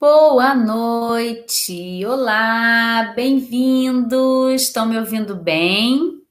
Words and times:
Boa 0.00 0.54
noite, 0.54 2.06
olá, 2.06 3.12
bem-vindos. 3.14 4.62
Estão 4.62 4.86
me 4.86 4.98
ouvindo 4.98 5.36
bem? 5.36 6.22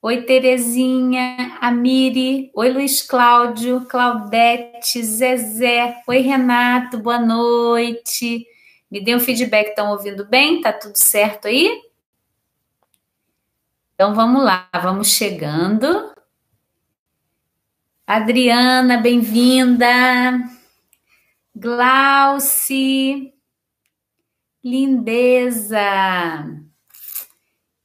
Oi, 0.00 0.22
Terezinha, 0.22 1.58
Amiri, 1.60 2.50
oi, 2.54 2.72
Luiz 2.72 3.02
Cláudio, 3.02 3.84
Claudete, 3.84 5.04
Zezé, 5.04 6.02
oi, 6.08 6.20
Renato, 6.20 6.96
boa 6.96 7.18
noite. 7.18 8.46
Me 8.90 9.04
dê 9.04 9.14
um 9.14 9.20
feedback, 9.20 9.68
estão 9.68 9.90
ouvindo 9.90 10.24
bem? 10.24 10.62
Tá 10.62 10.72
tudo 10.72 10.96
certo 10.96 11.48
aí? 11.48 11.78
Então 13.94 14.14
vamos 14.14 14.42
lá, 14.42 14.66
vamos 14.82 15.08
chegando. 15.08 16.10
Adriana, 18.06 18.96
bem-vinda. 18.96 20.61
Glauci, 21.54 23.34
lindeza. 24.64 25.78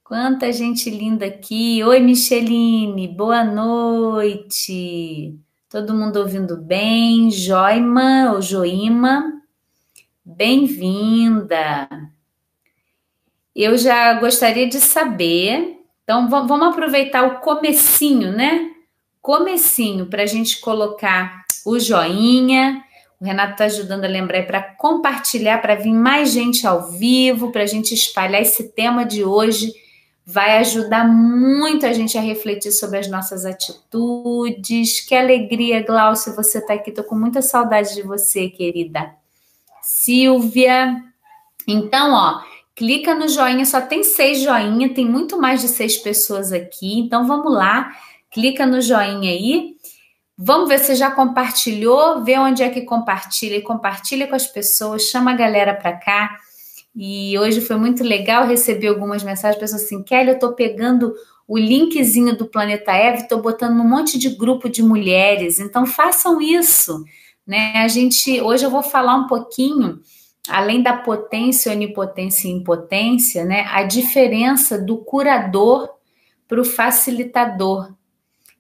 Quanta 0.02 0.54
gente 0.54 0.90
linda 0.90 1.26
aqui. 1.26 1.84
Oi, 1.84 2.00
Micheline, 2.00 3.10
boa 3.10 3.44
noite. 3.44 5.38
Todo 5.70 5.94
mundo 5.94 6.16
ouvindo 6.16 6.56
bem? 6.56 7.30
Joima 7.30 8.32
ou 8.34 8.42
Joima, 8.42 9.42
bem-vinda. 10.24 11.90
Eu 13.54 13.78
já 13.78 14.14
gostaria 14.14 14.70
de 14.70 14.80
saber, 14.80 15.82
então 16.04 16.30
vamos 16.30 16.70
aproveitar 16.70 17.28
o 17.28 17.42
comecinho, 17.42 18.32
né? 18.32 18.72
Comecinho 19.22 20.06
para 20.06 20.24
a 20.24 20.26
gente 20.26 20.62
colocar 20.62 21.46
o 21.66 21.78
joinha, 21.78 22.82
o 23.20 23.26
Renato 23.26 23.54
está 23.54 23.66
ajudando 23.66 24.06
a 24.06 24.08
lembrar 24.08 24.46
para 24.46 24.62
compartilhar, 24.62 25.60
para 25.60 25.76
vir 25.76 25.94
mais 25.94 26.32
gente 26.32 26.68
ao 26.68 26.92
vivo, 26.92 27.52
para 27.52 27.64
a 27.64 27.68
gente 27.68 27.94
espalhar 27.94 28.42
esse 28.42 28.70
tema 28.70 29.04
de 29.04 29.24
hoje. 29.24 29.74
Vai 30.24 30.58
ajudar 30.60 31.08
muito 31.08 31.86
a 31.86 31.94
gente 31.94 32.18
a 32.18 32.22
refletir 32.22 32.72
sobre 32.72 33.00
as 33.00 33.08
nossas 33.08 33.44
atitudes. 33.44 35.02
Que 35.02 35.16
alegria, 35.16 35.82
Glaucio, 35.82 36.36
você 36.36 36.60
está 36.60 36.76
aqui. 36.76 36.92
Estou 36.92 37.06
com 37.06 37.16
muita 37.16 37.42
saudade 37.42 37.96
de 37.96 38.04
você, 38.04 38.50
querida. 38.50 39.12
Silvia. 39.82 41.02
Então, 41.68 42.14
ó, 42.14 42.42
clica 42.76 43.16
no 43.16 43.28
joinha, 43.28 43.66
só 43.66 43.82
tem 43.82 44.04
seis 44.04 44.42
joinha, 44.42 44.94
tem 44.94 45.06
muito 45.06 45.40
mais 45.40 45.62
de 45.62 45.70
seis 45.70 45.98
pessoas 45.98 46.52
aqui. 46.52 47.00
Então, 47.00 47.26
vamos 47.26 47.52
lá, 47.52 47.90
clica 48.30 48.66
no 48.66 48.80
joinha 48.80 49.32
aí 49.32 49.77
Vamos 50.38 50.70
ver 50.70 50.78
se 50.78 50.94
já 50.94 51.10
compartilhou, 51.10 52.24
vê 52.24 52.38
onde 52.38 52.62
é 52.62 52.70
que 52.70 52.82
compartilha 52.82 53.56
e 53.56 53.62
compartilha 53.62 54.28
com 54.28 54.36
as 54.36 54.46
pessoas, 54.46 55.04
chama 55.04 55.32
a 55.32 55.36
galera 55.36 55.74
para 55.74 55.94
cá. 55.94 56.38
E 56.96 57.38
hoje 57.40 57.60
foi 57.60 57.76
muito 57.76 58.04
legal 58.04 58.46
receber 58.46 58.88
algumas 58.88 59.24
mensagens, 59.24 59.60
pessoas 59.60 59.84
assim, 59.84 60.04
Kelly, 60.04 60.30
eu 60.30 60.34
estou 60.36 60.54
pegando 60.54 61.14
o 61.48 61.58
linkzinho 61.58 62.38
do 62.38 62.46
Planeta 62.46 62.92
Eve, 62.92 63.24
estou 63.24 63.42
botando 63.42 63.80
um 63.80 63.88
monte 63.88 64.20
de 64.20 64.30
grupo 64.30 64.70
de 64.70 64.84
mulheres, 64.84 65.60
então 65.60 65.88
façam 65.88 66.40
isso. 66.40 67.04
Né? 67.46 67.74
A 67.78 67.88
gente, 67.88 68.40
hoje 68.42 68.64
eu 68.64 68.70
vou 68.70 68.84
falar 68.84 69.16
um 69.16 69.26
pouquinho, 69.26 70.02
além 70.50 70.84
da 70.84 70.98
potência, 70.98 71.72
onipotência 71.72 72.48
e 72.48 72.52
impotência, 72.52 73.44
né? 73.46 73.66
A 73.70 73.84
diferença 73.84 74.78
do 74.78 74.98
curador 74.98 75.90
para 76.48 76.60
o 76.60 76.66
facilitador. 76.66 77.97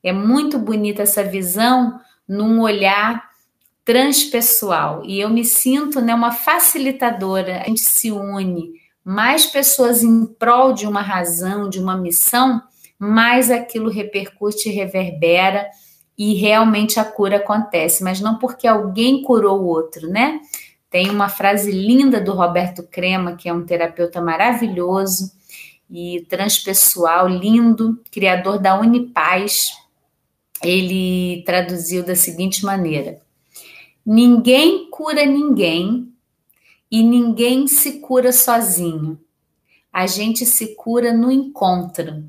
É 0.07 0.13
muito 0.13 0.57
bonita 0.57 1.03
essa 1.03 1.23
visão 1.23 1.99
num 2.27 2.61
olhar 2.61 3.27
transpessoal. 3.83 5.03
E 5.05 5.19
eu 5.19 5.29
me 5.29 5.45
sinto 5.45 6.01
né, 6.01 6.13
uma 6.13 6.31
facilitadora. 6.31 7.61
A 7.61 7.65
gente 7.65 7.81
se 7.81 8.11
une, 8.11 8.73
mais 9.03 9.45
pessoas 9.45 10.03
em 10.03 10.25
prol 10.25 10.73
de 10.73 10.85
uma 10.85 11.01
razão, 11.01 11.69
de 11.69 11.79
uma 11.79 11.95
missão, 11.95 12.61
mais 12.99 13.49
aquilo 13.49 13.89
repercute 13.89 14.67
e 14.67 14.73
reverbera 14.73 15.67
e 16.17 16.33
realmente 16.33 16.99
a 16.99 17.05
cura 17.05 17.37
acontece, 17.37 18.03
mas 18.03 18.19
não 18.19 18.37
porque 18.39 18.67
alguém 18.67 19.21
curou 19.21 19.61
o 19.61 19.67
outro, 19.67 20.09
né? 20.09 20.41
Tem 20.89 21.09
uma 21.09 21.29
frase 21.29 21.71
linda 21.71 22.19
do 22.19 22.33
Roberto 22.33 22.81
Crema, 22.83 23.35
que 23.35 23.47
é 23.47 23.53
um 23.53 23.65
terapeuta 23.65 24.19
maravilhoso 24.19 25.31
e 25.89 26.25
transpessoal, 26.27 27.27
lindo, 27.27 28.01
criador 28.11 28.57
da 28.57 28.79
Unipaz, 28.79 29.71
ele 30.63 31.43
traduziu 31.45 32.03
da 32.03 32.15
seguinte 32.15 32.65
maneira: 32.65 33.19
Ninguém 34.05 34.89
cura 34.89 35.25
ninguém 35.25 36.11
e 36.89 37.03
ninguém 37.03 37.67
se 37.67 37.99
cura 37.99 38.31
sozinho. 38.31 39.19
A 39.91 40.07
gente 40.07 40.45
se 40.45 40.75
cura 40.75 41.11
no 41.11 41.31
encontro. 41.31 42.23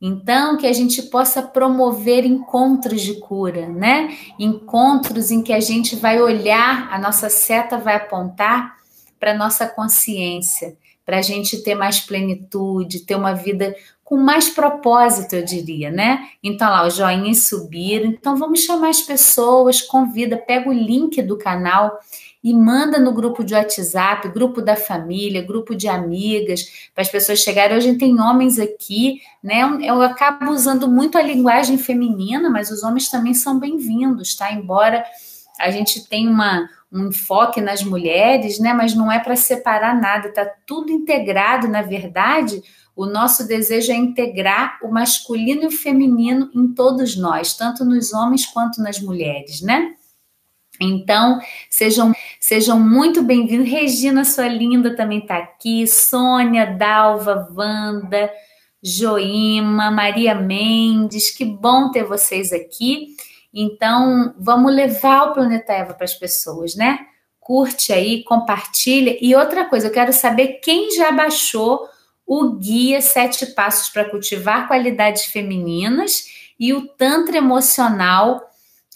Então, 0.00 0.56
que 0.56 0.66
a 0.66 0.72
gente 0.72 1.02
possa 1.02 1.42
promover 1.42 2.24
encontros 2.24 3.02
de 3.02 3.14
cura, 3.14 3.68
né? 3.68 4.16
Encontros 4.38 5.30
em 5.30 5.42
que 5.42 5.52
a 5.52 5.60
gente 5.60 5.96
vai 5.96 6.20
olhar, 6.20 6.88
a 6.92 6.98
nossa 6.98 7.28
seta 7.28 7.76
vai 7.78 7.96
apontar 7.96 8.76
para 9.18 9.32
a 9.32 9.36
nossa 9.36 9.66
consciência, 9.66 10.76
para 11.08 11.20
a 11.20 11.22
gente 11.22 11.62
ter 11.62 11.74
mais 11.74 12.00
plenitude, 12.00 13.00
ter 13.00 13.14
uma 13.14 13.32
vida 13.32 13.74
com 14.04 14.18
mais 14.18 14.50
propósito, 14.50 15.36
eu 15.36 15.42
diria, 15.42 15.90
né? 15.90 16.28
Então 16.44 16.68
lá, 16.68 16.86
os 16.86 16.96
joinhas 16.96 17.44
subiram. 17.44 18.10
Então 18.10 18.36
vamos 18.36 18.60
chamar 18.60 18.90
as 18.90 19.00
pessoas, 19.00 19.80
convida, 19.80 20.36
pega 20.36 20.68
o 20.68 20.72
link 20.72 21.22
do 21.22 21.38
canal 21.38 21.98
e 22.44 22.52
manda 22.52 22.98
no 22.98 23.10
grupo 23.10 23.42
de 23.42 23.54
WhatsApp, 23.54 24.28
grupo 24.28 24.60
da 24.60 24.76
família, 24.76 25.40
grupo 25.40 25.74
de 25.74 25.88
amigas, 25.88 26.90
para 26.94 27.00
as 27.00 27.08
pessoas 27.08 27.38
chegarem. 27.38 27.74
Hoje 27.74 27.94
tem 27.94 28.20
homens 28.20 28.58
aqui, 28.58 29.22
né? 29.42 29.62
Eu 29.82 30.02
acabo 30.02 30.50
usando 30.50 30.86
muito 30.86 31.16
a 31.16 31.22
linguagem 31.22 31.78
feminina, 31.78 32.50
mas 32.50 32.70
os 32.70 32.82
homens 32.82 33.08
também 33.08 33.32
são 33.32 33.58
bem-vindos, 33.58 34.36
tá? 34.36 34.52
Embora 34.52 35.02
a 35.58 35.70
gente 35.70 36.06
tenha 36.06 36.30
uma, 36.30 36.68
um 36.90 37.08
enfoque 37.08 37.60
nas 37.60 37.82
mulheres, 37.82 38.58
né? 38.58 38.72
Mas 38.72 38.94
não 38.94 39.10
é 39.10 39.18
para 39.18 39.36
separar 39.36 39.98
nada, 40.00 40.32
tá 40.32 40.46
tudo 40.66 40.90
integrado, 40.90 41.68
na 41.68 41.82
verdade 41.82 42.62
o 42.98 43.06
nosso 43.06 43.46
desejo 43.46 43.92
é 43.92 43.94
integrar 43.94 44.76
o 44.82 44.88
masculino 44.88 45.62
e 45.62 45.66
o 45.66 45.70
feminino 45.70 46.50
em 46.52 46.74
todos 46.74 47.16
nós, 47.16 47.56
tanto 47.56 47.84
nos 47.84 48.12
homens 48.12 48.44
quanto 48.44 48.82
nas 48.82 48.98
mulheres, 49.00 49.62
né? 49.62 49.94
Então, 50.80 51.38
sejam, 51.70 52.12
sejam 52.40 52.80
muito 52.80 53.22
bem-vindos. 53.22 53.70
Regina, 53.70 54.24
sua 54.24 54.48
linda, 54.48 54.96
também 54.96 55.20
está 55.20 55.36
aqui. 55.36 55.86
Sônia, 55.86 56.66
Dalva, 56.66 57.48
Wanda, 57.56 58.28
Joima, 58.82 59.92
Maria 59.92 60.34
Mendes. 60.34 61.30
Que 61.30 61.44
bom 61.44 61.92
ter 61.92 62.02
vocês 62.02 62.52
aqui. 62.52 63.14
Então, 63.60 64.32
vamos 64.38 64.72
levar 64.72 65.24
o 65.24 65.34
Planeta 65.34 65.72
Eva 65.72 65.92
para 65.92 66.04
as 66.04 66.14
pessoas, 66.14 66.76
né? 66.76 67.00
Curte 67.40 67.92
aí, 67.92 68.22
compartilha. 68.22 69.18
E 69.20 69.34
outra 69.34 69.64
coisa, 69.64 69.88
eu 69.88 69.92
quero 69.92 70.12
saber 70.12 70.60
quem 70.62 70.94
já 70.94 71.10
baixou 71.10 71.88
o 72.24 72.52
guia 72.52 73.00
Sete 73.00 73.46
Passos 73.46 73.88
para 73.88 74.08
Cultivar 74.08 74.68
Qualidades 74.68 75.24
Femininas 75.24 76.26
e 76.60 76.72
o 76.72 76.86
Tantra 76.86 77.38
Emocional 77.38 78.48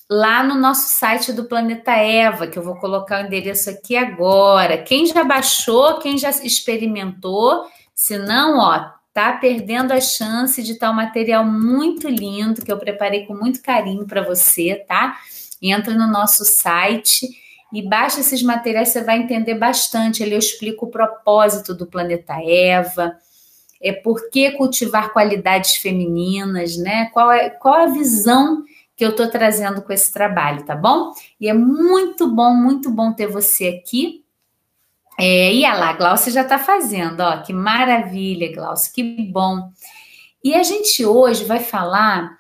lá 0.09 0.45
no 0.45 0.55
nosso 0.55 0.95
site 0.95 1.33
do 1.33 1.47
Planeta 1.47 1.93
Eva, 1.93 2.47
que 2.47 2.57
eu 2.57 2.63
vou 2.63 2.77
colocar 2.77 3.21
o 3.21 3.27
endereço 3.27 3.69
aqui 3.69 3.97
agora. 3.97 4.79
Quem 4.79 5.07
já 5.07 5.25
baixou, 5.25 5.99
quem 5.99 6.17
já 6.17 6.31
experimentou, 6.31 7.65
se 7.93 8.17
não, 8.17 8.59
ó, 8.59 8.91
tá 9.13 9.33
perdendo 9.35 9.93
a 9.93 10.01
chance 10.01 10.63
de 10.63 10.73
estar 10.73 10.91
um 10.91 10.95
material 10.95 11.45
muito 11.45 12.09
lindo 12.09 12.65
que 12.65 12.73
eu 12.73 12.79
preparei 12.79 13.27
com 13.27 13.35
muito 13.35 13.63
carinho 13.63 14.07
para 14.07 14.23
você, 14.23 14.85
tá? 14.89 15.17
Entra 15.61 15.95
no 15.95 16.07
nosso 16.07 16.45
site 16.45 17.29
e 17.73 17.83
baixa 17.83 18.21
esses 18.21 18.43
materiais, 18.43 18.89
você 18.89 19.03
vai 19.03 19.19
entender 19.19 19.55
bastante. 19.55 20.23
Ali 20.23 20.33
eu 20.33 20.39
explico 20.39 20.87
o 20.87 20.91
propósito 20.91 21.75
do 21.75 21.87
planeta 21.87 22.35
Eva, 22.43 23.17
é 23.81 23.93
por 23.93 24.31
que 24.31 24.53
cultivar 24.53 25.13
qualidades 25.13 25.77
femininas, 25.77 26.77
né? 26.77 27.07
Qual 27.13 27.31
é, 27.33 27.51
qual 27.51 27.75
a 27.75 27.87
visão 27.87 28.63
que 28.97 29.05
eu 29.05 29.11
estou 29.11 29.29
trazendo 29.29 29.83
com 29.83 29.93
esse 29.93 30.13
trabalho, 30.13 30.65
tá 30.65 30.77
bom? 30.77 31.13
E 31.41 31.49
é 31.49 31.53
muito 31.53 32.29
bom, 32.29 32.55
muito 32.55 32.91
bom 32.91 33.13
ter 33.13 33.27
você 33.27 33.69
aqui. 33.69 34.22
É, 35.25 35.55
e 35.55 35.65
a 35.65 35.75
lá, 35.75 35.93
Glaucia 35.93 36.33
já 36.33 36.43
está 36.43 36.59
fazendo, 36.59 37.21
ó, 37.21 37.43
que 37.43 37.53
maravilha, 37.53 38.53
Glaucia, 38.53 38.93
que 38.93 39.03
bom. 39.31 39.71
E 40.43 40.53
a 40.53 40.65
gente 40.65 41.07
hoje 41.07 41.45
vai 41.45 41.61
falar 41.61 42.39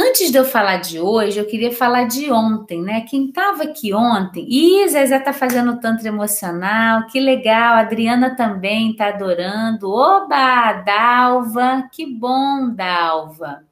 Antes 0.00 0.30
de 0.30 0.38
eu 0.38 0.44
falar 0.44 0.76
de 0.76 1.00
hoje, 1.00 1.40
eu 1.40 1.44
queria 1.44 1.72
falar 1.74 2.04
de 2.04 2.30
ontem, 2.30 2.80
né? 2.80 3.00
Quem 3.00 3.30
estava 3.30 3.64
aqui 3.64 3.92
ontem, 3.92 4.46
e 4.48 4.88
Zezé 4.88 5.18
tá 5.18 5.32
fazendo 5.32 5.80
tanto 5.80 6.06
emocional, 6.06 7.08
que 7.08 7.18
legal, 7.18 7.74
a 7.74 7.80
Adriana 7.80 8.36
também 8.36 8.94
tá 8.94 9.08
adorando. 9.08 9.90
Oba, 9.90 10.74
Dalva, 10.84 11.88
que 11.92 12.06
bom, 12.06 12.70
Dalva. 12.72 13.64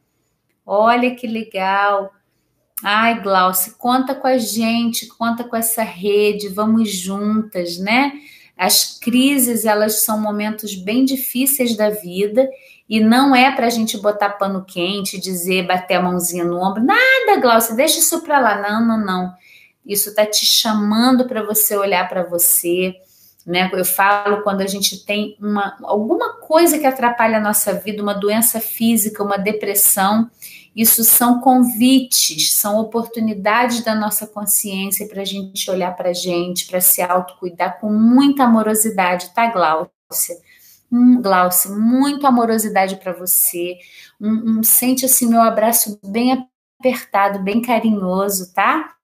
Olha 0.67 1.15
que 1.15 1.29
legal. 1.29 2.13
Ai, 2.82 3.20
Glauce, 3.23 3.76
conta 3.78 4.14
com 4.14 4.26
a 4.26 4.37
gente, 4.37 5.06
conta 5.06 5.44
com 5.44 5.56
essa 5.56 5.82
rede, 5.82 6.49
vamos 6.49 6.90
juntas, 6.90 7.78
né? 7.78 8.12
As 8.56 8.99
crises, 8.99 9.64
elas 9.64 10.05
são 10.05 10.20
momentos 10.20 10.75
bem 10.75 11.05
difíceis 11.05 11.76
da 11.76 11.90
vida 11.90 12.49
e 12.88 13.00
não 13.00 13.34
é 13.34 13.50
para 13.50 13.67
a 13.67 13.70
gente 13.70 13.99
botar 13.99 14.31
pano 14.31 14.64
quente, 14.64 15.20
dizer, 15.20 15.67
bater 15.67 15.94
a 15.94 16.02
mãozinha 16.02 16.44
no 16.44 16.62
ombro. 16.62 16.82
Nada, 16.82 17.40
Glaucia, 17.40 17.75
deixa 17.75 17.99
isso 17.99 18.23
para 18.23 18.38
lá. 18.38 18.61
Não, 18.61 18.87
não, 18.87 19.05
não. 19.05 19.34
Isso 19.84 20.11
está 20.11 20.25
te 20.25 20.44
chamando 20.44 21.26
para 21.26 21.43
você 21.43 21.76
olhar 21.76 22.08
para 22.08 22.23
você. 22.23 22.94
Né? 23.44 23.70
Eu 23.73 23.84
falo 23.84 24.43
quando 24.43 24.61
a 24.61 24.67
gente 24.67 25.05
tem 25.05 25.37
uma, 25.40 25.76
alguma 25.82 26.34
coisa 26.34 26.78
que 26.78 26.87
atrapalha 26.87 27.38
a 27.38 27.40
nossa 27.40 27.75
vida, 27.75 28.02
uma 28.02 28.14
doença 28.14 28.61
física, 28.61 29.23
uma 29.23 29.37
depressão. 29.37 30.31
Isso 30.76 31.02
são 31.02 31.40
convites, 31.40 32.52
são 32.52 32.78
oportunidades 32.78 33.82
da 33.82 33.94
nossa 33.94 34.26
consciência 34.26 35.08
para 35.08 35.23
a 35.23 35.25
gente 35.25 35.70
olhar 35.70 35.96
para 35.96 36.11
a 36.11 36.12
gente, 36.12 36.67
para 36.67 36.82
se 36.82 37.00
autocuidar 37.00 37.81
com 37.81 37.90
muita 37.90 38.44
amorosidade, 38.44 39.32
tá, 39.34 39.50
Glaucia? 39.50 40.37
Hum, 40.93 41.23
Glaucia, 41.23 41.70
muito 41.70 42.26
amorosidade 42.26 42.96
para 42.96 43.14
você. 43.14 43.78
Um, 44.20 44.58
um, 44.58 44.62
sente 44.62 45.06
assim 45.06 45.26
meu 45.26 45.40
abraço 45.40 45.99
bem 46.05 46.46
apertado, 46.78 47.38
bem 47.38 47.62
carinhoso, 47.62 48.52
tá? 48.52 48.96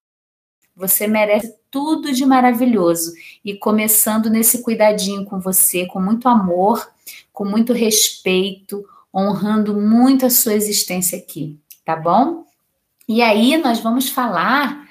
Você 0.76 1.06
merece 1.06 1.54
tudo 1.70 2.12
de 2.12 2.26
maravilhoso. 2.26 3.14
E 3.42 3.56
começando 3.56 4.28
nesse 4.28 4.62
cuidadinho 4.62 5.24
com 5.24 5.40
você, 5.40 5.86
com 5.86 6.00
muito 6.00 6.28
amor, 6.28 6.86
com 7.32 7.46
muito 7.46 7.72
respeito, 7.72 8.84
honrando 9.14 9.74
muito 9.74 10.24
a 10.24 10.30
sua 10.30 10.54
existência 10.54 11.18
aqui, 11.18 11.58
tá 11.84 11.96
bom? 11.96 12.44
E 13.08 13.20
aí 13.22 13.56
nós 13.56 13.80
vamos 13.80 14.08
falar 14.08 14.86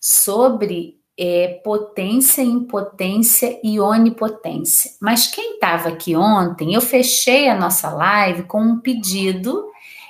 sobre 0.00 0.98
é, 1.18 1.60
potência, 1.64 2.42
impotência 2.42 3.58
e 3.62 3.80
onipotência. 3.80 4.92
Mas 5.00 5.26
quem 5.26 5.54
estava 5.54 5.88
aqui 5.88 6.14
ontem, 6.14 6.74
eu 6.74 6.80
fechei 6.80 7.48
a 7.48 7.58
nossa 7.58 7.90
live 7.90 8.44
com 8.44 8.60
um 8.60 8.78
pedido 8.78 9.66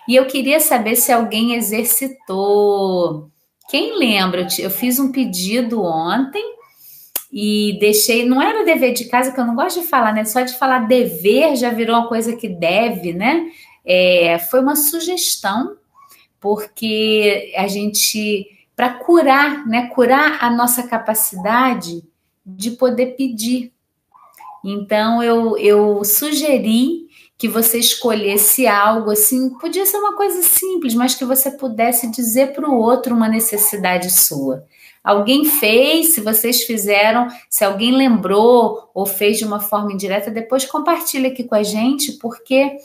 e 0.07 0.15
eu 0.17 0.27
queria 0.27 0.61
saber 0.61 0.97
se 0.97 1.11
alguém 1.11 1.55
exercitou. 1.55 3.31
Quem 3.71 3.99
lembra? 3.99 4.47
Eu 4.59 4.71
fiz 4.71 4.99
um 4.99 5.11
pedido 5.11 5.83
ontem 5.83 6.43
e 7.33 7.77
deixei. 7.81 8.27
Não 8.27 8.41
era 8.41 8.65
dever 8.65 8.93
de 8.93 9.07
casa, 9.07 9.33
que 9.33 9.41
eu 9.41 9.47
não 9.47 9.55
gosto 9.55 9.81
de 9.81 9.87
falar, 9.87 10.13
né? 10.13 10.25
Só 10.25 10.43
de 10.43 10.57
falar 10.57 10.87
dever 10.87 11.57
já 11.57 11.71
virou 11.71 11.97
uma 11.97 12.09
coisa 12.09 12.37
que 12.37 12.49
deve, 12.49 13.13
né? 13.13 13.51
É, 13.85 14.39
foi 14.39 14.61
uma 14.61 14.77
sugestão, 14.77 15.77
porque 16.41 17.53
a 17.57 17.67
gente 17.67 18.47
para 18.79 18.95
curar, 18.95 19.67
né? 19.67 19.89
Curar 19.89 20.39
a 20.41 20.49
nossa 20.49 20.85
capacidade 20.85 22.05
de 22.47 22.71
poder 22.71 23.17
pedir. 23.17 23.73
Então 24.65 25.21
eu, 25.23 25.59
eu 25.59 26.05
sugeri 26.05 27.09
que 27.37 27.49
você 27.49 27.79
escolhesse 27.79 28.67
algo 28.67 29.11
assim, 29.11 29.51
podia 29.59 29.85
ser 29.85 29.97
uma 29.97 30.17
coisa 30.17 30.43
simples, 30.43 30.95
mas 30.95 31.15
que 31.15 31.25
você 31.25 31.51
pudesse 31.51 32.11
dizer 32.11 32.53
para 32.53 32.69
o 32.69 32.77
outro 32.77 33.15
uma 33.15 33.29
necessidade 33.29 34.11
sua. 34.11 34.65
Alguém 35.03 35.45
fez, 35.45 36.11
se 36.11 36.21
vocês 36.21 36.63
fizeram, 36.63 37.29
se 37.49 37.65
alguém 37.65 37.93
lembrou 37.93 38.91
ou 38.93 39.07
fez 39.07 39.39
de 39.39 39.45
uma 39.45 39.61
forma 39.61 39.93
indireta, 39.93 40.31
depois 40.31 40.65
compartilha 40.65 41.31
aqui 41.31 41.45
com 41.45 41.55
a 41.55 41.63
gente, 41.63 42.13
porque 42.13 42.77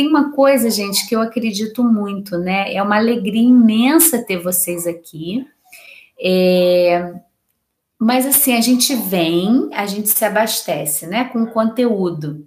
tem 0.00 0.08
uma 0.08 0.32
coisa, 0.32 0.70
gente, 0.70 1.06
que 1.06 1.14
eu 1.14 1.20
acredito 1.20 1.84
muito, 1.84 2.38
né? 2.38 2.72
É 2.72 2.82
uma 2.82 2.96
alegria 2.96 3.42
imensa 3.42 4.24
ter 4.24 4.38
vocês 4.38 4.86
aqui. 4.86 5.46
É... 6.18 7.16
Mas 7.98 8.24
assim, 8.24 8.56
a 8.56 8.62
gente 8.62 8.94
vem, 8.94 9.68
a 9.74 9.84
gente 9.84 10.08
se 10.08 10.24
abastece, 10.24 11.06
né, 11.06 11.24
com 11.26 11.44
conteúdo. 11.44 12.46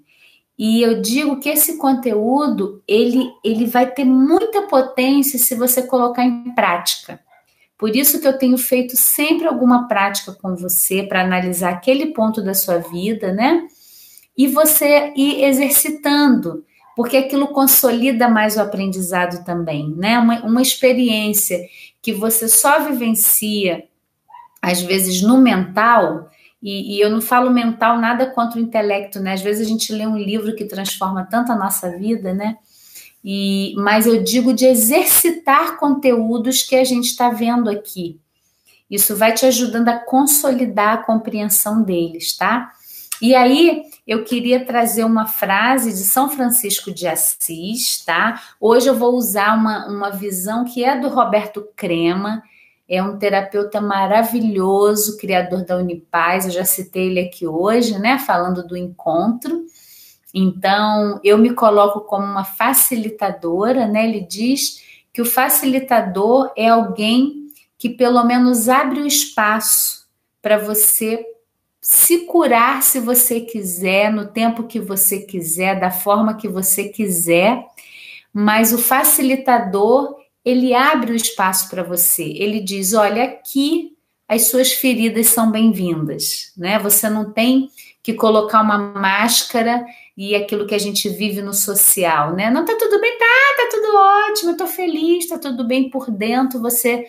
E 0.58 0.82
eu 0.82 1.00
digo 1.00 1.40
que 1.40 1.48
esse 1.48 1.78
conteúdo, 1.78 2.82
ele, 2.88 3.32
ele 3.44 3.68
vai 3.68 3.86
ter 3.92 4.04
muita 4.04 4.64
potência 4.64 5.38
se 5.38 5.54
você 5.54 5.84
colocar 5.84 6.26
em 6.26 6.56
prática. 6.56 7.20
Por 7.78 7.96
isso 7.96 8.20
que 8.20 8.28
eu 8.28 8.36
tenho 8.36 8.58
feito 8.58 8.98
sempre 8.98 9.46
alguma 9.46 9.88
prática 9.88 10.32
com 10.32 10.56
você 10.56 11.04
para 11.04 11.22
analisar 11.22 11.74
aquele 11.74 12.08
ponto 12.08 12.42
da 12.42 12.56
sua 12.56 12.80
vida, 12.80 13.32
né? 13.32 13.68
E 14.36 14.48
você 14.48 15.14
ir 15.16 15.44
exercitando 15.44 16.66
porque 16.95 17.18
aquilo 17.18 17.48
consolida 17.48 18.28
mais 18.28 18.56
o 18.56 18.62
aprendizado 18.62 19.44
também, 19.44 19.94
né? 19.95 20.19
Uma, 20.19 20.42
uma 20.42 20.62
experiência 20.62 21.60
que 22.01 22.13
você 22.13 22.48
só 22.48 22.84
vivencia, 22.84 23.86
às 24.62 24.81
vezes, 24.81 25.22
no 25.22 25.38
mental, 25.38 26.30
e, 26.62 26.95
e, 26.95 27.01
eu 27.01 27.10
não 27.10 27.19
falo 27.19 27.51
mental 27.51 28.00
nada 28.00 28.28
contra 28.28 28.57
o 28.57 28.62
intelecto, 28.62 29.19
né? 29.19 29.34
Às 29.34 29.42
vezes 29.42 29.66
a 29.66 29.69
gente 29.69 29.92
lê 29.92 30.07
um 30.07 30.18
livro 30.18 30.56
que 30.56 30.63
transforma 30.63 31.28
tanto 31.30 31.51
a 31.51 31.57
nossa 31.57 31.90
vida, 31.98 32.34
né? 32.34 32.57
E, 33.24 33.74
mas 33.78 34.06
eu 34.06 34.24
digo 34.24 34.54
de 34.54 34.66
exercitar 34.66 35.78
conteúdos 35.78 36.63
que 36.63 36.75
a 36.75 36.84
gente 36.84 37.06
está 37.06 37.30
vendo 37.30 37.69
aqui. 37.69 38.19
Isso 38.90 39.16
vai 39.16 39.34
te 39.34 39.45
ajudando 39.45 39.90
a 39.90 39.98
consolidar 39.98 40.94
a 40.94 41.04
compreensão 41.04 41.81
deles, 41.81 42.38
tá? 42.38 42.72
E 43.22 43.34
aí, 43.34 43.84
eu 44.06 44.24
queria 44.24 44.66
trazer 44.66 45.06
uma 45.06 45.26
frase 45.26 45.92
de 45.92 46.04
São 46.04 46.30
Francisco 46.30 46.92
de 46.92 47.08
Assis, 47.08 48.04
tá? 48.06 48.42
Hoje 48.60 48.88
eu 48.88 48.96
vou 48.96 49.16
usar 49.16 49.58
uma, 49.58 49.88
uma 49.88 50.10
visão 50.10 50.66
que 50.66 50.84
é 50.84 51.00
do 51.00 51.08
Roberto 51.08 51.66
Crema, 51.76 52.44
é 52.88 53.02
um 53.02 53.18
terapeuta 53.18 53.80
maravilhoso, 53.80 55.18
criador 55.18 55.64
da 55.64 55.78
Unipaz, 55.78 56.46
eu 56.46 56.52
já 56.52 56.66
citei 56.66 57.08
ele 57.08 57.22
aqui 57.22 57.48
hoje, 57.48 57.98
né? 57.98 58.20
Falando 58.20 58.68
do 58.68 58.76
encontro. 58.76 59.66
Então, 60.34 61.20
eu 61.24 61.38
me 61.38 61.54
coloco 61.54 62.02
como 62.02 62.26
uma 62.26 62.44
facilitadora, 62.44 63.88
né? 63.88 64.08
Ele 64.08 64.20
diz 64.20 64.82
que 65.14 65.22
o 65.22 65.26
facilitador 65.26 66.52
é 66.58 66.68
alguém 66.68 67.48
que 67.78 67.90
pelo 67.90 68.24
menos 68.26 68.68
abre 68.68 69.00
o 69.00 69.08
espaço 69.08 70.06
para 70.42 70.58
você 70.58 71.26
se 71.83 72.19
curar 72.19 72.81
se 72.81 72.97
você 73.01 73.41
quiser, 73.41 74.09
no 74.09 74.25
tempo 74.25 74.63
que 74.63 74.80
você 74.80 75.19
quiser, 75.19 75.77
da 75.77 75.91
forma 75.91 76.38
que 76.38 76.47
você 76.47 76.85
quiser, 76.85 77.62
mas 78.33 78.71
o 78.71 78.77
facilitador, 78.77 80.15
ele 80.45 80.74
abre 80.74 81.12
o 81.12 81.15
espaço 81.15 81.69
para 81.69 81.83
você. 81.83 82.24
Ele 82.24 82.62
diz: 82.62 82.94
"Olha, 82.94 83.25
aqui 83.25 83.97
as 84.30 84.44
suas 84.47 84.71
feridas 84.71 85.27
são 85.27 85.52
bem-vindas", 85.52 86.54
né? 86.57 86.80
Você 86.80 87.09
não 87.09 87.33
tem 87.33 87.69
que 88.02 88.13
colocar 88.13 88.61
uma 88.61 88.78
máscara 88.78 89.85
e 90.16 90.35
aquilo 90.35 90.66
que 90.66 90.75
a 90.75 90.80
gente 90.80 91.09
vive 91.09 91.42
no 91.42 91.54
social, 91.54 92.33
né? 92.33 92.49
Não 92.49 92.63
tá 92.63 92.75
tudo 92.78 92.99
bem, 93.02 93.18
tá, 93.18 93.25
tá 93.57 93.69
tudo 93.71 93.95
ótimo, 93.97 94.52
eu 94.52 94.57
tô 94.57 94.68
feliz, 94.68 95.28
tá 95.28 95.37
tudo 95.37 95.66
bem 95.66 95.90
por 95.90 96.09
dentro, 96.09 96.61
você 96.61 97.06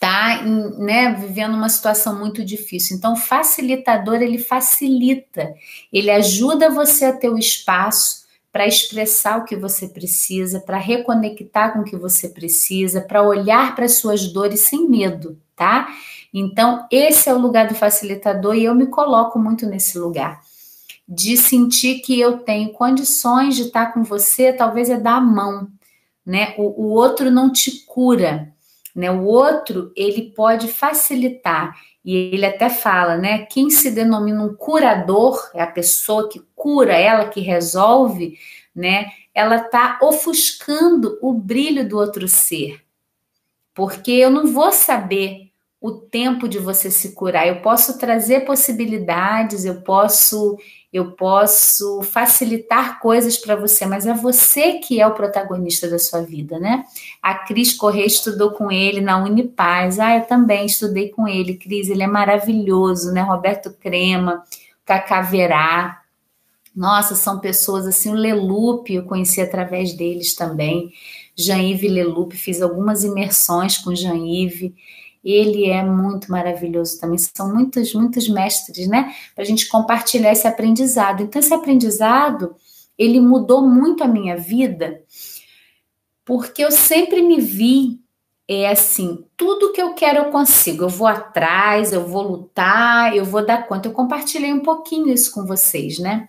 está 0.00 0.42
né, 0.42 1.12
vivendo 1.12 1.54
uma 1.54 1.68
situação 1.68 2.18
muito 2.18 2.42
difícil. 2.42 2.96
Então, 2.96 3.12
o 3.12 3.16
facilitador 3.16 4.22
ele 4.22 4.38
facilita, 4.38 5.54
ele 5.92 6.10
ajuda 6.10 6.70
você 6.70 7.04
a 7.04 7.12
ter 7.12 7.28
o 7.28 7.36
espaço 7.36 8.24
para 8.50 8.66
expressar 8.66 9.38
o 9.38 9.44
que 9.44 9.54
você 9.54 9.86
precisa, 9.86 10.58
para 10.58 10.78
reconectar 10.78 11.74
com 11.74 11.80
o 11.80 11.84
que 11.84 11.96
você 11.96 12.30
precisa, 12.30 13.02
para 13.02 13.22
olhar 13.22 13.76
para 13.76 13.84
as 13.84 13.98
suas 13.98 14.32
dores 14.32 14.60
sem 14.60 14.88
medo, 14.88 15.38
tá? 15.54 15.88
Então, 16.32 16.86
esse 16.90 17.28
é 17.28 17.34
o 17.34 17.38
lugar 17.38 17.68
do 17.68 17.74
facilitador 17.74 18.56
e 18.56 18.64
eu 18.64 18.74
me 18.74 18.86
coloco 18.86 19.38
muito 19.38 19.66
nesse 19.66 19.98
lugar. 19.98 20.40
De 21.06 21.36
sentir 21.36 22.00
que 22.00 22.18
eu 22.18 22.38
tenho 22.38 22.72
condições 22.72 23.54
de 23.54 23.64
estar 23.64 23.92
com 23.92 24.02
você, 24.02 24.52
talvez 24.52 24.88
é 24.88 24.98
dar 24.98 25.16
a 25.16 25.20
mão, 25.20 25.68
né? 26.24 26.54
O, 26.56 26.86
o 26.86 26.88
outro 26.88 27.30
não 27.30 27.52
te 27.52 27.84
cura, 27.84 28.52
né? 28.94 29.10
O 29.10 29.24
outro, 29.24 29.92
ele 29.96 30.32
pode 30.34 30.68
facilitar, 30.68 31.74
e 32.04 32.16
ele 32.16 32.46
até 32.46 32.70
fala, 32.70 33.16
né? 33.16 33.46
Quem 33.46 33.70
se 33.70 33.90
denomina 33.90 34.42
um 34.42 34.54
curador, 34.54 35.50
é 35.54 35.62
a 35.62 35.66
pessoa 35.66 36.28
que 36.28 36.42
cura, 36.54 36.94
ela 36.94 37.28
que 37.28 37.40
resolve, 37.40 38.38
né? 38.74 39.06
Ela 39.34 39.56
está 39.56 39.98
ofuscando 40.02 41.18
o 41.20 41.32
brilho 41.32 41.88
do 41.88 41.98
outro 41.98 42.26
ser. 42.26 42.80
Porque 43.74 44.10
eu 44.12 44.30
não 44.30 44.46
vou 44.46 44.72
saber 44.72 45.50
o 45.80 45.92
tempo 45.92 46.48
de 46.48 46.58
você 46.58 46.90
se 46.90 47.12
curar. 47.12 47.46
Eu 47.46 47.62
posso 47.62 47.98
trazer 47.98 48.40
possibilidades, 48.40 49.64
eu 49.64 49.80
posso 49.82 50.58
eu 50.92 51.12
posso 51.12 52.02
facilitar 52.02 52.98
coisas 52.98 53.36
para 53.38 53.54
você, 53.54 53.86
mas 53.86 54.06
é 54.06 54.14
você 54.14 54.74
que 54.74 55.00
é 55.00 55.06
o 55.06 55.14
protagonista 55.14 55.88
da 55.88 55.98
sua 55.98 56.22
vida, 56.22 56.58
né? 56.58 56.84
A 57.22 57.34
Cris 57.34 57.72
Corrêa 57.72 58.04
estudou 58.04 58.50
com 58.50 58.72
ele 58.72 59.00
na 59.00 59.22
Unipaz. 59.22 60.00
Ah, 60.00 60.16
eu 60.16 60.24
também 60.24 60.66
estudei 60.66 61.10
com 61.10 61.28
ele, 61.28 61.56
Cris, 61.56 61.88
ele 61.88 62.02
é 62.02 62.08
maravilhoso, 62.08 63.12
né? 63.12 63.22
Roberto 63.22 63.72
Crema, 63.80 64.42
Cacaverá. 64.84 66.00
Nossa, 66.74 67.14
são 67.14 67.38
pessoas 67.38 67.86
assim, 67.86 68.10
o 68.10 68.14
Lelupe 68.14 68.94
eu 68.94 69.04
conheci 69.04 69.40
através 69.40 69.92
deles 69.92 70.34
também. 70.34 70.92
Jean-Yves 71.36 71.90
Leloup, 71.90 72.32
fiz 72.34 72.60
algumas 72.60 73.04
imersões 73.04 73.78
com 73.78 73.94
Jean-Yves. 73.94 74.72
Ele 75.22 75.66
é 75.66 75.82
muito 75.84 76.30
maravilhoso 76.30 76.98
também. 76.98 77.18
São 77.18 77.52
muitos, 77.54 77.92
muitos 77.94 78.28
mestres, 78.28 78.88
né? 78.88 79.14
Para 79.34 79.44
a 79.44 79.46
gente 79.46 79.68
compartilhar 79.68 80.32
esse 80.32 80.46
aprendizado. 80.46 81.22
Então, 81.22 81.40
esse 81.40 81.52
aprendizado, 81.52 82.54
ele 82.96 83.20
mudou 83.20 83.66
muito 83.66 84.02
a 84.02 84.08
minha 84.08 84.36
vida, 84.36 85.02
porque 86.24 86.64
eu 86.64 86.70
sempre 86.70 87.22
me 87.22 87.40
vi 87.40 88.00
é 88.52 88.68
assim, 88.68 89.24
tudo 89.36 89.72
que 89.72 89.80
eu 89.80 89.94
quero 89.94 90.18
eu 90.18 90.24
consigo. 90.32 90.82
Eu 90.82 90.88
vou 90.88 91.06
atrás, 91.06 91.92
eu 91.92 92.04
vou 92.04 92.22
lutar, 92.22 93.16
eu 93.16 93.24
vou 93.24 93.46
dar 93.46 93.68
conta. 93.68 93.86
Eu 93.86 93.92
compartilhei 93.92 94.52
um 94.52 94.58
pouquinho 94.58 95.08
isso 95.08 95.32
com 95.32 95.46
vocês, 95.46 96.00
né? 96.00 96.28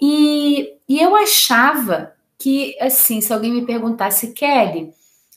E, 0.00 0.72
e 0.88 0.98
eu 0.98 1.14
achava 1.14 2.14
que, 2.38 2.74
assim, 2.80 3.20
se 3.20 3.30
alguém 3.34 3.52
me 3.52 3.66
perguntasse, 3.66 4.32
Kelly, 4.32 4.94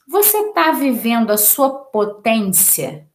você 0.08 0.38
está 0.38 0.72
vivendo 0.72 1.32
a 1.32 1.38
sua 1.38 1.70
potência? 1.70 3.08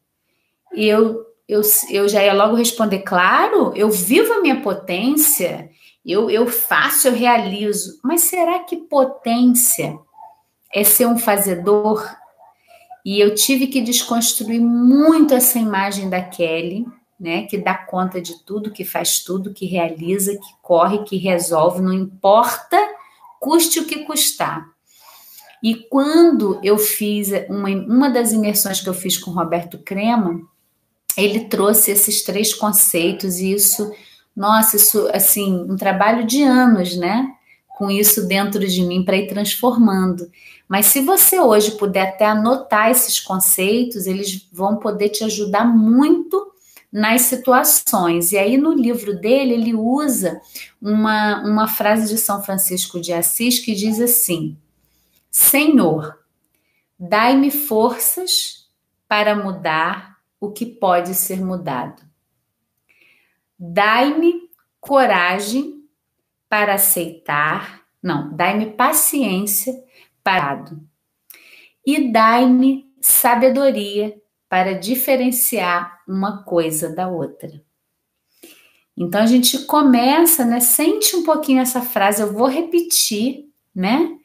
Eu, 0.72 1.24
eu, 1.48 1.60
eu 1.90 2.08
já 2.08 2.22
ia 2.22 2.32
logo 2.32 2.54
responder, 2.54 3.00
claro, 3.00 3.72
eu 3.74 3.90
vivo 3.90 4.32
a 4.32 4.40
minha 4.40 4.60
potência, 4.60 5.70
eu, 6.04 6.30
eu 6.30 6.46
faço, 6.46 7.08
eu 7.08 7.14
realizo. 7.14 7.98
Mas 8.02 8.22
será 8.22 8.60
que 8.60 8.76
potência 8.76 9.98
é 10.72 10.84
ser 10.84 11.06
um 11.06 11.18
fazedor? 11.18 12.08
E 13.04 13.20
eu 13.20 13.34
tive 13.34 13.66
que 13.66 13.80
desconstruir 13.80 14.60
muito 14.60 15.34
essa 15.34 15.58
imagem 15.58 16.10
da 16.10 16.22
Kelly, 16.22 16.86
né, 17.18 17.42
que 17.46 17.58
dá 17.58 17.74
conta 17.74 18.20
de 18.20 18.42
tudo, 18.44 18.72
que 18.72 18.84
faz 18.84 19.18
tudo, 19.18 19.52
que 19.52 19.66
realiza, 19.66 20.32
que 20.32 20.54
corre, 20.62 21.04
que 21.04 21.18
resolve, 21.18 21.82
não 21.82 21.92
importa, 21.92 22.76
custe 23.38 23.78
o 23.78 23.86
que 23.86 24.04
custar. 24.04 24.66
E 25.62 25.74
quando 25.74 26.58
eu 26.62 26.78
fiz 26.78 27.28
uma, 27.48 27.68
uma 27.68 28.10
das 28.10 28.32
imersões 28.32 28.80
que 28.80 28.88
eu 28.88 28.94
fiz 28.94 29.18
com 29.18 29.30
Roberto 29.30 29.78
Crema, 29.78 30.40
ele 31.16 31.40
trouxe 31.40 31.90
esses 31.90 32.22
três 32.22 32.54
conceitos 32.54 33.38
e 33.38 33.52
isso, 33.52 33.92
nossa, 34.34 34.76
isso 34.76 35.08
assim, 35.12 35.66
um 35.68 35.76
trabalho 35.76 36.26
de 36.26 36.42
anos, 36.42 36.96
né? 36.96 37.28
Com 37.76 37.90
isso 37.90 38.26
dentro 38.26 38.66
de 38.66 38.82
mim 38.82 39.04
para 39.04 39.16
ir 39.16 39.26
transformando. 39.26 40.30
Mas 40.68 40.86
se 40.86 41.00
você 41.00 41.40
hoje 41.40 41.72
puder 41.72 42.08
até 42.08 42.26
anotar 42.26 42.90
esses 42.90 43.18
conceitos, 43.18 44.06
eles 44.06 44.48
vão 44.52 44.76
poder 44.76 45.08
te 45.08 45.24
ajudar 45.24 45.64
muito 45.64 46.50
nas 46.92 47.22
situações. 47.22 48.32
E 48.32 48.38
aí, 48.38 48.56
no 48.56 48.72
livro 48.72 49.18
dele, 49.18 49.54
ele 49.54 49.74
usa 49.74 50.40
uma, 50.80 51.42
uma 51.42 51.68
frase 51.68 52.08
de 52.08 52.18
São 52.18 52.42
Francisco 52.42 53.00
de 53.00 53.12
Assis 53.12 53.58
que 53.58 53.74
diz 53.74 54.00
assim: 54.00 54.56
Senhor, 55.30 56.18
dai-me 56.98 57.50
forças 57.50 58.68
para 59.06 59.34
mudar 59.34 60.18
o 60.40 60.50
que 60.50 60.66
pode 60.66 61.14
ser 61.14 61.40
mudado. 61.40 62.02
Dai-me 63.58 64.48
coragem 64.80 65.84
para 66.48 66.74
aceitar, 66.74 67.82
não, 68.02 68.34
dai-me 68.34 68.72
paciência 68.72 69.72
parado. 70.24 70.82
E 71.86 72.10
dai-me 72.10 72.90
sabedoria 73.00 74.20
para 74.48 74.78
diferenciar 74.78 76.00
uma 76.08 76.42
coisa 76.42 76.94
da 76.94 77.08
outra. 77.08 77.62
Então 78.96 79.22
a 79.22 79.26
gente 79.26 79.60
começa, 79.60 80.44
né? 80.44 80.60
Sente 80.60 81.16
um 81.16 81.22
pouquinho 81.22 81.60
essa 81.60 81.80
frase, 81.80 82.20
eu 82.20 82.32
vou 82.32 82.48
repetir, 82.48 83.48
né? 83.74 84.18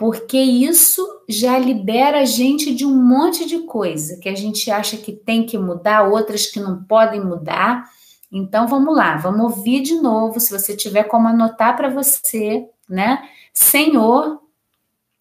Porque 0.00 0.38
isso 0.38 1.06
já 1.28 1.58
libera 1.58 2.20
a 2.20 2.24
gente 2.24 2.74
de 2.74 2.86
um 2.86 2.96
monte 2.96 3.44
de 3.44 3.58
coisa 3.66 4.16
que 4.16 4.30
a 4.30 4.34
gente 4.34 4.70
acha 4.70 4.96
que 4.96 5.12
tem 5.12 5.44
que 5.44 5.58
mudar, 5.58 6.08
outras 6.08 6.46
que 6.46 6.58
não 6.58 6.82
podem 6.84 7.22
mudar. 7.22 7.84
Então 8.32 8.66
vamos 8.66 8.96
lá, 8.96 9.18
vamos 9.18 9.58
ouvir 9.58 9.82
de 9.82 9.96
novo, 9.96 10.40
se 10.40 10.50
você 10.50 10.74
tiver 10.74 11.02
como 11.02 11.28
anotar 11.28 11.76
para 11.76 11.90
você, 11.90 12.66
né? 12.88 13.28
Senhor, 13.52 14.40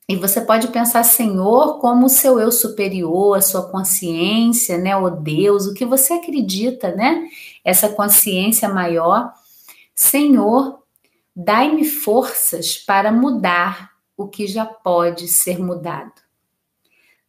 e 0.08 0.16
você 0.16 0.40
pode 0.40 0.70
pensar 0.70 1.04
Senhor 1.04 1.80
como 1.80 2.06
o 2.06 2.10
seu 2.10 2.40
eu 2.40 2.50
superior, 2.50 3.38
a 3.38 3.42
sua 3.42 3.64
consciência, 3.70 4.78
né, 4.78 4.96
o 4.96 5.10
Deus, 5.10 5.68
o 5.68 5.74
que 5.74 5.86
você 5.86 6.14
acredita, 6.14 6.96
né? 6.96 7.28
Essa 7.66 7.90
consciência 7.90 8.70
maior. 8.70 9.30
Senhor, 9.94 10.80
dai-me 11.36 11.84
forças 11.84 12.78
para 12.78 13.12
mudar 13.12 13.99
o 14.20 14.28
que 14.28 14.46
já 14.46 14.66
pode 14.66 15.30
ser 15.30 15.58
mudado. 15.58 16.12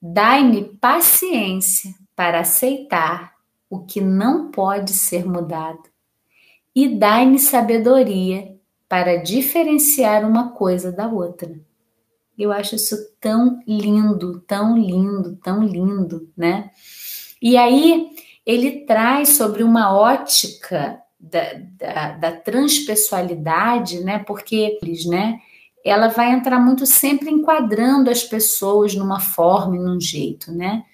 Dai-me 0.02 0.64
paciência 0.64 1.94
para 2.16 2.40
aceitar 2.40 3.36
o 3.70 3.78
que 3.78 4.00
não 4.00 4.50
pode 4.50 4.92
ser 4.92 5.24
mudado. 5.24 5.84
E 6.74 6.88
dai-me 6.88 7.38
sabedoria 7.38 8.56
para 8.88 9.22
diferenciar 9.22 10.28
uma 10.28 10.50
coisa 10.50 10.90
da 10.90 11.06
outra. 11.06 11.54
Eu 12.36 12.50
acho 12.50 12.74
isso 12.74 12.96
tão 13.20 13.62
lindo, 13.64 14.40
tão 14.40 14.76
lindo, 14.76 15.36
tão 15.36 15.62
lindo, 15.62 16.28
né? 16.36 16.72
E 17.40 17.56
aí 17.56 18.10
ele 18.44 18.84
traz 18.84 19.28
sobre 19.28 19.62
uma 19.62 19.96
ótica 19.96 21.00
da, 21.20 21.52
da, 21.78 22.12
da 22.16 22.32
transpessoalidade, 22.32 24.00
né? 24.00 24.18
Porque 24.18 24.76
eles, 24.82 25.06
né? 25.06 25.40
Ela 25.84 26.08
vai 26.08 26.32
entrar 26.32 26.58
muito 26.58 26.84
sempre 26.86 27.30
enquadrando 27.30 28.10
as 28.10 28.22
pessoas 28.22 28.94
numa 28.94 29.20
forma 29.20 29.76
e 29.76 29.78
num 29.78 30.00
jeito, 30.00 30.52
né? 30.52 30.84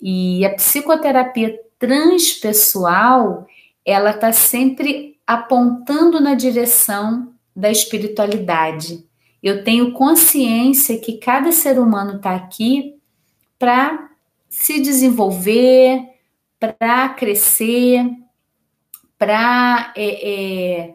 E 0.00 0.44
a 0.44 0.54
psicoterapia 0.54 1.58
transpessoal, 1.78 3.46
ela 3.84 4.10
está 4.10 4.32
sempre 4.32 5.18
apontando 5.26 6.20
na 6.20 6.34
direção 6.34 7.32
da 7.54 7.70
espiritualidade, 7.70 9.04
eu 9.44 9.62
tenho 9.62 9.92
consciência 9.92 10.98
que 10.98 11.18
cada 11.18 11.52
ser 11.52 11.78
humano 11.78 12.16
está 12.16 12.34
aqui 12.34 12.96
para 13.58 14.10
se 14.48 14.80
desenvolver, 14.80 16.02
para 16.58 17.10
crescer, 17.10 18.10
para 19.18 19.92
é, 19.94 20.30
é, 20.32 20.94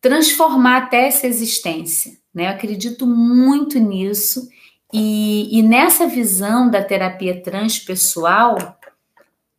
transformar 0.00 0.78
até 0.78 1.06
essa 1.06 1.28
existência. 1.28 2.18
Né? 2.36 2.46
Eu 2.46 2.50
acredito 2.50 3.06
muito 3.06 3.80
nisso. 3.80 4.48
E, 4.92 5.58
e 5.58 5.62
nessa 5.62 6.06
visão 6.06 6.70
da 6.70 6.84
terapia 6.84 7.42
transpessoal, 7.42 8.78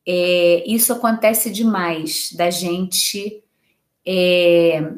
é, 0.07 0.63
isso 0.65 0.93
acontece 0.93 1.49
demais, 1.49 2.31
da 2.31 2.49
gente 2.49 3.43
é, 4.05 4.93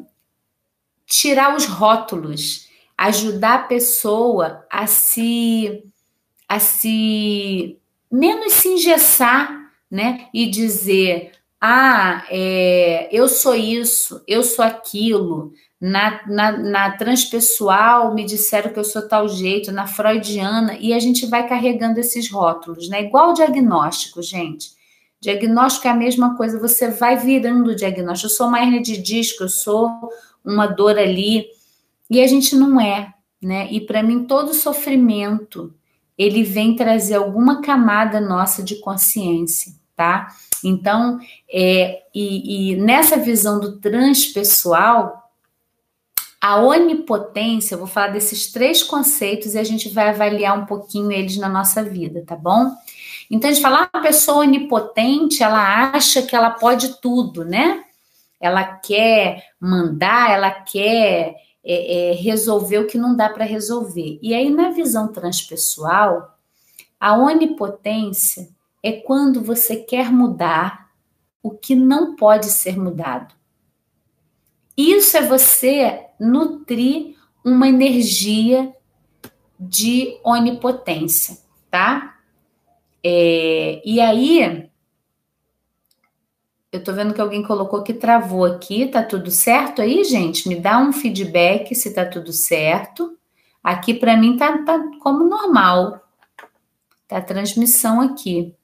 tirar 1.06 1.56
os 1.56 1.66
rótulos 1.66 2.70
ajudar 3.00 3.54
a 3.54 3.62
pessoa 3.62 4.66
a 4.70 4.86
se 4.86 5.84
a 6.46 6.60
se 6.60 7.78
menos 8.12 8.52
se 8.52 8.68
engessar, 8.68 9.72
né? 9.90 10.28
E 10.34 10.50
dizer, 10.50 11.32
ah, 11.58 12.26
é, 12.28 13.08
eu 13.10 13.26
sou 13.26 13.54
isso, 13.54 14.22
eu 14.28 14.42
sou 14.42 14.62
aquilo. 14.62 15.54
Na, 15.80 16.20
na, 16.26 16.52
na 16.52 16.90
transpessoal 16.90 18.12
me 18.14 18.26
disseram 18.26 18.70
que 18.70 18.78
eu 18.78 18.84
sou 18.84 19.08
tal 19.08 19.26
jeito, 19.28 19.72
na 19.72 19.86
freudiana, 19.86 20.76
e 20.78 20.92
a 20.92 20.98
gente 20.98 21.24
vai 21.24 21.48
carregando 21.48 21.98
esses 21.98 22.30
rótulos, 22.30 22.88
né? 22.90 23.02
Igual 23.02 23.30
o 23.30 23.34
diagnóstico, 23.34 24.20
gente. 24.20 24.72
Diagnóstico 25.20 25.86
é 25.86 25.90
a 25.90 25.94
mesma 25.94 26.36
coisa, 26.36 26.58
você 26.58 26.90
vai 26.90 27.16
virando 27.16 27.70
o 27.70 27.74
diagnóstico. 27.74 28.30
Eu 28.30 28.36
sou 28.36 28.48
uma 28.48 28.60
hernia 28.60 28.82
de 28.82 28.96
disco, 28.98 29.44
eu 29.44 29.48
sou 29.48 29.90
uma 30.44 30.66
dor 30.66 30.98
ali 30.98 31.46
e 32.08 32.20
a 32.20 32.26
gente 32.26 32.56
não 32.56 32.80
é, 32.80 33.14
né? 33.42 33.68
E 33.70 33.80
para 33.80 34.02
mim 34.02 34.24
todo 34.24 34.54
sofrimento 34.54 35.74
ele 36.16 36.42
vem 36.42 36.76
trazer 36.76 37.14
alguma 37.14 37.62
camada 37.62 38.20
nossa 38.20 38.62
de 38.62 38.76
consciência, 38.76 39.72
tá? 39.96 40.28
Então, 40.62 41.18
é, 41.50 42.02
e, 42.14 42.72
e 42.72 42.76
nessa 42.76 43.16
visão 43.16 43.58
do 43.58 43.78
transpessoal, 43.78 45.19
a 46.40 46.60
onipotência, 46.62 47.74
eu 47.74 47.78
vou 47.78 47.86
falar 47.86 48.08
desses 48.08 48.50
três 48.50 48.82
conceitos 48.82 49.54
e 49.54 49.58
a 49.58 49.64
gente 49.64 49.90
vai 49.90 50.08
avaliar 50.08 50.58
um 50.58 50.64
pouquinho 50.64 51.12
eles 51.12 51.36
na 51.36 51.48
nossa 51.48 51.82
vida, 51.82 52.24
tá 52.26 52.34
bom? 52.34 52.70
Então, 53.30 53.50
a 53.50 53.52
gente 53.52 53.62
fala, 53.62 53.84
ah, 53.84 53.90
uma 53.94 54.02
pessoa 54.02 54.38
onipotente, 54.38 55.42
ela 55.42 55.92
acha 55.92 56.22
que 56.22 56.34
ela 56.34 56.50
pode 56.50 57.00
tudo, 57.00 57.44
né? 57.44 57.84
Ela 58.40 58.64
quer 58.64 59.44
mandar, 59.60 60.30
ela 60.30 60.50
quer 60.50 61.36
é, 61.62 62.10
é, 62.10 62.12
resolver 62.14 62.78
o 62.78 62.86
que 62.86 62.96
não 62.96 63.14
dá 63.14 63.28
para 63.28 63.44
resolver. 63.44 64.18
E 64.22 64.34
aí, 64.34 64.50
na 64.50 64.70
visão 64.70 65.08
transpessoal, 65.08 66.38
a 66.98 67.16
onipotência 67.16 68.48
é 68.82 68.92
quando 68.92 69.42
você 69.42 69.76
quer 69.76 70.10
mudar 70.10 70.88
o 71.42 71.50
que 71.50 71.74
não 71.74 72.16
pode 72.16 72.46
ser 72.46 72.78
mudado. 72.78 73.34
Isso 74.80 75.14
é 75.18 75.26
você 75.26 76.06
nutrir 76.18 77.14
uma 77.44 77.68
energia 77.68 78.74
de 79.58 80.18
onipotência, 80.24 81.36
tá? 81.70 82.18
É, 83.04 83.82
e 83.84 84.00
aí, 84.00 84.70
eu 86.72 86.82
tô 86.82 86.94
vendo 86.94 87.12
que 87.12 87.20
alguém 87.20 87.42
colocou 87.42 87.82
que 87.82 87.92
travou 87.92 88.46
aqui, 88.46 88.86
tá 88.86 89.02
tudo 89.02 89.30
certo 89.30 89.82
aí, 89.82 90.02
gente? 90.02 90.48
Me 90.48 90.58
dá 90.58 90.78
um 90.78 90.94
feedback 90.94 91.74
se 91.74 91.92
tá 91.92 92.06
tudo 92.06 92.32
certo. 92.32 93.18
Aqui 93.62 93.92
para 93.92 94.16
mim 94.16 94.38
tá, 94.38 94.64
tá 94.64 94.82
como 95.00 95.28
normal. 95.28 96.00
Tá 97.06 97.18
a 97.18 97.22
transmissão 97.22 98.00
aqui. 98.00 98.54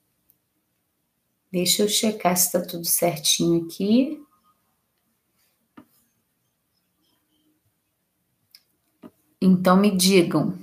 Deixa 1.52 1.82
eu 1.82 1.88
checar 1.90 2.34
se 2.38 2.52
tá 2.52 2.62
tudo 2.62 2.86
certinho 2.86 3.66
aqui. 3.66 4.25
Então 9.40 9.76
me 9.76 9.90
digam. 9.94 10.54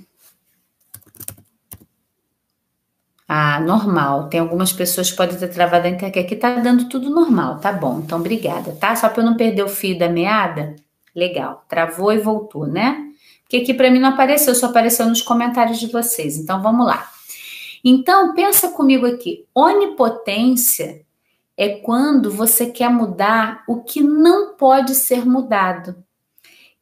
Ah, 3.26 3.58
normal. 3.60 4.28
Tem 4.28 4.40
algumas 4.40 4.72
pessoas 4.72 5.10
que 5.10 5.16
podem 5.16 5.38
ter 5.38 5.48
travado 5.48 5.86
a 5.86 5.90
internet. 5.90 6.18
Aqui 6.18 6.36
tá 6.36 6.56
dando 6.56 6.88
tudo 6.88 7.10
normal, 7.10 7.58
tá 7.58 7.72
bom. 7.72 8.00
Então, 8.00 8.18
obrigada, 8.20 8.72
tá? 8.72 8.94
Só 8.94 9.08
para 9.08 9.22
eu 9.22 9.26
não 9.26 9.36
perder 9.36 9.62
o 9.62 9.68
fio 9.68 9.98
da 9.98 10.08
meada. 10.08 10.76
Legal. 11.14 11.64
Travou 11.68 12.12
e 12.12 12.18
voltou, 12.18 12.66
né? 12.66 13.10
Porque 13.42 13.58
aqui 13.58 13.74
para 13.74 13.90
mim 13.90 13.98
não 13.98 14.10
apareceu, 14.10 14.54
só 14.54 14.66
apareceu 14.66 15.06
nos 15.06 15.22
comentários 15.22 15.78
de 15.78 15.86
vocês. 15.86 16.36
Então, 16.36 16.62
vamos 16.62 16.86
lá. 16.86 17.08
Então, 17.82 18.34
pensa 18.34 18.70
comigo 18.70 19.06
aqui. 19.06 19.46
Onipotência 19.54 21.02
é 21.56 21.70
quando 21.70 22.30
você 22.30 22.66
quer 22.66 22.90
mudar 22.90 23.62
o 23.68 23.82
que 23.82 24.02
não 24.02 24.54
pode 24.54 24.94
ser 24.94 25.24
mudado. 25.24 26.03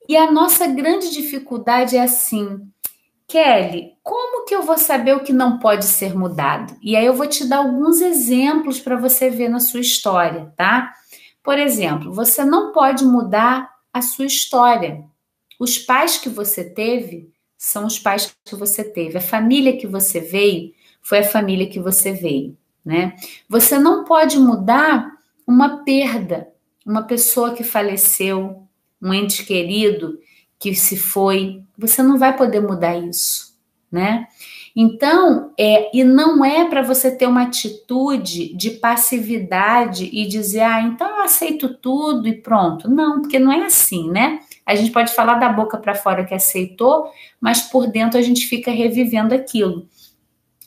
E 0.09 0.17
a 0.17 0.31
nossa 0.31 0.67
grande 0.67 1.11
dificuldade 1.11 1.97
é 1.97 2.03
assim: 2.03 2.61
Kelly, 3.27 3.93
como 4.03 4.45
que 4.45 4.55
eu 4.55 4.63
vou 4.63 4.77
saber 4.77 5.17
o 5.17 5.23
que 5.23 5.33
não 5.33 5.59
pode 5.59 5.85
ser 5.85 6.15
mudado? 6.15 6.77
E 6.83 6.97
aí 6.97 7.07
eu 7.07 7.15
vou 7.15 7.27
te 7.27 7.47
dar 7.47 7.59
alguns 7.59 8.01
exemplos 8.01 8.81
para 8.81 8.97
você 8.97 9.31
ver 9.31 9.49
na 9.49 9.61
sua 9.61 9.81
história, 9.81 10.53
tá? 10.57 10.93
Por 11.43 11.59
exemplo, 11.59 12.13
você 12.13 12.45
não 12.45 12.73
pode 12.73 13.05
mudar 13.05 13.71
a 13.93 14.03
sua 14.03 14.27
história. 14.27 15.05
Os 15.59 15.79
pais 15.79 16.19
que 16.19 16.29
você 16.29 16.65
teve 16.65 17.33
são 17.57 17.87
os 17.87 17.99
pais 17.99 18.35
que 18.45 18.55
você 18.55 18.85
teve. 18.85 19.19
A 19.19 19.21
família 19.21 19.77
que 19.77 19.87
você 19.87 20.21
veio 20.21 20.73
foi 21.01 21.21
a 21.21 21.25
família 21.25 21.69
que 21.69 21.81
você 21.81 22.13
veio, 22.13 22.57
né? 22.85 23.15
Você 23.49 23.79
não 23.79 24.05
pode 24.05 24.39
mudar 24.39 25.11
uma 25.47 25.85
perda, 25.85 26.49
uma 26.85 27.05
pessoa 27.05 27.55
que 27.55 27.65
faleceu, 27.65 28.67
um 29.03 29.13
ente 29.13 29.45
querido 29.45 30.19
que 30.59 30.75
se 30.75 30.97
foi, 30.97 31.63
você 31.77 32.03
não 32.03 32.17
vai 32.17 32.37
poder 32.37 32.61
mudar 32.61 32.97
isso, 32.97 33.57
né? 33.91 34.29
Então, 34.75 35.53
é, 35.59 35.95
e 35.95 36.03
não 36.03 36.43
é 36.43 36.65
para 36.65 36.81
você 36.81 37.15
ter 37.15 37.27
uma 37.27 37.43
atitude 37.43 38.55
de 38.55 38.71
passividade 38.71 40.09
e 40.11 40.27
dizer, 40.27 40.61
ah, 40.61 40.81
então 40.81 41.07
eu 41.09 41.23
aceito 41.23 41.75
tudo 41.75 42.27
e 42.27 42.41
pronto. 42.41 42.89
Não, 42.89 43.21
porque 43.21 43.39
não 43.39 43.53
é 43.53 43.67
assim, 43.67 44.11
né? 44.11 44.41
A 44.65 44.75
gente 44.75 44.91
pode 44.91 45.13
falar 45.15 45.35
da 45.35 45.49
boca 45.51 45.77
para 45.77 45.95
fora 45.95 46.25
que 46.25 46.33
aceitou, 46.33 47.11
mas 47.39 47.61
por 47.61 47.87
dentro 47.89 48.19
a 48.19 48.23
gente 48.23 48.47
fica 48.47 48.71
revivendo 48.71 49.35
aquilo. 49.35 49.87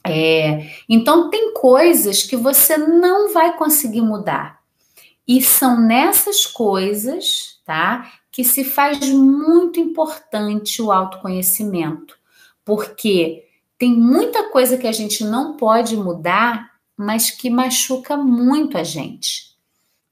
É, 0.05 0.67
então, 0.87 1.31
tem 1.31 1.53
coisas 1.53 2.21
que 2.21 2.35
você 2.35 2.77
não 2.77 3.33
vai 3.33 3.57
conseguir 3.57 4.01
mudar. 4.01 4.59
E 5.27 5.41
são 5.41 5.81
nessas 5.81 6.45
coisas, 6.45 7.54
tá? 7.65 8.11
que 8.35 8.43
se 8.43 8.65
faz 8.65 8.99
muito 9.09 9.79
importante 9.79 10.81
o 10.81 10.91
autoconhecimento, 10.91 12.17
porque 12.65 13.45
tem 13.77 13.93
muita 13.93 14.49
coisa 14.49 14.77
que 14.77 14.87
a 14.87 14.91
gente 14.91 15.23
não 15.23 15.55
pode 15.55 15.95
mudar, 15.95 16.69
mas 16.97 17.31
que 17.31 17.49
machuca 17.49 18.17
muito 18.17 18.77
a 18.77 18.83
gente. 18.83 19.55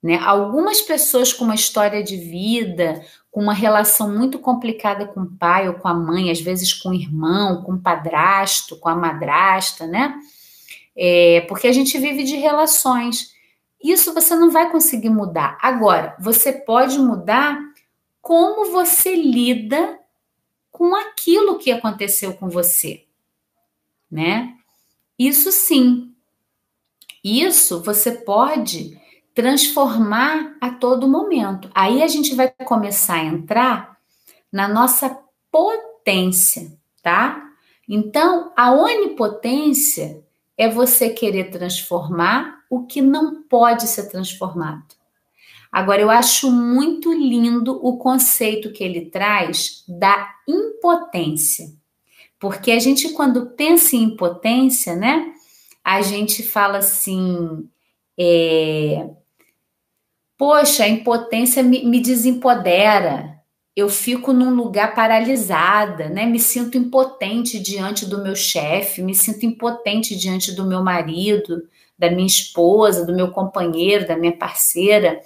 Né? 0.02 0.18
Algumas 0.24 0.80
pessoas 0.80 1.34
com 1.34 1.44
uma 1.44 1.54
história 1.54 2.02
de 2.02 2.16
vida, 2.16 3.06
com 3.30 3.42
uma 3.42 3.54
relação 3.54 4.10
muito 4.10 4.40
complicada 4.40 5.06
com 5.06 5.24
o 5.24 5.38
pai 5.38 5.68
ou 5.68 5.74
com 5.74 5.90
a 5.90 5.94
mãe, 5.94 6.32
às 6.32 6.40
vezes 6.40 6.74
com 6.74 6.92
o 6.92 6.94
irmão, 6.94 7.62
com 7.62 7.74
o 7.74 7.82
padrasto, 7.82 8.78
com 8.78 8.88
a 8.88 8.96
madrasta, 8.96 9.86
né? 9.86 10.16
É, 10.96 11.42
porque 11.50 11.68
a 11.68 11.74
gente 11.74 11.98
vive 11.98 12.24
de 12.24 12.38
relações. 12.38 13.33
Isso 13.84 14.14
você 14.14 14.36
não 14.36 14.50
vai 14.50 14.72
conseguir 14.72 15.10
mudar. 15.10 15.58
Agora, 15.62 16.16
você 16.20 16.54
pode 16.54 16.98
mudar 16.98 17.60
como 18.22 18.72
você 18.72 19.14
lida 19.16 20.00
com 20.72 20.96
aquilo 20.96 21.60
que 21.60 21.72
aconteceu 21.72 22.34
com 22.34 22.50
você, 22.50 23.04
né? 24.10 24.56
Isso 25.20 25.52
sim. 25.52 26.14
Isso 27.24 27.82
você 27.82 28.12
pode 28.12 29.00
transformar 29.36 30.56
a 30.62 30.70
todo 30.70 31.08
momento. 31.08 31.70
Aí 31.76 32.02
a 32.02 32.08
gente 32.08 32.34
vai 32.34 32.50
começar 32.50 33.16
a 33.16 33.26
entrar 33.26 33.98
na 34.52 34.68
nossa 34.68 35.20
potência, 35.52 36.72
tá? 37.02 37.44
Então, 37.88 38.54
a 38.56 38.72
onipotência 38.72 40.24
é 40.58 40.70
você 40.70 41.10
querer 41.10 41.50
transformar 41.50 42.63
o 42.76 42.88
que 42.88 43.02
não 43.02 43.44
pode 43.44 43.88
ser 43.88 44.10
transformado. 44.10 44.96
Agora, 45.72 46.02
eu 46.02 46.10
acho 46.10 46.52
muito 46.52 47.14
lindo 47.14 47.80
o 47.86 47.98
conceito 47.98 48.72
que 48.72 48.84
ele 48.84 49.10
traz 49.12 49.84
da 49.88 50.34
impotência. 50.48 51.68
Porque 52.40 52.72
a 52.72 52.80
gente, 52.80 53.10
quando 53.10 53.52
pensa 53.52 53.96
em 53.96 54.04
impotência, 54.04 54.96
né? 54.96 55.34
A 55.84 56.02
gente 56.02 56.42
fala 56.42 56.80
assim. 56.80 57.70
É, 58.18 59.08
Poxa, 60.38 60.84
a 60.84 60.90
impotência 60.90 61.62
me, 61.62 61.86
me 61.86 62.00
desempodera. 62.00 63.40
Eu 63.76 63.88
fico 63.88 64.34
num 64.34 64.54
lugar 64.54 64.94
paralisada, 64.94 66.10
né? 66.10 66.26
Me 66.26 66.40
sinto 66.40 66.78
impotente 66.78 67.60
diante 67.60 68.06
do 68.06 68.22
meu 68.22 68.36
chefe, 68.36 69.02
me 69.02 69.16
sinto 69.16 69.46
impotente 69.46 70.16
diante 70.16 70.52
do 70.52 70.66
meu 70.66 70.84
marido, 70.84 71.64
da 71.98 72.10
minha 72.10 72.28
esposa, 72.28 73.06
do 73.06 73.16
meu 73.16 73.32
companheiro, 73.32 74.08
da 74.08 74.18
minha 74.18 74.36
parceira 74.36 75.22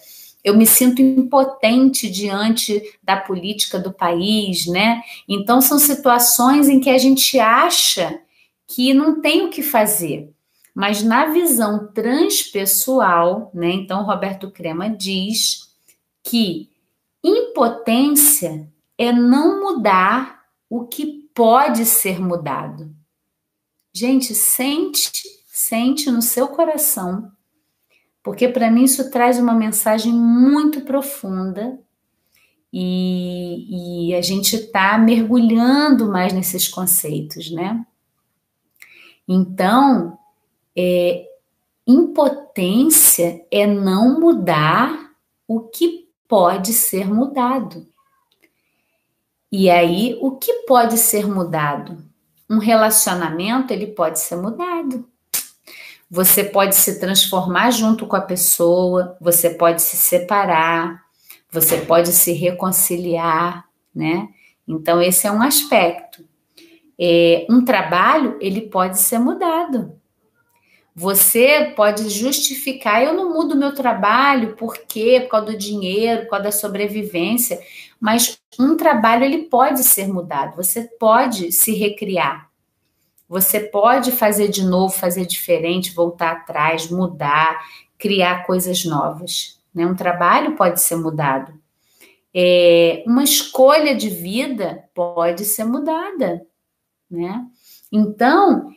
eu 0.48 0.56
me 0.56 0.66
sinto 0.66 1.02
impotente 1.02 2.10
diante 2.10 2.82
da 3.04 3.18
política 3.18 3.78
do 3.78 3.92
país, 3.92 4.66
né? 4.66 5.02
Então 5.28 5.60
são 5.60 5.78
situações 5.78 6.70
em 6.70 6.80
que 6.80 6.90
a 6.90 6.98
gente 6.98 7.38
acha 7.38 8.22
que 8.66 8.94
não 8.94 9.20
tem 9.20 9.46
o 9.46 9.50
que 9.50 9.62
fazer. 9.62 10.32
Mas 10.74 11.04
na 11.04 11.26
visão 11.26 11.92
transpessoal, 11.92 13.52
né? 13.54 13.72
Então 13.72 14.06
Roberto 14.06 14.50
Crema 14.50 14.90
diz 14.90 15.68
que 16.24 16.70
impotência 17.22 18.72
é 18.98 19.12
não 19.12 19.60
mudar 19.60 20.44
o 20.70 20.88
que 20.88 21.28
pode 21.36 21.84
ser 21.84 22.22
mudado. 22.22 22.96
Gente, 23.94 24.34
sente, 24.34 25.12
sente 25.58 26.12
no 26.12 26.22
seu 26.22 26.48
coração 26.48 27.32
porque 28.28 28.50
para 28.50 28.70
mim 28.70 28.84
isso 28.84 29.10
traz 29.10 29.39
uma 29.39 29.54
mensagem 29.54 30.12
muito 30.12 30.82
profunda 30.82 31.80
e, 32.74 34.10
e 34.10 34.15
a 34.15 34.22
gente 34.22 34.54
está 34.58 34.98
mergulhando 34.98 36.12
mais 36.12 36.34
nesses 36.34 36.67
conceitos, 36.67 37.50
né? 37.50 37.86
Então, 39.26 40.20
é, 40.78 41.26
impotência 41.88 43.46
é 43.50 43.65
não 43.65 44.20
mudar 44.20 45.13
o 45.48 45.62
que 45.62 46.10
pode 46.28 46.74
ser 46.74 47.08
mudado. 47.08 47.88
E 49.50 49.70
aí, 49.70 50.17
o 50.20 50.32
que 50.32 50.52
pode 50.67 50.98
ser 50.98 51.26
mudado? 51.26 52.04
Um 52.50 52.58
relacionamento, 52.58 53.72
ele 53.72 53.88
pode 53.88 54.20
ser 54.20 54.36
mudado. 54.36 55.10
Você 56.10 56.43
pode 56.43 56.76
se 56.76 57.00
transformar 57.00 57.72
junto 57.72 58.08
com 58.08 58.15
a 58.15 58.22
pessoa, 58.22 59.17
você 59.20 59.50
pode 59.50 59.82
se 59.82 59.98
separar, 59.98 61.04
você 61.52 61.78
pode 61.78 62.13
se 62.13 62.32
reconciliar, 62.32 63.65
né? 63.93 64.30
Então, 64.67 65.02
esse 65.02 65.28
é 65.28 65.32
um 65.32 65.41
aspecto. 65.41 66.26
É, 67.00 67.46
um 67.50 67.63
trabalho, 67.63 68.38
ele 68.39 68.62
pode 68.62 69.00
ser 69.00 69.20
mudado. 69.20 69.98
Você 70.96 71.74
pode 71.76 72.10
justificar, 72.10 73.04
eu 73.04 73.13
não 73.13 73.32
mudo 73.32 73.56
meu 73.56 73.74
trabalho, 73.74 74.56
por 74.56 74.78
quê? 74.80 75.20
Por 75.22 75.30
causa 75.30 75.46
do 75.48 75.58
dinheiro, 75.58 76.24
por 76.24 76.32
causa 76.32 76.46
da 76.46 76.52
sobrevivência. 76.52 77.60
Mas 78.00 78.39
um 78.60 78.76
trabalho, 78.76 79.24
ele 79.24 79.43
pode 79.43 79.84
ser 79.84 80.08
mudado. 80.08 80.56
Você 80.56 80.84
pode 81.00 81.52
se 81.52 81.72
recriar. 81.74 82.50
Você 83.28 83.60
pode 83.60 84.12
fazer 84.12 84.48
de 84.48 84.63
novo, 84.63 84.94
fazer 84.94 85.26
diferente, 85.26 85.94
voltar 85.94 86.32
atrás, 86.32 86.90
mudar, 86.90 87.60
criar 87.98 88.46
coisas 88.46 88.86
novas. 88.86 89.60
Né? 89.74 89.86
Um 89.86 89.96
trabalho 89.96 90.56
pode 90.56 90.82
ser 90.82 90.96
mudado. 90.96 91.54
É, 92.34 93.04
uma 93.06 93.24
escolha 93.24 93.96
de 93.96 94.10
vida 94.10 94.84
pode 94.94 95.44
ser 95.44 95.66
mudada. 95.66 96.46
né? 97.10 97.46
Então, 97.92 98.72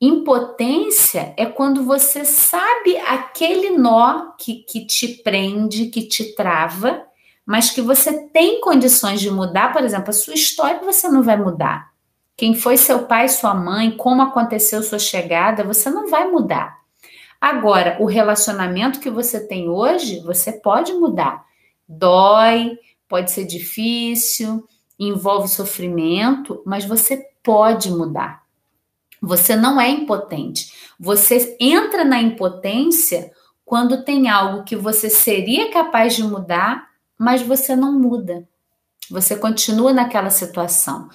impotência 0.00 1.34
é 1.36 1.46
quando 1.46 1.84
você 1.84 2.24
sabe 2.24 2.96
aquele 2.98 3.70
nó 3.70 4.32
que, 4.38 4.64
que 4.64 4.86
te 4.86 5.08
prende, 5.22 5.86
que 5.86 6.06
te 6.06 6.34
trava, 6.34 7.06
mas 7.44 7.70
que 7.70 7.82
você 7.82 8.28
tem 8.28 8.60
condições 8.60 9.20
de 9.20 9.30
mudar, 9.30 9.72
por 9.72 9.82
exemplo, 9.82 10.10
a 10.10 10.12
sua 10.12 10.34
história 10.34 10.80
você 10.80 11.08
não 11.08 11.22
vai 11.22 11.36
mudar. 11.36 11.89
Quem 12.40 12.54
foi 12.54 12.78
seu 12.78 13.00
pai, 13.00 13.28
sua 13.28 13.52
mãe, 13.52 13.90
como 13.90 14.22
aconteceu 14.22 14.82
sua 14.82 14.98
chegada, 14.98 15.62
você 15.62 15.90
não 15.90 16.08
vai 16.08 16.26
mudar. 16.26 16.78
Agora, 17.38 17.98
o 18.00 18.06
relacionamento 18.06 18.98
que 18.98 19.10
você 19.10 19.46
tem 19.46 19.68
hoje, 19.68 20.20
você 20.20 20.50
pode 20.50 20.90
mudar. 20.94 21.44
Dói, 21.86 22.78
pode 23.06 23.30
ser 23.30 23.44
difícil, 23.44 24.66
envolve 24.98 25.48
sofrimento, 25.48 26.62
mas 26.64 26.86
você 26.86 27.22
pode 27.42 27.90
mudar. 27.90 28.42
Você 29.20 29.54
não 29.54 29.78
é 29.78 29.90
impotente. 29.90 30.72
Você 30.98 31.58
entra 31.60 32.06
na 32.06 32.22
impotência 32.22 33.30
quando 33.66 34.02
tem 34.02 34.30
algo 34.30 34.64
que 34.64 34.76
você 34.76 35.10
seria 35.10 35.70
capaz 35.70 36.16
de 36.16 36.22
mudar, 36.22 36.88
mas 37.18 37.42
você 37.42 37.76
não 37.76 37.92
muda. 37.92 38.48
Você 39.10 39.36
continua 39.36 39.92
naquela 39.92 40.30
situação. 40.30 41.08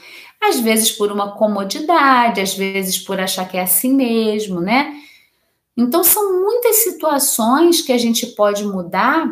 Às 0.50 0.60
vezes 0.60 0.92
por 0.92 1.12
uma 1.12 1.32
comodidade, 1.32 2.42
às 2.42 2.54
vezes 2.54 2.98
por 2.98 3.20
achar 3.20 3.48
que 3.48 3.58
é 3.58 3.62
assim 3.62 3.94
mesmo, 3.94 4.60
né? 4.62 4.94
Então 5.78 6.04
são 6.04 6.42
muitas 6.42 6.78
situações 6.78 7.82
que 7.82 7.92
a 7.92 7.98
gente 7.98 8.28
pode 8.28 8.64
mudar 8.66 9.28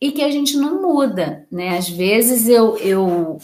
e 0.00 0.12
que 0.12 0.22
a 0.22 0.30
gente 0.30 0.56
não 0.56 0.82
muda, 0.82 1.46
né? 1.50 1.76
Às 1.78 1.88
vezes 1.88 2.48
eu, 2.48 2.76
eu 2.78 3.38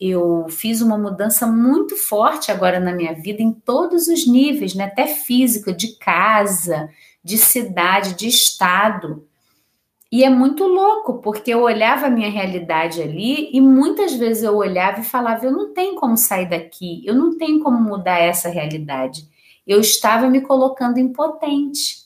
eu 0.00 0.46
fiz 0.50 0.80
uma 0.80 0.98
mudança 0.98 1.46
muito 1.46 1.96
forte 1.96 2.50
agora 2.50 2.80
na 2.80 2.92
minha 2.92 3.14
vida 3.14 3.42
em 3.42 3.52
todos 3.52 4.08
os 4.08 4.26
níveis, 4.26 4.74
né? 4.74 4.84
Até 4.84 5.06
física, 5.06 5.72
de 5.72 5.96
casa, 5.96 6.90
de 7.22 7.38
cidade, 7.38 8.14
de 8.14 8.28
estado. 8.28 9.26
E 10.14 10.22
é 10.22 10.30
muito 10.30 10.64
louco, 10.64 11.14
porque 11.14 11.52
eu 11.52 11.62
olhava 11.62 12.06
a 12.06 12.08
minha 12.08 12.30
realidade 12.30 13.02
ali 13.02 13.50
e 13.52 13.60
muitas 13.60 14.14
vezes 14.14 14.44
eu 14.44 14.54
olhava 14.54 15.00
e 15.00 15.04
falava: 15.04 15.44
eu 15.44 15.50
não 15.50 15.74
tenho 15.74 15.96
como 15.96 16.16
sair 16.16 16.48
daqui, 16.48 17.02
eu 17.04 17.16
não 17.16 17.36
tenho 17.36 17.58
como 17.58 17.80
mudar 17.80 18.20
essa 18.20 18.48
realidade. 18.48 19.28
Eu 19.66 19.80
estava 19.80 20.30
me 20.30 20.40
colocando 20.40 21.00
impotente. 21.00 22.04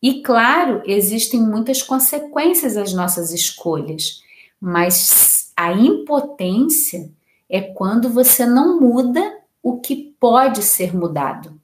E 0.00 0.22
claro, 0.22 0.80
existem 0.86 1.40
muitas 1.40 1.82
consequências 1.82 2.76
às 2.76 2.92
nossas 2.92 3.32
escolhas, 3.32 4.22
mas 4.60 5.52
a 5.56 5.72
impotência 5.72 7.10
é 7.50 7.60
quando 7.60 8.08
você 8.08 8.46
não 8.46 8.78
muda 8.78 9.40
o 9.60 9.80
que 9.80 10.14
pode 10.20 10.62
ser 10.62 10.94
mudado. 10.94 11.60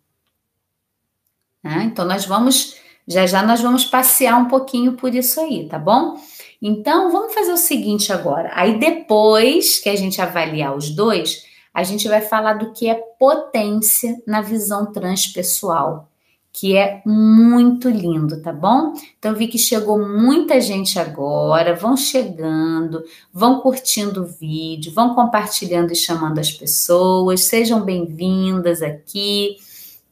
Né? 1.63 1.85
Então, 1.85 2.05
nós 2.05 2.27
vamos, 2.27 2.75
já 3.11 3.27
já 3.27 3.43
nós 3.43 3.61
vamos 3.61 3.85
passear 3.85 4.39
um 4.39 4.47
pouquinho 4.47 4.93
por 4.93 5.15
isso 5.15 5.41
aí, 5.41 5.69
tá 5.69 5.79
bom? 5.79 6.17
Então, 6.63 7.11
vamos 7.11 7.35
fazer 7.35 7.53
o 7.53 7.57
seguinte 7.57 8.13
agora. 8.13 8.51
Aí, 8.55 8.79
depois 8.79 9.79
que 9.79 9.89
a 9.89 9.97
gente 9.97 10.21
avaliar 10.21 10.77
os 10.77 10.91
dois, 10.91 11.45
a 11.75 11.83
gente 11.83 12.07
vai 12.09 12.21
falar 12.21 12.55
do 12.55 12.73
que 12.73 12.89
é 12.89 12.95
potência 13.19 14.23
na 14.27 14.41
visão 14.41 14.93
transpessoal 14.93 16.11
que 16.53 16.77
é 16.77 17.01
muito 17.07 17.89
lindo, 17.89 18.43
tá 18.43 18.53
bom? 18.53 18.93
Então 19.19 19.35
vi 19.35 19.47
que 19.47 19.59
chegou 19.59 19.99
muita 19.99 20.61
gente 20.61 20.99
agora, 20.99 21.75
vão 21.77 21.97
chegando, 21.97 23.05
vão 23.33 23.61
curtindo 23.61 24.23
o 24.23 24.27
vídeo, 24.27 24.93
vão 24.93 25.15
compartilhando 25.15 25.93
e 25.93 25.97
chamando 25.97 26.39
as 26.39 26.51
pessoas, 26.51 27.45
sejam 27.45 27.83
bem-vindas 27.83 28.83
aqui, 28.83 29.57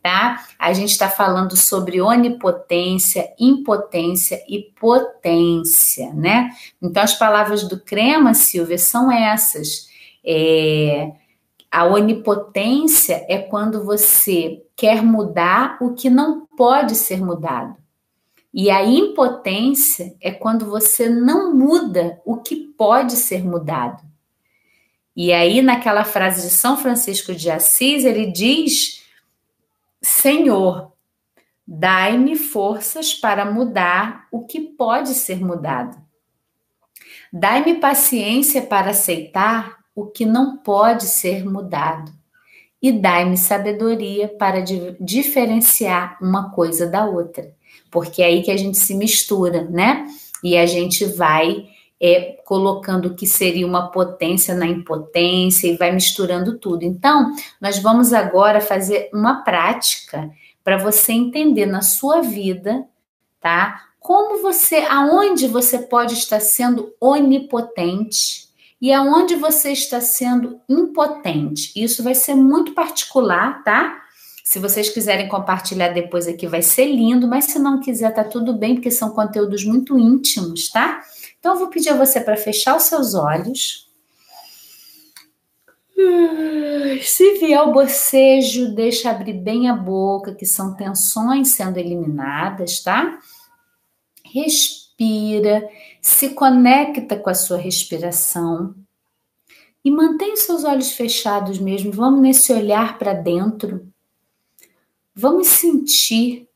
tá? 0.03 0.47
A 0.59 0.73
gente 0.73 0.91
está 0.91 1.09
falando 1.09 1.57
sobre 1.57 2.01
onipotência, 2.01 3.33
impotência 3.39 4.43
e 4.49 4.73
potência, 4.79 6.13
né? 6.15 6.51
Então 6.81 7.03
as 7.03 7.15
palavras 7.15 7.65
do 7.69 7.79
crema, 7.81 8.35
Silvia, 8.35 8.79
são 8.79 9.11
essas. 9.11 9.89
É, 10.25 11.13
a 11.71 11.85
onipotência 11.85 13.25
é 13.29 13.39
quando 13.39 13.85
você 13.85 14.63
quer 14.75 15.03
mudar 15.03 15.77
o 15.81 15.93
que 15.95 16.09
não 16.09 16.47
pode 16.57 16.95
ser 16.95 17.21
mudado. 17.23 17.77
E 18.53 18.71
a 18.71 18.85
impotência 18.85 20.17
é 20.21 20.31
quando 20.31 20.65
você 20.65 21.09
não 21.09 21.55
muda 21.55 22.21
o 22.25 22.39
que 22.39 22.57
pode 22.57 23.13
ser 23.13 23.45
mudado. 23.45 24.03
E 25.15 25.33
aí, 25.33 25.61
naquela 25.61 26.05
frase 26.05 26.43
de 26.43 26.51
São 26.55 26.77
Francisco 26.77 27.35
de 27.35 27.51
Assis, 27.51 28.05
ele 28.05 28.27
diz: 28.27 28.98
Senhor, 30.03 30.93
dai-me 31.67 32.37
forças 32.37 33.13
para 33.13 33.45
mudar 33.45 34.27
o 34.31 34.47
que 34.47 34.61
pode 34.61 35.11
ser 35.11 35.45
mudado. 35.45 35.97
Dai-me 37.33 37.75
paciência 37.75 38.63
para 38.63 38.91
aceitar 38.91 39.79
o 39.95 40.07
que 40.07 40.25
não 40.25 40.57
pode 40.59 41.05
ser 41.07 41.45
mudado, 41.45 42.13
e 42.81 42.93
dai-me 42.93 43.37
sabedoria 43.37 44.29
para 44.29 44.63
diferenciar 45.01 46.17
uma 46.23 46.51
coisa 46.51 46.87
da 46.87 47.05
outra, 47.05 47.53
porque 47.91 48.23
é 48.23 48.27
aí 48.27 48.43
que 48.43 48.51
a 48.53 48.57
gente 48.57 48.79
se 48.79 48.95
mistura, 48.95 49.65
né? 49.65 50.07
E 50.45 50.57
a 50.57 50.67
gente 50.67 51.05
vai 51.05 51.67
é, 52.01 52.39
colocando 52.45 53.07
o 53.07 53.15
que 53.15 53.27
seria 53.27 53.67
uma 53.67 53.91
potência 53.91 54.55
na 54.55 54.67
impotência 54.67 55.67
e 55.67 55.77
vai 55.77 55.93
misturando 55.93 56.59
tudo. 56.59 56.85
Então, 56.85 57.33
nós 57.61 57.79
vamos 57.79 58.13
agora 58.13 58.61
fazer 58.61 59.11
uma 59.13 59.43
prática 59.43 60.31
para 60.63 60.77
você 60.77 61.13
entender 61.13 61.67
na 61.67 61.83
sua 61.83 62.21
vida, 62.21 62.85
tá? 63.41 63.85
Como 63.99 64.41
você, 64.41 64.77
aonde 64.89 65.49
você 65.49 65.79
pode 65.79 66.15
estar 66.15 66.41
sendo 66.41 66.93
onipotente 67.01 68.49
e 68.81 68.93
aonde 68.93 69.35
você 69.35 69.73
está 69.73 70.01
sendo 70.01 70.61
impotente. 70.69 71.73
Isso 71.75 72.03
vai 72.03 72.15
ser 72.15 72.35
muito 72.35 72.75
particular, 72.75 73.63
tá? 73.65 74.03
Se 74.45 74.59
vocês 74.59 74.89
quiserem 74.89 75.29
compartilhar 75.29 75.89
depois 75.89 76.27
aqui, 76.27 76.47
vai 76.47 76.63
ser 76.63 76.87
lindo, 76.87 77.27
mas 77.27 77.47
se 77.47 77.59
não 77.59 77.81
quiser, 77.81 78.15
tá 78.15 78.25
tudo 78.25 78.55
bem, 78.55 78.77
porque 78.77 78.91
são 78.91 79.11
conteúdos 79.11 79.65
muito 79.65 79.99
íntimos, 79.99 80.71
tá? 80.71 81.03
Então, 81.39 81.55
eu 81.55 81.59
vou 81.59 81.69
pedir 81.69 81.91
a 81.91 81.97
você 81.97 82.21
para 82.21 82.37
fechar 82.37 82.77
os 82.77 82.85
seus 82.85 83.15
olhos. 83.15 83.89
Se 87.03 87.39
vier 87.39 87.61
o 87.63 87.73
bocejo, 87.73 88.75
deixa 88.75 89.11
abrir 89.11 89.35
bem 89.35 89.69
a 89.69 89.75
boca, 89.75 90.35
que 90.35 90.47
são 90.47 90.75
tensões 90.75 91.49
sendo 91.49 91.79
eliminadas, 91.79 92.81
tá? 92.81 93.19
Respira 94.25 95.69
se 96.01 96.31
conecta 96.31 97.17
com 97.17 97.31
a 97.31 97.35
sua 97.35 97.59
respiração 97.59 98.75
e 99.85 99.91
mantém 99.91 100.37
seus 100.37 100.65
olhos 100.65 100.93
fechados 100.93 101.59
mesmo. 101.59 101.93
Vamos 101.93 102.21
nesse 102.21 102.53
olhar 102.53 102.99
para 102.99 103.13
dentro. 103.13 103.87
Vamos 105.15 105.49
sentir 105.49 106.48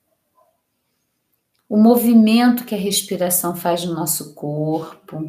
o 1.73 1.77
movimento 1.79 2.67
que 2.67 2.75
a 2.75 2.79
respiração 2.79 3.57
faz 3.57 3.83
no 3.83 3.95
nosso 3.95 4.35
corpo. 4.35 5.27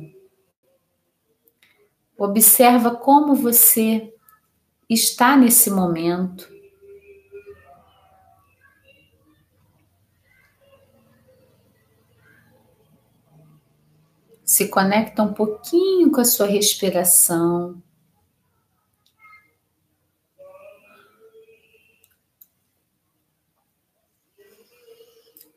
Observa 2.18 2.94
como 2.94 3.34
você 3.34 4.14
está 4.90 5.38
nesse 5.38 5.72
momento. 5.72 6.52
se 14.46 14.68
conecta 14.68 15.24
um 15.24 15.34
pouquinho 15.34 16.12
com 16.12 16.20
a 16.20 16.26
sua 16.26 16.46
respiração. 16.46 17.82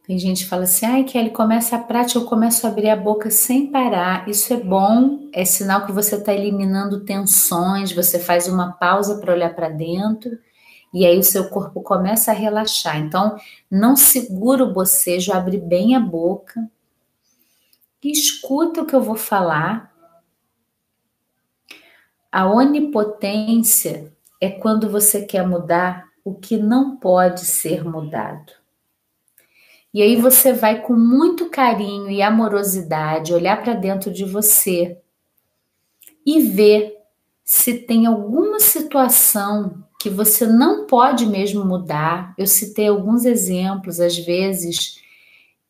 Tem 0.07 0.19
gente 0.19 0.45
que 0.45 0.51
fala 0.51 0.65
assim, 0.65 0.87
ai 0.87 1.05
Kelly, 1.05 1.31
começa 1.31 1.77
a 1.77 1.81
prática, 1.81 2.21
eu 2.21 2.27
começo 2.27 2.67
a 2.67 2.71
abrir 2.71 2.91
a 2.91 2.97
boca 2.97 3.31
sem 3.31 3.67
parar. 3.67 4.29
Isso 4.29 4.53
é 4.53 4.57
bom, 4.57 5.29
é 5.33 5.45
sinal 5.45 5.85
que 5.85 5.93
você 5.93 6.15
está 6.15 6.33
eliminando 6.33 7.01
tensões, 7.01 7.93
você 7.93 8.19
faz 8.19 8.47
uma 8.47 8.73
pausa 8.73 9.19
para 9.19 9.33
olhar 9.33 9.55
para 9.55 9.69
dentro 9.69 10.39
e 10.95 11.05
aí 11.05 11.19
o 11.19 11.25
seu 11.25 11.49
corpo 11.49 11.83
começa 11.83 12.31
a 12.31 12.35
relaxar. 12.35 12.99
Então, 12.99 13.37
não 13.71 13.97
segura 13.97 14.63
o 14.63 14.73
bocejo, 14.73 15.33
abre 15.33 15.59
bem 15.59 15.97
a 15.97 16.01
boca 16.01 16.71
escuta 18.11 18.83
o 18.83 18.87
que 18.87 18.95
eu 18.95 19.03
vou 19.03 19.17
falar. 19.17 19.93
A 22.31 22.47
onipotência 22.47 24.13
é 24.41 24.51
quando 24.51 24.91
você 24.91 25.25
quer 25.25 25.47
mudar 25.47 26.09
o 26.25 26.35
que 26.35 26.57
não 26.57 26.97
pode 26.97 27.41
ser 27.41 27.85
mudado. 27.85 28.53
E 29.97 30.03
aí 30.03 30.15
você 30.15 30.53
vai 30.53 30.83
com 30.83 30.93
muito 30.93 31.49
carinho 31.49 32.11
e 32.11 32.21
amorosidade 32.21 33.33
olhar 33.33 33.63
para 33.63 33.73
dentro 33.73 34.13
de 34.13 34.27
você 34.27 35.01
e 36.27 36.43
ver 36.43 36.99
se 37.43 37.79
tem 37.79 38.05
alguma 38.05 38.61
situação 38.61 39.83
que 39.99 40.11
você 40.11 40.47
não 40.47 40.87
pode 40.87 41.25
mesmo 41.25 41.65
mudar. 41.65 42.35
Eu 42.37 42.47
citei 42.47 42.89
alguns 42.89 43.25
exemplos, 43.25 43.99
às 43.99 44.19
vezes, 44.19 45.01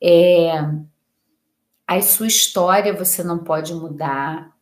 é, 0.03 0.51
a 1.87 2.03
sua 2.03 2.27
história 2.27 2.93
você 2.93 3.23
não 3.23 3.39
pode 3.39 3.73
mudar. 3.75 4.53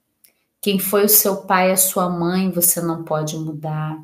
Quem 0.61 0.79
foi 0.79 1.07
o 1.07 1.09
seu 1.09 1.38
pai, 1.38 1.72
a 1.72 1.77
sua 1.79 2.11
mãe, 2.11 2.50
você 2.50 2.83
não 2.83 3.03
pode 3.03 3.35
mudar. 3.38 3.98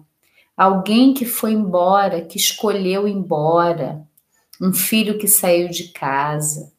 Alguém 0.56 1.12
que 1.12 1.26
foi 1.26 1.52
embora, 1.52 2.22
que 2.22 2.38
escolheu 2.38 3.06
ir 3.06 3.12
embora. 3.12 4.08
Um 4.60 4.72
filho 4.72 5.18
que 5.18 5.26
saiu 5.26 5.68
de 5.68 5.88
casa. 5.88 6.72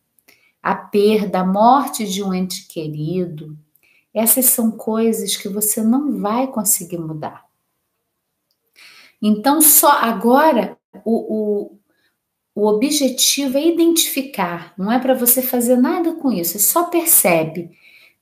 A 0.62 0.76
perda, 0.76 1.40
a 1.40 1.46
morte 1.46 2.06
de 2.06 2.22
um 2.24 2.34
ente 2.34 2.68
querido. 2.68 3.58
Essas 4.14 4.46
são 4.46 4.72
coisas 4.72 5.36
que 5.36 5.50
você 5.50 5.82
não 5.82 6.20
vai 6.20 6.48
conseguir 6.48 6.98
mudar. 6.98 7.46
Então, 9.22 9.62
só 9.62 9.92
agora 9.92 10.78
o, 11.06 11.36
o, 11.36 11.80
o 12.56 12.68
objetivo 12.68 13.58
é 13.58 13.66
identificar, 13.66 14.74
não 14.78 14.92
é 14.92 15.00
para 15.00 15.14
você 15.14 15.42
fazer 15.42 15.78
nada 15.78 16.14
com 16.16 16.32
isso, 16.32 16.54
você 16.54 16.60
só 16.60 16.86
percebe. 16.86 17.72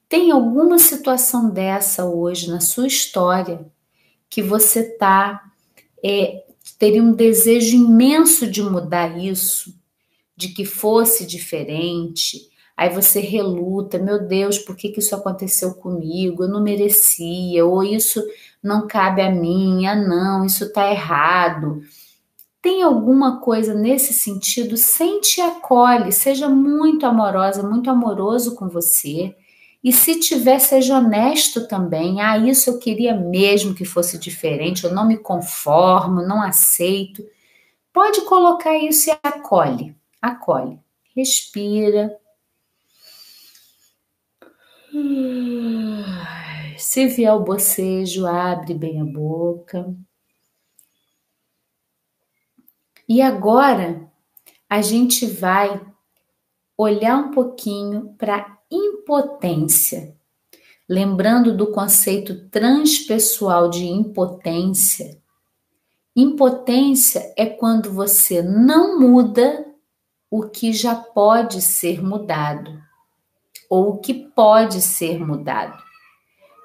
Tem 0.07 0.31
alguma 0.31 0.77
situação 0.77 1.49
dessa 1.49 2.05
hoje 2.05 2.49
na 2.49 2.59
sua 2.59 2.87
história 2.87 3.65
que 4.29 4.41
você 4.41 4.83
tá 4.83 5.51
é, 6.03 6.45
teria 6.79 7.03
um 7.03 7.11
desejo 7.11 7.75
imenso 7.75 8.49
de 8.49 8.63
mudar 8.63 9.19
isso, 9.19 9.75
de 10.35 10.47
que 10.47 10.63
fosse 10.63 11.27
diferente. 11.27 12.49
Aí 12.75 12.89
você 12.89 13.19
reluta, 13.19 13.99
meu 13.99 14.25
Deus, 14.25 14.57
por 14.57 14.77
que, 14.77 14.87
que 14.87 15.01
isso 15.01 15.13
aconteceu 15.13 15.73
comigo? 15.73 16.43
Eu 16.43 16.47
não 16.47 16.63
merecia, 16.63 17.65
ou 17.65 17.83
isso 17.83 18.23
não 18.63 18.87
cabe 18.87 19.21
a 19.21 19.29
mim, 19.29 19.85
ah 19.85 19.95
não, 19.95 20.45
isso 20.45 20.63
está 20.63 20.89
errado. 20.89 21.81
Tem 22.61 22.81
alguma 22.81 23.41
coisa 23.41 23.73
nesse 23.73 24.13
sentido? 24.13 24.77
Sente 24.77 25.41
e 25.41 25.43
acolhe, 25.43 26.13
seja 26.13 26.47
muito 26.47 27.05
amorosa, 27.05 27.61
muito 27.61 27.89
amoroso 27.89 28.55
com 28.55 28.69
você. 28.69 29.35
E 29.83 29.93
se 29.93 30.19
tiver, 30.19 30.59
seja 30.59 30.97
honesto 30.97 31.67
também. 31.67 32.21
Ah, 32.21 32.37
isso 32.37 32.69
eu 32.69 32.79
queria 32.79 33.15
mesmo 33.15 33.73
que 33.73 33.85
fosse 33.85 34.17
diferente, 34.17 34.83
eu 34.83 34.93
não 34.93 35.07
me 35.07 35.17
conformo, 35.17 36.21
não 36.21 36.41
aceito. 36.41 37.23
Pode 37.93 38.21
colocar 38.21 38.77
isso 38.77 39.09
e 39.09 39.17
acolhe, 39.23 39.95
acolhe. 40.21 40.79
Respira. 41.15 42.17
Se 46.77 47.07
vier 47.07 47.33
o 47.33 47.39
bocejo, 47.39 48.25
abre 48.25 48.73
bem 48.73 49.01
a 49.01 49.05
boca. 49.05 49.95
E 53.07 53.21
agora 53.21 54.09
a 54.69 54.81
gente 54.81 55.25
vai 55.25 55.81
olhar 56.77 57.17
um 57.17 57.31
pouquinho 57.31 58.13
para 58.17 58.58
impotência. 59.09 60.15
Lembrando 60.87 61.57
do 61.57 61.71
conceito 61.71 62.47
transpessoal 62.49 63.69
de 63.69 63.85
impotência, 63.85 65.19
impotência 66.15 67.33
é 67.35 67.47
quando 67.47 67.91
você 67.91 68.43
não 68.43 68.99
muda 68.99 69.65
o 70.29 70.47
que 70.47 70.71
já 70.73 70.93
pode 70.93 71.59
ser 71.61 72.03
mudado 72.03 72.79
ou 73.67 73.89
o 73.89 73.97
que 73.97 74.13
pode 74.13 74.79
ser 74.79 75.19
mudado. 75.19 75.81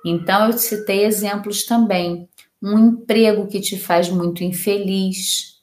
Então, 0.05 0.47
eu 0.47 0.53
citei 0.59 1.05
exemplos 1.05 1.65
também. 1.65 2.29
Um 2.63 2.79
emprego 2.79 3.47
que 3.47 3.61
te 3.61 3.79
faz 3.79 4.11
muito 4.11 4.45
infeliz. 4.45 5.54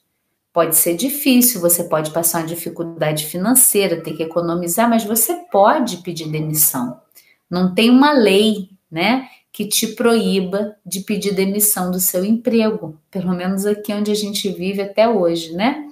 Pode 0.52 0.76
ser 0.76 0.96
difícil, 0.96 1.60
você 1.60 1.84
pode 1.84 2.10
passar 2.10 2.40
uma 2.40 2.46
dificuldade 2.46 3.26
financeira, 3.26 4.02
ter 4.02 4.12
que 4.12 4.22
economizar, 4.22 4.88
mas 4.88 5.02
você 5.02 5.34
pode 5.50 5.98
pedir 5.98 6.28
demissão. 6.28 7.00
Não 7.48 7.74
tem 7.74 7.88
uma 7.88 8.12
lei, 8.12 8.68
né, 8.90 9.28
que 9.52 9.66
te 9.66 9.88
proíba 9.88 10.76
de 10.84 11.00
pedir 11.00 11.34
demissão 11.34 11.90
do 11.90 12.00
seu 12.00 12.24
emprego, 12.24 12.98
pelo 13.10 13.34
menos 13.34 13.66
aqui 13.66 13.92
onde 13.92 14.10
a 14.10 14.14
gente 14.14 14.50
vive 14.50 14.82
até 14.82 15.08
hoje, 15.08 15.52
né? 15.52 15.88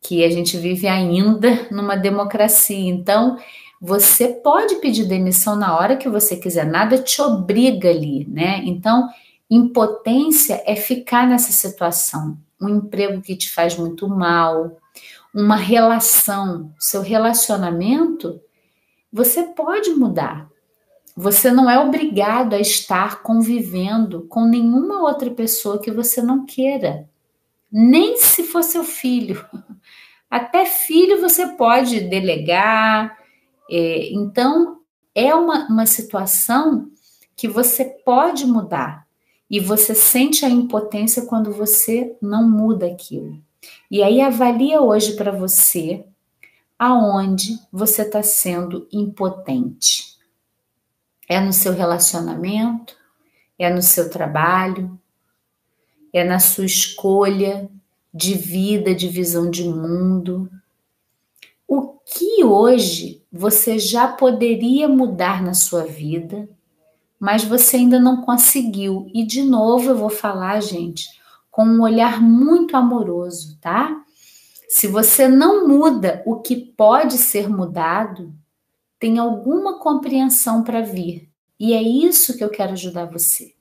Que 0.00 0.24
a 0.24 0.30
gente 0.30 0.56
vive 0.56 0.88
ainda 0.88 1.68
numa 1.70 1.96
democracia. 1.96 2.88
Então, 2.88 3.36
você 3.80 4.28
pode 4.28 4.76
pedir 4.76 5.06
demissão 5.06 5.56
na 5.56 5.76
hora 5.76 5.96
que 5.96 6.08
você 6.08 6.36
quiser, 6.36 6.66
nada 6.66 6.98
te 6.98 7.22
obriga 7.22 7.88
ali, 7.88 8.26
né? 8.28 8.62
Então, 8.64 9.08
impotência 9.48 10.62
é 10.66 10.74
ficar 10.74 11.26
nessa 11.26 11.52
situação. 11.52 12.36
Um 12.60 12.68
emprego 12.68 13.20
que 13.22 13.36
te 13.36 13.50
faz 13.50 13.76
muito 13.76 14.08
mal, 14.08 14.78
uma 15.34 15.56
relação, 15.56 16.72
seu 16.78 17.02
relacionamento, 17.02 18.40
você 19.12 19.42
pode 19.42 19.90
mudar. 19.90 20.48
Você 21.16 21.50
não 21.50 21.68
é 21.68 21.78
obrigado 21.78 22.54
a 22.54 22.60
estar 22.60 23.22
convivendo 23.22 24.26
com 24.28 24.44
nenhuma 24.44 25.02
outra 25.02 25.30
pessoa 25.30 25.80
que 25.80 25.90
você 25.90 26.22
não 26.22 26.44
queira, 26.44 27.08
nem 27.70 28.16
se 28.16 28.42
for 28.42 28.62
seu 28.62 28.84
filho. 28.84 29.44
Até 30.30 30.64
filho 30.64 31.20
você 31.20 31.48
pode 31.48 32.00
delegar, 32.02 33.18
é, 33.70 34.12
então, 34.12 34.80
é 35.14 35.32
uma, 35.32 35.68
uma 35.68 35.86
situação 35.86 36.90
que 37.36 37.46
você 37.46 37.84
pode 37.84 38.44
mudar 38.44 39.06
e 39.50 39.58
você 39.58 39.94
sente 39.94 40.44
a 40.44 40.48
impotência 40.48 41.26
quando 41.26 41.52
você 41.52 42.16
não 42.22 42.48
muda 42.48 42.86
aquilo. 42.86 43.42
E 43.90 44.02
aí 44.02 44.20
avalia 44.20 44.80
hoje 44.80 45.16
para 45.16 45.32
você 45.32 46.04
aonde 46.78 47.58
você 47.70 48.02
está 48.02 48.22
sendo 48.22 48.86
impotente. 48.92 50.16
É 51.28 51.40
no 51.40 51.52
seu 51.52 51.72
relacionamento? 51.72 52.96
É 53.58 53.68
no 53.68 53.82
seu 53.82 54.08
trabalho? 54.08 54.98
É 56.12 56.24
na 56.24 56.38
sua 56.38 56.64
escolha 56.64 57.68
de 58.14 58.34
vida, 58.34 58.94
de 58.94 59.08
visão 59.08 59.50
de 59.50 59.64
mundo? 59.64 60.50
O 61.66 61.98
que 62.04 62.42
hoje 62.44 63.22
você 63.30 63.78
já 63.78 64.08
poderia 64.08 64.88
mudar 64.88 65.42
na 65.42 65.54
sua 65.54 65.84
vida, 65.84 66.48
mas 67.20 67.44
você 67.44 67.76
ainda 67.76 68.00
não 68.00 68.22
conseguiu? 68.22 69.06
E 69.12 69.26
de 69.26 69.42
novo 69.42 69.90
eu 69.90 69.96
vou 69.96 70.08
falar, 70.08 70.60
gente, 70.62 71.06
com 71.50 71.66
um 71.66 71.82
olhar 71.82 72.22
muito 72.22 72.74
amoroso, 72.74 73.58
tá? 73.60 74.02
Se 74.66 74.86
você 74.86 75.28
não 75.28 75.68
muda 75.68 76.22
o 76.24 76.40
que 76.40 76.56
pode 76.56 77.18
ser 77.18 77.50
mudado, 77.50 78.32
tem 78.98 79.18
alguma 79.18 79.78
compreensão 79.78 80.64
para 80.64 80.80
vir. 80.80 81.28
E 81.58 81.74
é 81.74 81.82
isso 81.82 82.38
que 82.38 82.42
eu 82.42 82.48
quero 82.48 82.72
ajudar 82.72 83.04
você, 83.04 83.52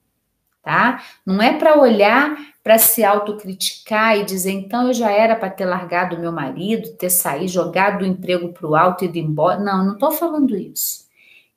tá? 0.63 1.03
Não 1.25 1.41
é 1.41 1.57
para 1.57 1.77
olhar 1.77 2.37
para 2.63 2.77
se 2.77 3.03
autocriticar 3.03 4.17
e 4.17 4.23
dizer, 4.23 4.51
então 4.51 4.87
eu 4.87 4.93
já 4.93 5.11
era 5.11 5.35
para 5.35 5.49
ter 5.49 5.65
largado 5.65 6.19
meu 6.19 6.31
marido, 6.31 6.95
ter 6.95 7.09
saído, 7.09 7.47
jogado 7.47 8.03
o 8.03 8.05
emprego 8.05 8.53
para 8.53 8.67
o 8.69 8.75
alto 8.75 9.03
e 9.03 9.07
ido 9.07 9.17
embora. 9.17 9.59
Não, 9.59 9.83
não 9.83 9.93
estou 9.93 10.11
falando 10.11 10.55
isso. 10.55 11.08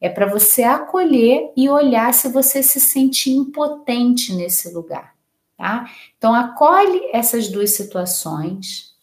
É 0.03 0.09
para 0.09 0.27
você 0.27 0.65
acolher 0.65 1.53
e 1.57 1.71
olhar 1.71 2.13
se 2.13 2.29
você 2.29 2.63
se 2.63 2.81
sente 2.81 3.31
impotente 3.31 4.35
nesse 4.35 4.73
lugar, 4.75 5.15
tá? 5.57 5.89
Então 6.19 6.35
acolhe 6.35 7.09
essas 7.13 7.49
duas 7.49 7.71
situações. 7.71 8.95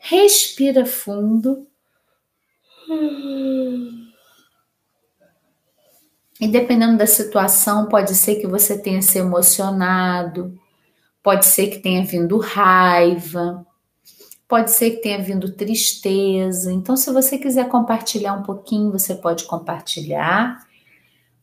Respira 0.00 0.86
fundo. 0.86 1.66
E 6.40 6.48
dependendo 6.48 6.96
da 6.96 7.06
situação, 7.06 7.86
pode 7.86 8.14
ser 8.14 8.36
que 8.36 8.46
você 8.46 8.78
tenha 8.78 9.02
se 9.02 9.18
emocionado, 9.18 10.58
Pode 11.28 11.44
ser 11.44 11.66
que 11.68 11.80
tenha 11.80 12.04
vindo 12.04 12.38
raiva, 12.38 13.66
pode 14.48 14.70
ser 14.70 14.92
que 14.92 15.02
tenha 15.02 15.22
vindo 15.22 15.52
tristeza. 15.52 16.72
Então, 16.72 16.96
se 16.96 17.12
você 17.12 17.36
quiser 17.36 17.68
compartilhar 17.68 18.32
um 18.32 18.42
pouquinho, 18.42 18.90
você 18.90 19.14
pode 19.14 19.44
compartilhar. 19.44 20.66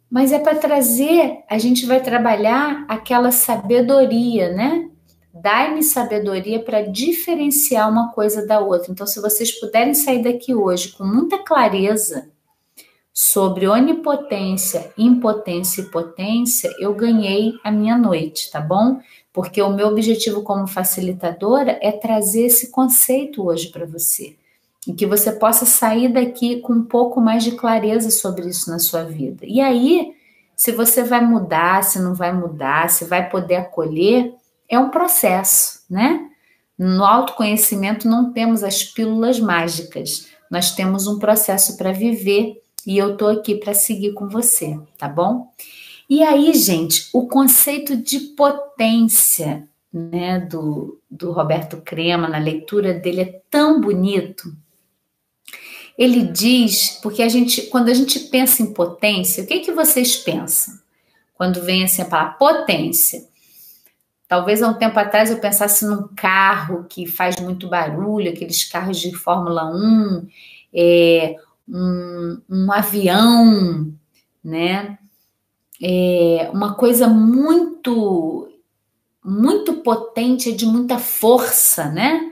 Mas 0.10 0.32
é 0.32 0.40
para 0.40 0.56
trazer, 0.56 1.44
a 1.48 1.58
gente 1.60 1.86
vai 1.86 2.02
trabalhar 2.02 2.84
aquela 2.88 3.32
sabedoria, 3.32 4.52
né? 4.52 4.90
Dai-me 5.32 5.84
sabedoria 5.84 6.60
para 6.64 6.82
diferenciar 6.82 7.90
uma 7.92 8.12
coisa 8.12 8.46
da 8.46 8.60
outra. 8.60 8.92
Então, 8.92 9.06
se 9.06 9.22
vocês 9.22 9.52
puderem 9.52 9.94
sair 9.94 10.24
daqui 10.24 10.56
hoje 10.56 10.94
com 10.94 11.06
muita 11.06 11.44
clareza 11.44 12.30
sobre 13.18 13.66
onipotência, 13.66 14.92
impotência 14.98 15.82
e 15.82 15.86
potência, 15.86 16.70
eu 16.80 16.94
ganhei 16.94 17.54
a 17.64 17.72
minha 17.72 17.98
noite, 17.98 18.52
tá 18.52 18.60
bom? 18.60 19.00
porque 19.36 19.62
o 19.62 19.74
meu 19.74 19.90
objetivo 19.90 20.44
como 20.44 20.66
facilitadora 20.66 21.78
é 21.82 21.92
trazer 21.92 22.46
esse 22.46 22.72
conceito 22.72 23.46
hoje 23.46 23.68
para 23.68 23.86
você 23.86 24.38
e 24.88 24.94
que 24.94 25.06
você 25.06 25.30
possa 25.30 25.66
sair 25.66 26.08
daqui 26.08 26.62
com 26.62 26.72
um 26.72 26.86
pouco 26.86 27.20
mais 27.20 27.44
de 27.44 27.52
clareza 27.52 28.10
sobre 28.12 28.48
isso 28.48 28.72
na 28.72 28.80
sua 28.80 29.04
vida. 29.04 29.46
E 29.46 29.60
aí 29.60 30.16
Se 30.56 30.72
você 30.72 31.04
vai 31.04 31.20
mudar, 31.20 31.84
se 31.84 32.00
não 32.00 32.16
vai 32.16 32.32
mudar, 32.32 32.90
se 32.90 33.04
vai 33.04 33.30
poder 33.30 33.56
acolher, 33.56 34.34
é 34.70 34.80
um 34.80 34.90
processo, 34.90 35.82
né? 35.90 36.30
No 36.80 37.04
autoconhecimento 37.04 38.08
não 38.08 38.32
temos 38.32 38.64
as 38.64 38.82
pílulas 38.82 39.38
mágicas, 39.38 40.30
nós 40.50 40.72
temos 40.72 41.08
um 41.08 41.20
processo 41.20 41.76
para 41.76 41.92
viver 41.92 42.64
e 42.86 42.98
eu 42.98 43.18
tô 43.18 43.28
aqui 43.28 43.56
para 43.56 43.74
seguir 43.74 44.14
com 44.14 44.28
você, 44.28 44.80
tá 44.98 45.08
bom? 45.08 45.52
E 46.10 46.24
aí, 46.24 46.54
gente, 46.54 47.10
o 47.12 47.28
conceito 47.28 47.98
de 47.98 48.20
potência, 48.20 49.68
né, 49.92 50.40
do, 50.40 51.00
do 51.10 51.32
Roberto 51.32 51.78
Crema, 51.78 52.28
na 52.28 52.38
leitura 52.38 52.94
dele, 52.94 53.22
é 53.22 53.42
tão 53.50 53.82
bonito. 53.82 54.56
Ele 55.98 56.24
diz, 56.24 57.00
porque 57.02 57.24
a 57.24 57.30
gente, 57.30 57.64
quando 57.64 57.90
a 57.90 57.94
gente 57.94 58.20
pensa 58.20 58.62
em 58.62 58.74
potência, 58.74 59.44
o 59.44 59.48
que, 59.48 59.62
que 59.62 59.72
vocês 59.72 60.16
pensam? 60.18 60.78
Quando 61.34 61.62
vem 61.62 61.84
assim 61.84 62.02
a 62.02 62.06
palavra 62.06 62.34
potência. 62.34 63.26
Talvez 64.28 64.62
há 64.62 64.68
um 64.68 64.74
tempo 64.74 64.98
atrás 65.00 65.30
eu 65.30 65.40
pensasse 65.40 65.86
num 65.86 66.08
carro 66.16 66.86
que 66.90 67.06
faz 67.06 67.38
muito 67.40 67.68
barulho, 67.68 68.32
aqueles 68.32 68.64
carros 68.64 69.00
de 69.00 69.14
Fórmula 69.16 69.66
1, 69.66 70.28
é, 70.74 71.36
um, 71.68 72.42
um 72.50 72.72
avião, 72.72 73.94
né? 74.44 74.98
É 75.82 76.50
uma 76.54 76.76
coisa 76.76 77.08
muito, 77.08 78.50
muito 79.24 79.74
potente, 79.76 80.54
de 80.54 80.66
muita 80.66 80.98
força, 80.98 81.92
né? 81.92 82.32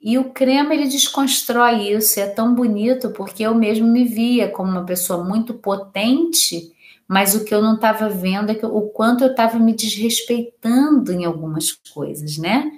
E 0.00 0.16
o 0.16 0.30
creme 0.30 0.74
ele 0.74 0.88
desconstrói 0.88 1.92
isso, 1.92 2.18
é 2.20 2.26
tão 2.26 2.54
bonito 2.54 3.10
porque 3.10 3.42
eu 3.42 3.54
mesmo 3.54 3.86
me 3.86 4.04
via 4.04 4.48
como 4.48 4.70
uma 4.70 4.84
pessoa 4.84 5.22
muito 5.22 5.52
potente, 5.54 6.72
mas 7.06 7.34
o 7.34 7.44
que 7.44 7.54
eu 7.54 7.60
não 7.60 7.74
estava 7.74 8.08
vendo 8.08 8.50
é 8.50 8.54
que, 8.54 8.64
o 8.64 8.82
quanto 8.82 9.24
eu 9.24 9.30
estava 9.30 9.58
me 9.58 9.74
desrespeitando 9.74 11.12
em 11.12 11.24
algumas 11.24 11.72
coisas, 11.72 12.38
né? 12.38 12.70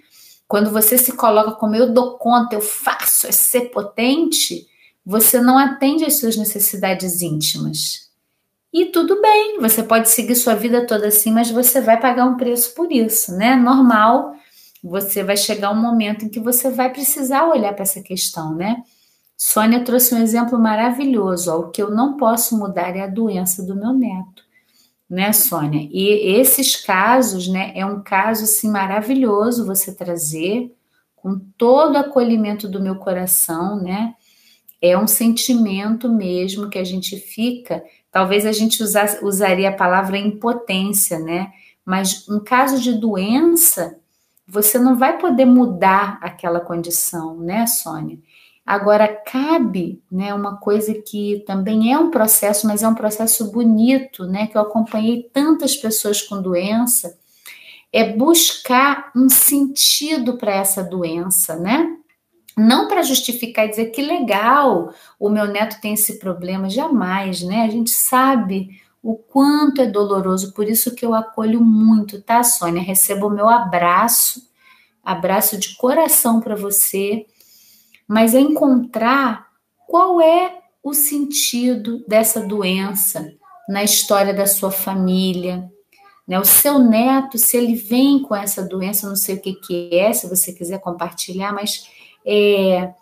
Quando 0.49 0.71
você 0.71 0.99
se 0.99 1.13
coloca 1.13 1.53
como 1.53 1.77
eu 1.77 1.93
dou 1.93 2.19
conta, 2.19 2.57
eu 2.57 2.61
faço, 2.61 3.27
é 3.27 3.33
ser 3.33 3.71
potente, 3.71 4.67
você 5.05 5.41
não 5.41 5.59
atende 5.59 6.05
às 6.05 6.15
suas 6.19 6.37
necessidades 6.37 7.23
íntimas. 7.23 8.11
E 8.73 8.87
tudo 8.87 9.21
bem, 9.21 9.59
você 9.61 9.83
pode 9.83 10.09
seguir 10.09 10.35
sua 10.35 10.55
vida 10.55 10.87
toda 10.87 11.09
assim, 11.09 11.31
mas 11.31 11.51
você 11.51 11.81
vai 11.81 12.01
pagar 12.01 12.25
um 12.25 12.37
preço 12.37 12.75
por 12.75 12.91
isso, 12.91 13.37
né? 13.37 13.55
Normal, 13.55 14.35
você 14.83 15.23
vai 15.23 15.37
chegar 15.37 15.71
um 15.71 15.81
momento 15.81 16.25
em 16.25 16.29
que 16.29 16.41
você 16.41 16.71
vai 16.71 16.91
precisar 16.91 17.47
olhar 17.47 17.75
para 17.75 17.83
essa 17.83 18.01
questão, 18.01 18.55
né? 18.55 18.83
Sônia 19.37 19.85
trouxe 19.85 20.15
um 20.15 20.23
exemplo 20.23 20.59
maravilhoso. 20.59 21.51
Ó, 21.53 21.59
o 21.59 21.71
que 21.71 21.83
eu 21.83 21.91
não 21.91 22.17
posso 22.17 22.57
mudar 22.57 22.97
é 22.97 23.03
a 23.03 23.09
doença 23.09 23.63
do 23.63 23.75
meu 23.75 23.93
neto, 23.93 24.43
né, 25.11 25.33
Sônia? 25.33 25.89
E 25.91 26.39
esses 26.39 26.77
casos, 26.77 27.49
né, 27.49 27.73
é 27.75 27.85
um 27.85 28.03
caso 28.03 28.45
assim 28.45 28.71
maravilhoso 28.71 29.67
você 29.67 29.93
trazer 29.93 30.73
com 31.17 31.39
todo 31.59 31.95
o 31.95 31.99
acolhimento 31.99 32.69
do 32.69 32.81
meu 32.81 32.97
coração, 32.97 33.77
né? 33.83 34.15
É 34.83 34.99
um 34.99 35.07
sentimento 35.07 36.09
mesmo 36.09 36.69
que 36.69 36.79
a 36.79 36.85
gente 36.85 37.17
fica. 37.17 37.85
Talvez 38.11 38.45
a 38.45 38.51
gente 38.51 38.83
usar, 38.83 39.21
usaria 39.23 39.69
a 39.69 39.77
palavra 39.77 40.19
impotência, 40.19 41.21
né? 41.21 41.53
Mas 41.85 42.29
um 42.29 42.41
caso 42.41 42.81
de 42.81 42.93
doença, 42.93 43.97
você 44.47 44.79
não 44.79 44.97
vai 44.97 45.19
poder 45.19 45.45
mudar 45.45 46.19
aquela 46.21 46.61
condição, 46.61 47.39
né, 47.39 47.67
Sônia? 47.67 48.19
Agora, 48.67 49.09
cabe 49.09 50.03
né, 50.11 50.33
uma 50.35 50.57
coisa 50.57 50.95
que 50.95 51.43
também 51.47 51.93
é 51.93 51.99
um 51.99 52.11
processo, 52.11 52.67
mas 52.67 52.83
é 52.83 52.89
um 52.89 52.95
processo 52.95 53.51
bonito, 53.51 54.25
né? 54.27 54.47
Que 54.47 54.57
eu 54.57 54.63
acompanhei 54.63 55.29
tantas 55.33 55.77
pessoas 55.77 56.23
com 56.23 56.41
doença, 56.41 57.19
é 57.93 58.13
buscar 58.17 59.11
um 59.17 59.29
sentido 59.29 60.39
para 60.39 60.55
essa 60.55 60.83
doença, 60.83 61.57
né? 61.57 61.99
Não 62.57 62.89
para 62.89 63.03
justificar 63.03 63.67
e 63.67 63.71
dizer 63.71 63.87
que 63.87 64.03
legal, 64.03 64.93
o 65.19 65.29
meu 65.29 65.47
neto 65.47 65.81
tem 65.81 65.95
esse 65.95 66.19
problema, 66.19 66.69
jamais, 66.69 67.43
né? 67.43 67.63
A 67.63 67.69
gente 67.69 67.91
sabe 67.91 68.81
o 69.03 69.17
quanto 69.17 69.81
é 69.81 69.87
doloroso, 69.87 70.53
por 70.53 70.69
isso 70.69 70.95
que 70.95 71.05
eu 71.05 71.15
acolho 71.15 71.61
muito, 71.61 72.21
tá, 72.21 72.43
Sônia? 72.45 72.83
Receba 72.83 73.27
o 73.27 73.31
meu 73.31 73.49
abraço, 73.49 74.49
abraço 75.03 75.59
de 75.59 75.77
coração 75.77 76.41
para 76.41 76.55
você, 76.55 77.27
mas 78.07 78.35
é 78.35 78.41
encontrar 78.41 79.49
qual 79.89 80.21
é 80.21 80.61
o 80.83 80.95
sentido 80.95 82.05
dessa 82.07 82.41
doença 82.41 83.33
na 83.69 83.83
história 83.83 84.35
da 84.35 84.47
sua 84.47 84.71
família, 84.71 85.71
né? 86.27 86.39
O 86.39 86.45
seu 86.45 86.79
neto, 86.79 87.39
se 87.39 87.57
ele 87.57 87.75
vem 87.75 88.23
com 88.23 88.35
essa 88.35 88.63
doença, 88.63 89.09
não 89.09 89.17
sei 89.17 89.37
o 89.37 89.41
que, 89.41 89.55
que 89.55 89.91
é, 89.93 90.13
se 90.13 90.29
você 90.29 90.53
quiser 90.53 90.79
compartilhar, 90.81 91.53
mas 91.53 91.89
é, 92.27 92.93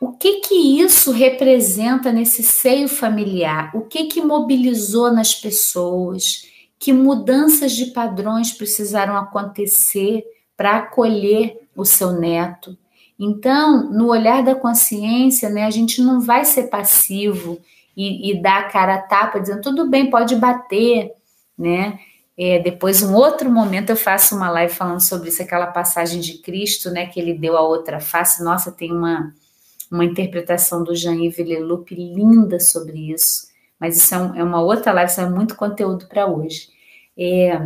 o 0.00 0.12
que 0.12 0.40
que 0.40 0.80
isso 0.80 1.12
representa 1.12 2.12
nesse 2.12 2.42
seio 2.42 2.88
familiar? 2.88 3.70
O 3.74 3.82
que 3.82 4.04
que 4.04 4.20
mobilizou 4.20 5.12
nas 5.12 5.34
pessoas? 5.34 6.46
Que 6.78 6.92
mudanças 6.92 7.72
de 7.72 7.86
padrões 7.86 8.52
precisaram 8.52 9.16
acontecer 9.16 10.22
para 10.56 10.76
acolher 10.76 11.58
o 11.74 11.84
seu 11.84 12.12
neto? 12.12 12.76
Então, 13.18 13.90
no 13.90 14.08
olhar 14.08 14.42
da 14.42 14.54
consciência, 14.54 15.48
né, 15.48 15.64
a 15.64 15.70
gente 15.70 16.02
não 16.02 16.20
vai 16.20 16.44
ser 16.44 16.64
passivo 16.64 17.58
e, 17.96 18.30
e 18.30 18.42
dar 18.42 18.62
a 18.62 18.68
cara 18.68 18.96
a 18.96 19.02
tapa 19.02 19.38
dizendo 19.38 19.62
tudo 19.62 19.88
bem, 19.88 20.10
pode 20.10 20.34
bater, 20.36 21.12
né? 21.56 21.98
É, 22.36 22.58
depois, 22.58 23.02
um 23.02 23.14
outro 23.14 23.50
momento, 23.50 23.90
eu 23.90 23.96
faço 23.96 24.34
uma 24.34 24.50
live 24.50 24.72
falando 24.72 25.00
sobre 25.00 25.28
isso, 25.28 25.40
aquela 25.40 25.68
passagem 25.68 26.20
de 26.20 26.38
Cristo, 26.38 26.90
né, 26.90 27.06
que 27.06 27.20
ele 27.20 27.34
deu 27.34 27.56
a 27.56 27.62
outra 27.62 28.00
face. 28.00 28.42
Nossa, 28.42 28.72
tem 28.72 28.92
uma, 28.92 29.32
uma 29.90 30.04
interpretação 30.04 30.82
do 30.82 30.94
Jean-Yves 30.94 31.46
Leloup 31.46 31.94
linda 31.94 32.58
sobre 32.58 33.12
isso. 33.12 33.48
Mas 33.78 33.96
isso 33.96 34.14
é, 34.14 34.18
um, 34.18 34.34
é 34.34 34.42
uma 34.42 34.60
outra 34.60 34.92
live, 34.92 35.10
isso 35.10 35.20
é 35.20 35.28
muito 35.28 35.54
conteúdo 35.54 36.06
para 36.08 36.26
hoje. 36.26 36.68
É, 37.16 37.60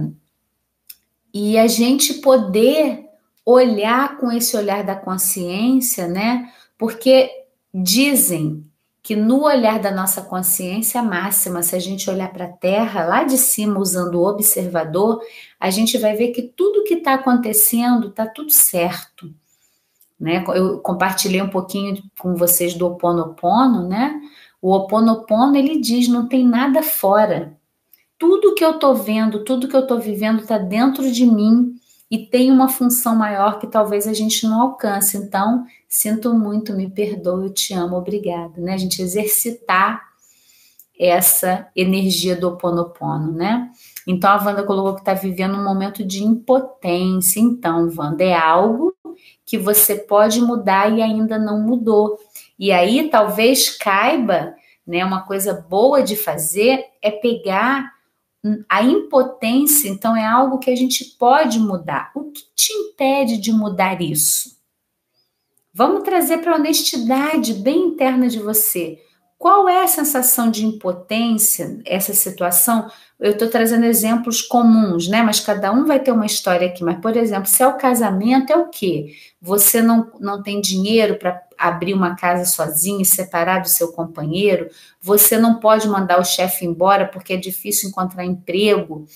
e 1.33 1.57
a 1.57 1.67
gente 1.67 2.15
poder 2.15 3.07
olhar 3.45 4.19
com 4.19 4.31
esse 4.31 4.55
olhar 4.57 4.85
da 4.85 4.95
consciência, 4.95 6.07
né? 6.07 6.53
Porque 6.77 7.31
dizem 7.73 8.68
que 9.03 9.17
no 9.17 9.45
olhar 9.45 9.81
da 9.81 9.91
nossa 9.91 10.23
consciência 10.23 11.03
máxima, 11.03 11.63
se 11.63 11.75
a 11.75 11.79
gente 11.79 12.11
olhar 12.11 12.33
para 12.33 12.47
a 12.47 12.53
Terra 12.53 13.05
lá 13.05 13.25
de 13.25 13.39
cima 13.39 13.79
usando 13.79 14.17
o 14.17 14.29
observador, 14.29 15.21
a 15.59 15.71
gente 15.71 15.97
vai 15.99 16.15
ver 16.15 16.29
que 16.29 16.43
tudo 16.43 16.85
que 16.85 16.95
está 16.95 17.15
acontecendo 17.15 18.09
está 18.09 18.27
tudo 18.27 18.51
certo. 18.51 19.33
Né? 20.19 20.45
Eu 20.49 20.81
compartilhei 20.81 21.41
um 21.41 21.49
pouquinho 21.49 22.03
com 22.19 22.35
vocês 22.35 22.75
do 22.75 22.87
Oponopono, 22.87 23.89
né? 23.89 24.21
O 24.61 24.75
Oponopono 24.75 25.57
ele 25.57 25.81
diz: 25.81 26.09
não 26.09 26.27
tem 26.27 26.45
nada 26.45 26.83
fora. 26.83 27.57
Tudo 28.19 28.55
que 28.55 28.65
eu 28.65 28.73
estou 28.73 28.97
vendo, 28.97 29.45
tudo 29.45 29.69
que 29.69 29.77
eu 29.77 29.83
estou 29.83 30.01
vivendo 30.01 30.41
está 30.41 30.59
dentro 30.59 31.11
de 31.11 31.25
mim 31.25 31.79
e 32.11 32.19
tem 32.27 32.51
uma 32.51 32.69
função 32.69 33.15
maior 33.15 33.61
que 33.61 33.67
talvez 33.69 34.09
a 34.09 34.13
gente 34.13 34.45
não 34.45 34.61
alcance. 34.63 35.17
Então, 35.17 35.65
sinto 35.89 36.35
muito, 36.35 36.75
me 36.75 36.91
perdoe, 36.91 37.47
eu 37.47 37.53
te 37.53 37.73
amo, 37.73 37.97
obrigada, 37.97 38.61
né? 38.61 38.75
A 38.75 38.77
gente 38.77 39.01
exercitar 39.01 40.07
essa 40.99 41.69
energia 41.77 42.35
do 42.35 42.49
Oponopono, 42.49 43.33
né? 43.33 43.71
Então, 44.07 44.31
a 44.31 44.45
Wanda 44.45 44.65
colocou 44.65 44.95
que 44.95 45.01
está 45.01 45.15
vivendo 45.15 45.57
um 45.57 45.65
momento 45.65 46.05
de 46.05 46.25
impotência. 46.25 47.41
Então, 47.41 47.89
Wanda, 47.97 48.25
é 48.25 48.35
algo 48.35 48.95
que 49.47 49.57
você 49.57 49.95
pode 49.95 50.41
mudar 50.41 50.93
e 50.93 51.01
ainda 51.01 51.39
não 51.39 51.61
mudou. 51.61 52.19
E 52.59 52.73
aí, 52.73 53.09
talvez 53.09 53.77
caiba, 53.77 54.55
né? 54.87 55.05
Uma 55.05 55.23
coisa 55.23 55.55
boa 55.55 56.03
de 56.03 56.17
fazer 56.17 56.85
é 57.01 57.11
pegar 57.11 57.93
a 58.69 58.83
impotência, 58.83 59.89
então, 59.89 60.17
é 60.17 60.25
algo 60.25 60.59
que 60.59 60.71
a 60.71 60.77
gente 60.77 61.05
pode 61.19 61.59
mudar. 61.59 62.11
O 62.15 62.25
que 62.25 62.43
te 62.55 62.73
impede 62.73 63.39
de 63.39 63.53
mudar 63.53 64.01
isso? 64.03 64.58
Vamos 65.79 66.03
trazer 66.03 66.39
para 66.39 66.55
a 66.55 66.57
honestidade 66.57 67.55
bem 67.55 67.91
interna 67.91 68.27
de 68.27 68.41
você. 68.41 68.99
Qual 69.39 69.69
é 69.69 69.85
a 69.85 69.87
sensação 69.87 70.51
de 70.51 70.67
impotência, 70.67 71.79
essa 71.87 72.13
situação? 72.13 72.91
Eu 73.21 73.31
estou 73.31 73.49
trazendo 73.49 73.85
exemplos 73.85 74.43
comuns, 74.43 75.07
né? 75.07 75.23
Mas 75.23 75.39
cada 75.39 75.71
um 75.71 75.85
vai 75.85 76.01
ter 76.01 76.11
uma 76.11 76.27
história 76.27 76.67
aqui. 76.67 76.83
Mas, 76.83 76.99
por 76.99 77.17
exemplo, 77.17 77.47
se 77.47 77.63
é 77.63 77.67
o 77.69 77.77
casamento, 77.77 78.53
é 78.53 78.57
o 78.57 78.69
quê? 78.69 79.15
Você 79.41 79.81
não, 79.81 80.11
não 80.19 80.43
tem 80.43 80.61
dinheiro 80.61 81.17
para 81.17 81.41
abrir 81.57 81.95
uma 81.95 82.17
casa 82.17 82.45
sozinho 82.45 83.01
e 83.01 83.05
separar 83.05 83.61
do 83.61 83.69
seu 83.69 83.93
companheiro. 83.93 84.69
Você 85.01 85.39
não 85.39 85.61
pode 85.61 85.87
mandar 85.87 86.19
o 86.19 86.25
chefe 86.25 86.67
embora 86.67 87.07
porque 87.07 87.35
é 87.35 87.37
difícil 87.37 87.89
encontrar 87.89 88.25
emprego. 88.25 89.07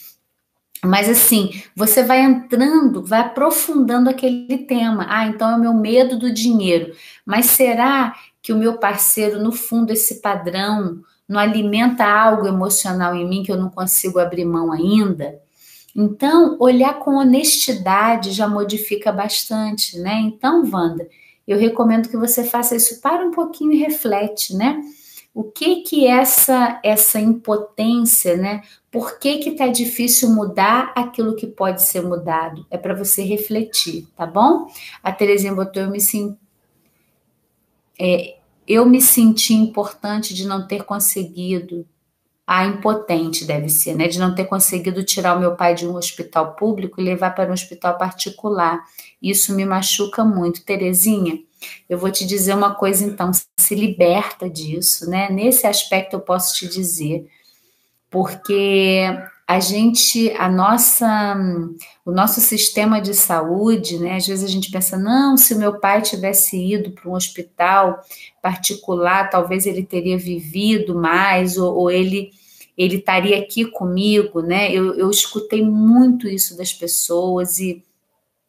Mas 0.84 1.08
assim, 1.08 1.62
você 1.76 2.02
vai 2.02 2.20
entrando, 2.20 3.04
vai 3.04 3.20
aprofundando 3.20 4.10
aquele 4.10 4.58
tema. 4.58 5.06
Ah, 5.08 5.26
então 5.26 5.48
é 5.48 5.56
o 5.56 5.60
meu 5.60 5.74
medo 5.74 6.18
do 6.18 6.32
dinheiro. 6.32 6.92
Mas 7.24 7.46
será 7.46 8.14
que 8.42 8.52
o 8.52 8.56
meu 8.56 8.78
parceiro, 8.78 9.40
no 9.40 9.52
fundo, 9.52 9.92
esse 9.92 10.20
padrão 10.20 11.02
não 11.28 11.40
alimenta 11.40 12.04
algo 12.04 12.46
emocional 12.46 13.14
em 13.14 13.26
mim 13.26 13.42
que 13.42 13.50
eu 13.50 13.56
não 13.56 13.70
consigo 13.70 14.18
abrir 14.18 14.44
mão 14.44 14.70
ainda. 14.72 15.40
Então, 15.94 16.56
olhar 16.58 16.98
com 16.98 17.16
honestidade 17.16 18.32
já 18.32 18.48
modifica 18.48 19.12
bastante, 19.12 19.98
né? 19.98 20.18
Então, 20.20 20.62
Wanda, 20.70 21.06
eu 21.46 21.58
recomendo 21.58 22.08
que 22.08 22.16
você 22.16 22.44
faça 22.44 22.74
isso. 22.74 23.00
Para 23.00 23.24
um 23.24 23.30
pouquinho 23.30 23.72
e 23.72 23.78
reflete, 23.78 24.54
né? 24.54 24.80
O 25.34 25.44
que 25.44 25.76
que 25.82 26.06
essa 26.06 26.80
essa 26.82 27.18
impotência, 27.20 28.36
né? 28.36 28.62
Por 28.93 29.18
que 29.18 29.38
que 29.38 29.53
tá 29.53 29.68
difícil 29.68 30.28
mudar 30.28 30.93
aquilo 30.95 31.34
que 31.34 31.47
pode 31.47 31.82
ser 31.82 32.03
mudado? 32.03 32.66
É 32.70 32.76
para 32.76 32.95
você 32.95 33.22
refletir, 33.22 34.07
tá 34.14 34.26
bom? 34.26 34.70
A 35.03 35.11
Terezinha 35.11 35.55
botou 35.55 35.82
eu 35.82 35.90
me 35.90 35.99
sim, 35.99 36.36
é, 37.99 38.36
eu 38.68 38.84
me 38.84 39.01
senti 39.01 39.55
importante 39.55 40.34
de 40.34 40.47
não 40.47 40.66
ter 40.66 40.84
conseguido 40.84 41.86
a 42.47 42.66
impotente 42.66 43.45
deve 43.45 43.68
ser, 43.68 43.95
né, 43.95 44.09
de 44.09 44.18
não 44.18 44.34
ter 44.34 44.45
conseguido 44.45 45.03
tirar 45.05 45.36
o 45.36 45.40
meu 45.40 45.55
pai 45.55 45.74
de 45.74 45.86
um 45.86 45.95
hospital 45.95 46.55
público 46.55 47.01
e 47.01 47.05
levar 47.05 47.30
para 47.34 47.49
um 47.49 47.55
hospital 47.55 47.97
particular. 47.97 48.80
Isso 49.22 49.55
me 49.55 49.64
machuca 49.64 50.24
muito, 50.24 50.64
Terezinha. 50.64 51.38
Eu 51.88 51.97
vou 51.97 52.11
te 52.11 52.26
dizer 52.26 52.55
uma 52.55 52.74
coisa 52.74 53.05
então, 53.05 53.30
se 53.32 53.74
liberta 53.74 54.51
disso, 54.51 55.09
né? 55.09 55.30
Nesse 55.30 55.66
aspecto 55.66 56.14
eu 56.14 56.20
posso 56.20 56.57
te 56.57 56.68
dizer, 56.68 57.26
porque 58.12 59.08
a 59.48 59.58
gente, 59.58 60.30
a 60.38 60.48
nossa, 60.48 61.36
o 62.04 62.12
nosso 62.12 62.40
sistema 62.40 63.00
de 63.00 63.14
saúde, 63.14 63.98
né? 63.98 64.16
Às 64.16 64.26
vezes 64.26 64.44
a 64.44 64.52
gente 64.52 64.70
pensa, 64.70 64.96
não, 64.96 65.36
se 65.36 65.54
o 65.54 65.58
meu 65.58 65.80
pai 65.80 66.02
tivesse 66.02 66.56
ido 66.56 66.92
para 66.92 67.10
um 67.10 67.14
hospital 67.14 68.00
particular, 68.40 69.30
talvez 69.30 69.66
ele 69.66 69.82
teria 69.82 70.18
vivido 70.18 70.94
mais, 70.94 71.56
ou, 71.56 71.74
ou 71.74 71.90
ele 71.90 72.30
ele 72.76 72.96
estaria 72.96 73.38
aqui 73.38 73.66
comigo, 73.66 74.40
né? 74.40 74.72
Eu, 74.72 74.94
eu 74.94 75.10
escutei 75.10 75.62
muito 75.62 76.26
isso 76.26 76.56
das 76.56 76.72
pessoas 76.72 77.58
e 77.58 77.82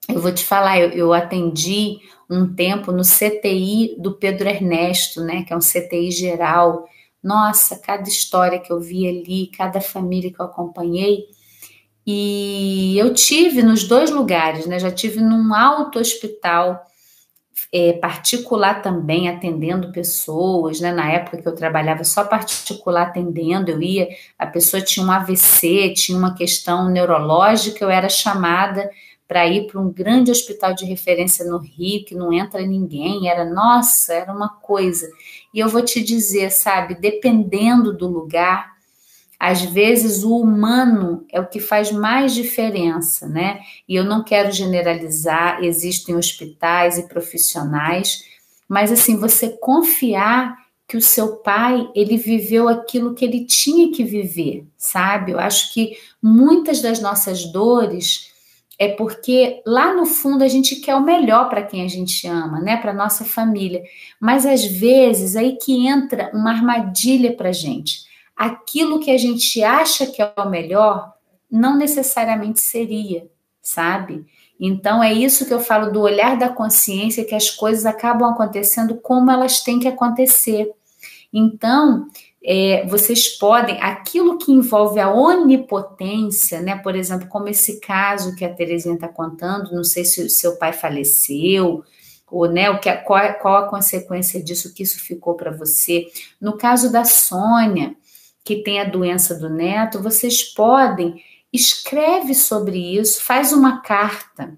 eu 0.08 0.20
vou 0.22 0.32
te 0.34 0.46
falar, 0.46 0.80
eu, 0.80 0.90
eu 0.92 1.14
atendi 1.14 2.00
um 2.30 2.54
tempo 2.54 2.92
no 2.92 3.04
CTI 3.04 3.96
do 4.00 4.14
Pedro 4.14 4.48
Ernesto, 4.48 5.22
né? 5.22 5.44
Que 5.44 5.52
é 5.52 5.58
um 5.58 5.60
CTI 5.60 6.10
geral. 6.12 6.88
Nossa, 7.24 7.80
cada 7.80 8.08
história 8.10 8.60
que 8.60 8.72
eu 8.72 8.80
vi 8.80 9.08
ali, 9.08 9.48
cada 9.48 9.80
família 9.80 10.32
que 10.32 10.40
eu 10.40 10.46
acompanhei. 10.46 11.26
E 12.06 12.98
eu 12.98 13.14
tive 13.14 13.64
nos 13.64 13.88
dois 13.88 14.12
lugares, 14.12 14.66
né? 14.66 14.78
Já 14.78 14.92
tive 14.92 15.22
num 15.22 15.54
alto 15.54 16.00
hospital 16.00 16.86
é, 17.72 17.94
particular 17.94 18.82
também, 18.82 19.30
atendendo 19.30 19.92
pessoas, 19.92 20.80
né? 20.82 20.92
Na 20.92 21.10
época 21.12 21.42
que 21.42 21.48
eu 21.48 21.56
trabalhava 21.56 22.04
só 22.04 22.26
particular 22.26 23.08
atendendo, 23.08 23.72
eu 23.72 23.82
ia, 23.82 24.10
a 24.38 24.46
pessoa 24.46 24.84
tinha 24.84 25.06
um 25.06 25.12
AVC, 25.12 25.94
tinha 25.96 26.18
uma 26.18 26.36
questão 26.36 26.90
neurológica, 26.90 27.84
eu 27.84 27.90
era 27.90 28.10
chamada 28.10 28.90
para 29.28 29.48
ir 29.48 29.66
para 29.68 29.82
um 29.82 29.92
grande 29.92 30.30
hospital 30.30 30.76
de 30.76 30.86
referência 30.86 31.46
no 31.46 31.58
Rio, 31.58 32.06
que 32.06 32.14
não 32.14 32.32
entra 32.32 32.62
ninguém, 32.62 33.30
era, 33.30 33.46
nossa, 33.46 34.14
era 34.14 34.32
uma 34.32 34.50
coisa. 34.50 35.10
E 35.54 35.60
eu 35.60 35.70
vou 35.70 35.84
te 35.84 36.04
dizer, 36.04 36.52
sabe, 36.52 36.96
dependendo 36.96 37.96
do 37.96 38.08
lugar, 38.08 38.74
às 39.40 39.62
vezes 39.62 40.24
o 40.24 40.38
humano 40.38 41.26
é 41.30 41.40
o 41.40 41.48
que 41.48 41.60
faz 41.60 41.92
mais 41.92 42.34
diferença, 42.34 43.28
né? 43.28 43.60
E 43.88 43.96
eu 43.96 44.04
não 44.04 44.24
quero 44.24 44.52
generalizar, 44.52 45.64
existem 45.64 46.16
hospitais 46.16 46.98
e 46.98 47.08
profissionais, 47.08 48.24
mas 48.68 48.92
assim, 48.92 49.18
você 49.18 49.50
confiar 49.50 50.56
que 50.88 50.98
o 50.98 51.02
seu 51.02 51.38
pai, 51.38 51.90
ele 51.96 52.18
viveu 52.18 52.68
aquilo 52.70 53.14
que 53.14 53.26
ele 53.26 53.46
tinha 53.46 53.92
que 53.92 54.04
viver, 54.04 54.66
sabe? 54.78 55.32
Eu 55.32 55.40
acho 55.40 55.74
que 55.74 55.98
muitas 56.22 56.82
das 56.82 57.00
nossas 57.00 57.46
dores 57.46 58.33
é 58.84 58.96
porque 58.96 59.62
lá 59.66 59.94
no 59.94 60.06
fundo 60.06 60.44
a 60.44 60.48
gente 60.48 60.78
quer 60.78 60.96
o 60.96 61.04
melhor 61.04 61.50
para 61.50 61.64
quem 61.64 61.84
a 61.84 61.88
gente 61.88 62.28
ama, 62.28 62.60
né? 62.60 62.78
Para 62.78 62.94
nossa 62.94 63.26
família. 63.26 63.84
Mas 64.20 64.46
às 64.46 64.66
vezes 64.66 65.36
aí 65.36 65.58
que 65.58 65.88
entra 65.88 66.32
uma 66.34 66.52
armadilha 66.52 67.36
para 67.36 67.52
gente 67.52 68.12
aquilo 68.36 69.00
que 69.00 69.12
a 69.12 69.18
gente 69.18 69.64
acha 69.64 70.06
que 70.06 70.22
é 70.22 70.34
o 70.38 70.50
melhor 70.50 71.14
não 71.50 71.78
necessariamente 71.78 72.62
seria, 72.62 73.28
sabe? 73.62 74.26
Então 74.60 75.04
é 75.04 75.14
isso 75.14 75.46
que 75.46 75.54
eu 75.54 75.60
falo 75.60 75.92
do 75.92 76.02
olhar 76.02 76.38
da 76.38 76.50
consciência 76.50 77.26
que 77.26 77.36
as 77.36 77.50
coisas 77.50 77.86
acabam 77.86 78.30
acontecendo 78.30 78.96
como 78.96 79.30
elas 79.30 79.62
têm 79.62 79.80
que 79.80 79.88
acontecer. 79.88 80.72
Então, 81.32 82.08
é, 82.46 82.86
vocês 82.88 83.30
podem, 83.30 83.82
aquilo 83.82 84.38
que 84.38 84.52
envolve 84.52 85.00
a 85.00 85.14
onipotência, 85.14 86.62
né? 86.62 86.78
Por 86.78 86.96
exemplo, 86.96 87.28
como 87.28 87.48
esse 87.48 87.80
caso 87.80 88.36
que 88.36 88.44
a 88.44 88.54
Terezinha 88.54 88.96
está 88.96 89.08
contando, 89.08 89.74
não 89.74 89.84
sei 89.84 90.04
se 90.04 90.24
o 90.24 90.30
seu 90.30 90.58
pai 90.58 90.74
faleceu, 90.74 91.84
ou 92.30 92.50
né, 92.50 92.70
o 92.70 92.80
que, 92.80 92.92
qual, 92.98 93.34
qual 93.36 93.58
a 93.58 93.70
consequência 93.70 94.44
disso 94.44 94.74
que 94.74 94.84
isso 94.84 95.00
ficou 95.00 95.36
para 95.36 95.52
você. 95.52 96.08
No 96.42 96.58
caso 96.58 96.92
da 96.92 97.06
Sônia, 97.06 97.96
que 98.44 98.64
tem 98.64 98.82
a 98.82 98.86
doença 98.86 99.36
do 99.36 99.50
neto, 99.50 100.02
vocês 100.02 100.44
podem 100.44 101.24
escreve 101.54 102.34
sobre 102.34 102.98
isso, 102.98 103.22
faz 103.22 103.54
uma 103.54 103.82
carta, 103.82 104.58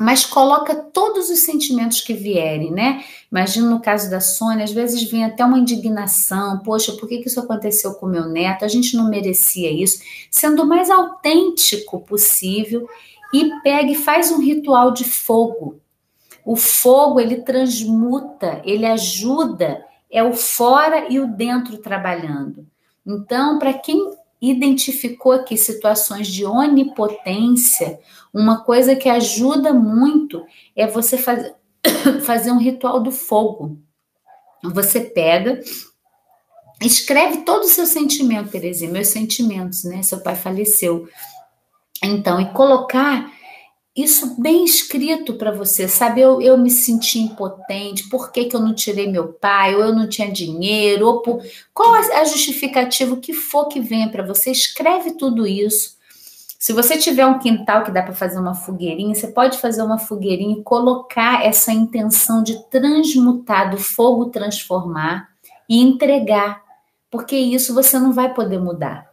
mas 0.00 0.24
coloca 0.24 0.74
todos 0.74 1.28
os 1.28 1.40
sentimentos 1.40 2.00
que 2.00 2.14
vierem, 2.14 2.70
né? 2.70 3.04
Imagina 3.30 3.68
no 3.68 3.82
caso 3.82 4.08
da 4.08 4.18
Sônia, 4.18 4.64
às 4.64 4.72
vezes 4.72 5.02
vem 5.02 5.26
até 5.26 5.44
uma 5.44 5.58
indignação, 5.58 6.60
poxa, 6.60 6.94
por 6.94 7.06
que, 7.06 7.16
isso 7.16 7.38
aconteceu 7.38 7.92
com 7.96 8.06
meu 8.06 8.24
neto? 8.24 8.64
A 8.64 8.68
gente 8.68 8.96
não 8.96 9.10
merecia 9.10 9.70
isso, 9.70 10.02
sendo 10.30 10.62
o 10.62 10.66
mais 10.66 10.88
autêntico 10.88 12.00
possível 12.00 12.88
e 13.34 13.50
pega 13.62 13.90
e 13.90 13.94
faz 13.94 14.32
um 14.32 14.40
ritual 14.40 14.90
de 14.90 15.04
fogo. 15.04 15.78
O 16.46 16.56
fogo 16.56 17.20
ele 17.20 17.42
transmuta, 17.42 18.62
ele 18.64 18.86
ajuda, 18.86 19.84
é 20.10 20.24
o 20.24 20.32
fora 20.32 21.12
e 21.12 21.20
o 21.20 21.26
dentro 21.26 21.76
trabalhando. 21.76 22.66
Então, 23.06 23.58
para 23.58 23.74
quem 23.74 24.14
identificou 24.40 25.32
aqui 25.32 25.56
situações 25.56 26.28
de 26.28 26.44
onipotência, 26.44 28.00
uma 28.32 28.62
coisa 28.64 28.96
que 28.96 29.08
ajuda 29.08 29.72
muito 29.72 30.44
é 30.74 30.86
você 30.86 31.18
faz, 31.18 31.52
fazer 32.24 32.50
um 32.50 32.58
ritual 32.58 33.00
do 33.00 33.12
fogo. 33.12 33.78
Você 34.62 35.00
pega, 35.00 35.60
escreve 36.80 37.38
todo 37.38 37.64
o 37.64 37.68
seu 37.68 37.86
sentimento, 37.86 38.50
Terezinha, 38.50 38.90
meus 38.90 39.08
sentimentos, 39.08 39.84
né? 39.84 40.02
Seu 40.02 40.20
pai 40.20 40.36
faleceu. 40.36 41.08
Então, 42.02 42.40
e 42.40 42.52
colocar 42.52 43.30
isso 44.02 44.40
bem 44.40 44.64
escrito 44.64 45.34
para 45.34 45.50
você, 45.50 45.88
sabe? 45.88 46.20
Eu, 46.20 46.40
eu 46.40 46.56
me 46.56 46.70
senti 46.70 47.18
impotente, 47.18 48.08
por 48.08 48.32
que, 48.32 48.44
que 48.46 48.56
eu 48.56 48.60
não 48.60 48.74
tirei 48.74 49.10
meu 49.10 49.32
pai, 49.32 49.74
ou 49.74 49.82
eu 49.82 49.94
não 49.94 50.08
tinha 50.08 50.30
dinheiro, 50.30 51.06
ou 51.06 51.22
por... 51.22 51.42
qual 51.74 51.94
a 51.94 52.24
justificativa 52.24 53.16
que 53.16 53.32
for 53.32 53.66
que 53.66 53.80
venha 53.80 54.08
para 54.08 54.26
você, 54.26 54.50
escreve 54.50 55.12
tudo 55.12 55.46
isso. 55.46 55.98
Se 56.58 56.72
você 56.72 56.98
tiver 56.98 57.26
um 57.26 57.38
quintal 57.38 57.82
que 57.84 57.90
dá 57.90 58.02
para 58.02 58.14
fazer 58.14 58.38
uma 58.38 58.54
fogueirinha, 58.54 59.14
você 59.14 59.28
pode 59.28 59.58
fazer 59.58 59.82
uma 59.82 59.98
fogueirinha 59.98 60.58
e 60.58 60.62
colocar 60.62 61.44
essa 61.44 61.72
intenção 61.72 62.42
de 62.42 62.62
transmutar, 62.68 63.70
do 63.70 63.78
fogo 63.78 64.26
transformar 64.26 65.30
e 65.68 65.80
entregar, 65.80 66.62
porque 67.10 67.36
isso 67.36 67.74
você 67.74 67.98
não 67.98 68.12
vai 68.12 68.34
poder 68.34 68.58
mudar 68.58 69.09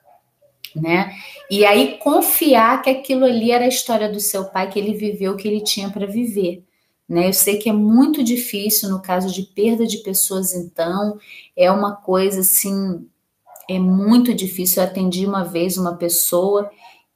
né? 0.75 1.13
E 1.49 1.65
aí 1.65 1.97
confiar 1.97 2.81
que 2.81 2.89
aquilo 2.89 3.25
ali 3.25 3.51
era 3.51 3.65
a 3.65 3.69
história 3.69 4.09
do 4.09 4.19
seu 4.19 4.45
pai, 4.45 4.69
que 4.69 4.77
ele 4.79 4.93
viveu 4.93 5.33
o 5.33 5.37
que 5.37 5.47
ele 5.47 5.61
tinha 5.61 5.89
para 5.89 6.05
viver. 6.05 6.63
Né? 7.07 7.29
Eu 7.29 7.33
sei 7.33 7.57
que 7.57 7.69
é 7.69 7.73
muito 7.73 8.23
difícil 8.23 8.89
no 8.89 9.01
caso 9.01 9.33
de 9.33 9.43
perda 9.43 9.87
de 9.87 9.99
pessoas, 9.99 10.53
então, 10.53 11.17
é 11.55 11.71
uma 11.71 11.95
coisa 11.95 12.41
assim, 12.41 13.07
é 13.69 13.79
muito 13.79 14.33
difícil. 14.33 14.83
Eu 14.83 14.89
atendi 14.89 15.25
uma 15.25 15.43
vez 15.43 15.77
uma 15.77 15.95
pessoa 15.95 16.69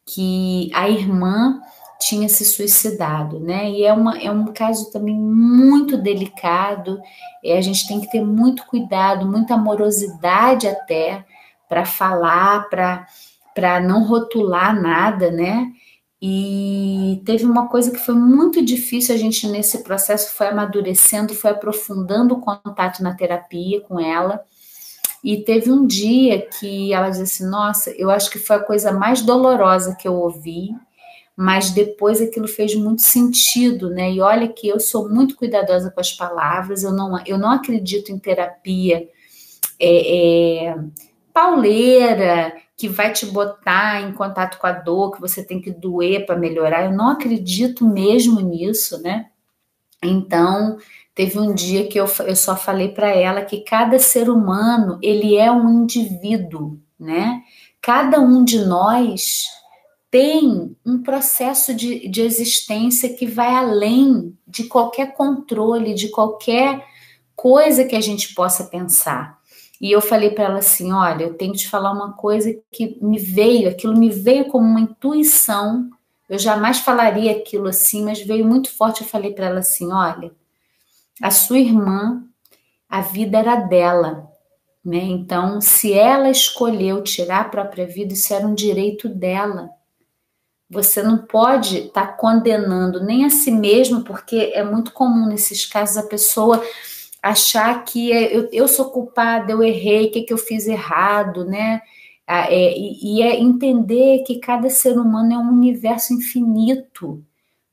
que 0.05 0.69
a 0.73 0.89
irmã 0.89 1.59
tinha 1.99 2.27
se 2.27 2.43
suicidado, 2.43 3.39
né? 3.39 3.69
E 3.69 3.83
é, 3.83 3.93
uma, 3.93 4.17
é 4.17 4.31
um 4.31 4.45
caso 4.51 4.91
também 4.91 5.15
muito 5.15 5.97
delicado, 5.97 6.99
é, 7.43 7.57
a 7.57 7.61
gente 7.61 7.87
tem 7.87 8.01
que 8.01 8.09
ter 8.09 8.25
muito 8.25 8.65
cuidado, 8.65 9.27
muita 9.27 9.53
amorosidade 9.53 10.67
até 10.67 11.23
para 11.69 11.85
falar, 11.85 12.67
para 12.69 13.05
para 13.53 13.79
não 13.79 14.03
rotular 14.03 14.79
nada, 14.79 15.31
né? 15.31 15.71
E 16.21 17.21
teve 17.25 17.45
uma 17.45 17.67
coisa 17.67 17.89
que 17.89 17.97
foi 17.97 18.13
muito 18.13 18.63
difícil, 18.63 19.15
a 19.15 19.17
gente 19.17 19.47
nesse 19.47 19.83
processo 19.83 20.35
foi 20.35 20.47
amadurecendo, 20.47 21.33
foi 21.33 21.49
aprofundando 21.49 22.35
o 22.35 22.41
contato 22.41 23.01
na 23.01 23.15
terapia 23.15 23.81
com 23.81 23.99
ela. 23.99 24.43
E 25.23 25.43
teve 25.43 25.71
um 25.71 25.85
dia 25.85 26.47
que 26.59 26.93
ela 26.93 27.09
disse 27.09 27.21
assim: 27.23 27.49
Nossa, 27.49 27.91
eu 27.91 28.09
acho 28.09 28.29
que 28.29 28.39
foi 28.39 28.57
a 28.57 28.63
coisa 28.63 28.91
mais 28.91 29.21
dolorosa 29.21 29.95
que 29.95 30.07
eu 30.07 30.13
ouvi, 30.13 30.69
mas 31.35 31.71
depois 31.71 32.21
aquilo 32.21 32.47
fez 32.47 32.75
muito 32.75 33.01
sentido, 33.01 33.89
né? 33.89 34.11
E 34.11 34.21
olha 34.21 34.47
que 34.47 34.67
eu 34.67 34.79
sou 34.79 35.09
muito 35.09 35.35
cuidadosa 35.35 35.89
com 35.89 35.99
as 35.99 36.13
palavras, 36.13 36.83
eu 36.83 36.91
não, 36.91 37.19
eu 37.25 37.37
não 37.37 37.51
acredito 37.51 38.11
em 38.11 38.19
terapia 38.19 39.07
é, 39.79 40.67
é, 40.69 40.75
pauleira 41.33 42.53
que 42.75 42.87
vai 42.87 43.11
te 43.11 43.25
botar 43.25 44.01
em 44.01 44.13
contato 44.13 44.57
com 44.59 44.67
a 44.67 44.71
dor, 44.71 45.11
que 45.11 45.21
você 45.21 45.43
tem 45.43 45.61
que 45.61 45.71
doer 45.71 46.25
para 46.25 46.35
melhorar. 46.35 46.85
Eu 46.85 46.91
não 46.91 47.09
acredito 47.09 47.85
mesmo 47.85 48.39
nisso, 48.39 49.01
né? 49.01 49.27
Então, 50.03 50.77
teve 51.13 51.37
um 51.37 51.53
dia 51.53 51.87
que 51.87 51.99
eu, 51.99 52.05
eu 52.25 52.35
só 52.35 52.55
falei 52.55 52.89
para 52.89 53.09
ela 53.09 53.43
que 53.43 53.61
cada 53.61 53.99
ser 53.99 54.29
humano, 54.29 54.97
ele 55.01 55.37
é 55.37 55.51
um 55.51 55.83
indivíduo, 55.83 56.79
né? 56.99 57.41
Cada 57.79 58.19
um 58.19 58.43
de 58.43 58.65
nós 58.65 59.43
tem 60.09 60.75
um 60.85 61.01
processo 61.01 61.73
de, 61.73 62.07
de 62.09 62.21
existência 62.21 63.13
que 63.13 63.25
vai 63.25 63.55
além 63.55 64.37
de 64.45 64.65
qualquer 64.65 65.13
controle, 65.13 65.93
de 65.93 66.09
qualquer 66.09 66.85
coisa 67.35 67.85
que 67.85 67.95
a 67.95 68.01
gente 68.01 68.33
possa 68.33 68.65
pensar. 68.65 69.40
E 69.81 69.91
eu 69.91 69.99
falei 69.99 70.29
para 70.29 70.43
ela 70.43 70.59
assim: 70.59 70.93
olha, 70.93 71.23
eu 71.23 71.33
tenho 71.33 71.53
que 71.53 71.59
te 71.59 71.67
falar 71.67 71.91
uma 71.91 72.13
coisa 72.13 72.55
que 72.71 72.99
me 73.01 73.17
veio, 73.17 73.67
aquilo 73.67 73.97
me 73.97 74.11
veio 74.11 74.45
como 74.45 74.63
uma 74.63 74.79
intuição. 74.79 75.89
Eu 76.29 76.37
jamais 76.37 76.77
falaria 76.77 77.31
aquilo 77.31 77.67
assim, 77.67 78.05
mas 78.05 78.21
veio 78.21 78.45
muito 78.45 78.69
forte. 78.71 79.01
Eu 79.01 79.07
falei 79.07 79.33
para 79.33 79.47
ela 79.47 79.59
assim: 79.59 79.91
olha, 79.91 80.31
a 81.19 81.31
sua 81.31 81.57
irmã, 81.57 82.23
a 82.87 83.01
vida 83.01 83.39
era 83.39 83.55
dela. 83.55 84.29
Né? 84.85 84.99
Então, 84.99 85.59
se 85.59 85.93
ela 85.93 86.29
escolheu 86.29 87.03
tirar 87.03 87.41
a 87.41 87.49
própria 87.49 87.87
vida, 87.87 88.13
isso 88.13 88.33
era 88.33 88.45
um 88.45 88.53
direito 88.53 89.09
dela. 89.09 89.69
Você 90.69 91.03
não 91.03 91.17
pode 91.17 91.87
estar 91.87 92.07
tá 92.07 92.13
condenando 92.13 93.03
nem 93.03 93.25
a 93.25 93.29
si 93.29 93.51
mesmo, 93.51 94.03
porque 94.03 94.51
é 94.53 94.63
muito 94.63 94.93
comum 94.93 95.27
nesses 95.27 95.65
casos 95.65 95.97
a 95.97 96.03
pessoa 96.03 96.63
achar 97.21 97.83
que 97.85 98.11
é, 98.11 98.35
eu, 98.35 98.49
eu 98.51 98.67
sou 98.67 98.89
culpada, 98.89 99.51
eu 99.51 99.61
errei, 99.61 100.07
o 100.07 100.11
que, 100.11 100.23
que 100.23 100.33
eu 100.33 100.37
fiz 100.37 100.67
errado, 100.67 101.45
né? 101.45 101.81
É, 102.27 102.77
e, 102.77 103.17
e 103.17 103.21
é 103.21 103.39
entender 103.39 104.23
que 104.23 104.39
cada 104.39 104.69
ser 104.69 104.97
humano 104.97 105.33
é 105.33 105.37
um 105.37 105.51
universo 105.51 106.13
infinito. 106.13 107.23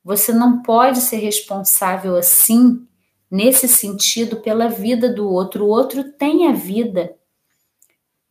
Você 0.03 0.33
não 0.33 0.61
pode 0.61 0.99
ser 1.01 1.17
responsável 1.17 2.15
assim, 2.15 2.85
nesse 3.31 3.67
sentido, 3.67 4.37
pela 4.37 4.67
vida 4.67 5.13
do 5.13 5.29
outro. 5.29 5.65
O 5.65 5.69
outro 5.69 6.03
tem 6.03 6.47
a 6.47 6.51
vida. 6.51 7.15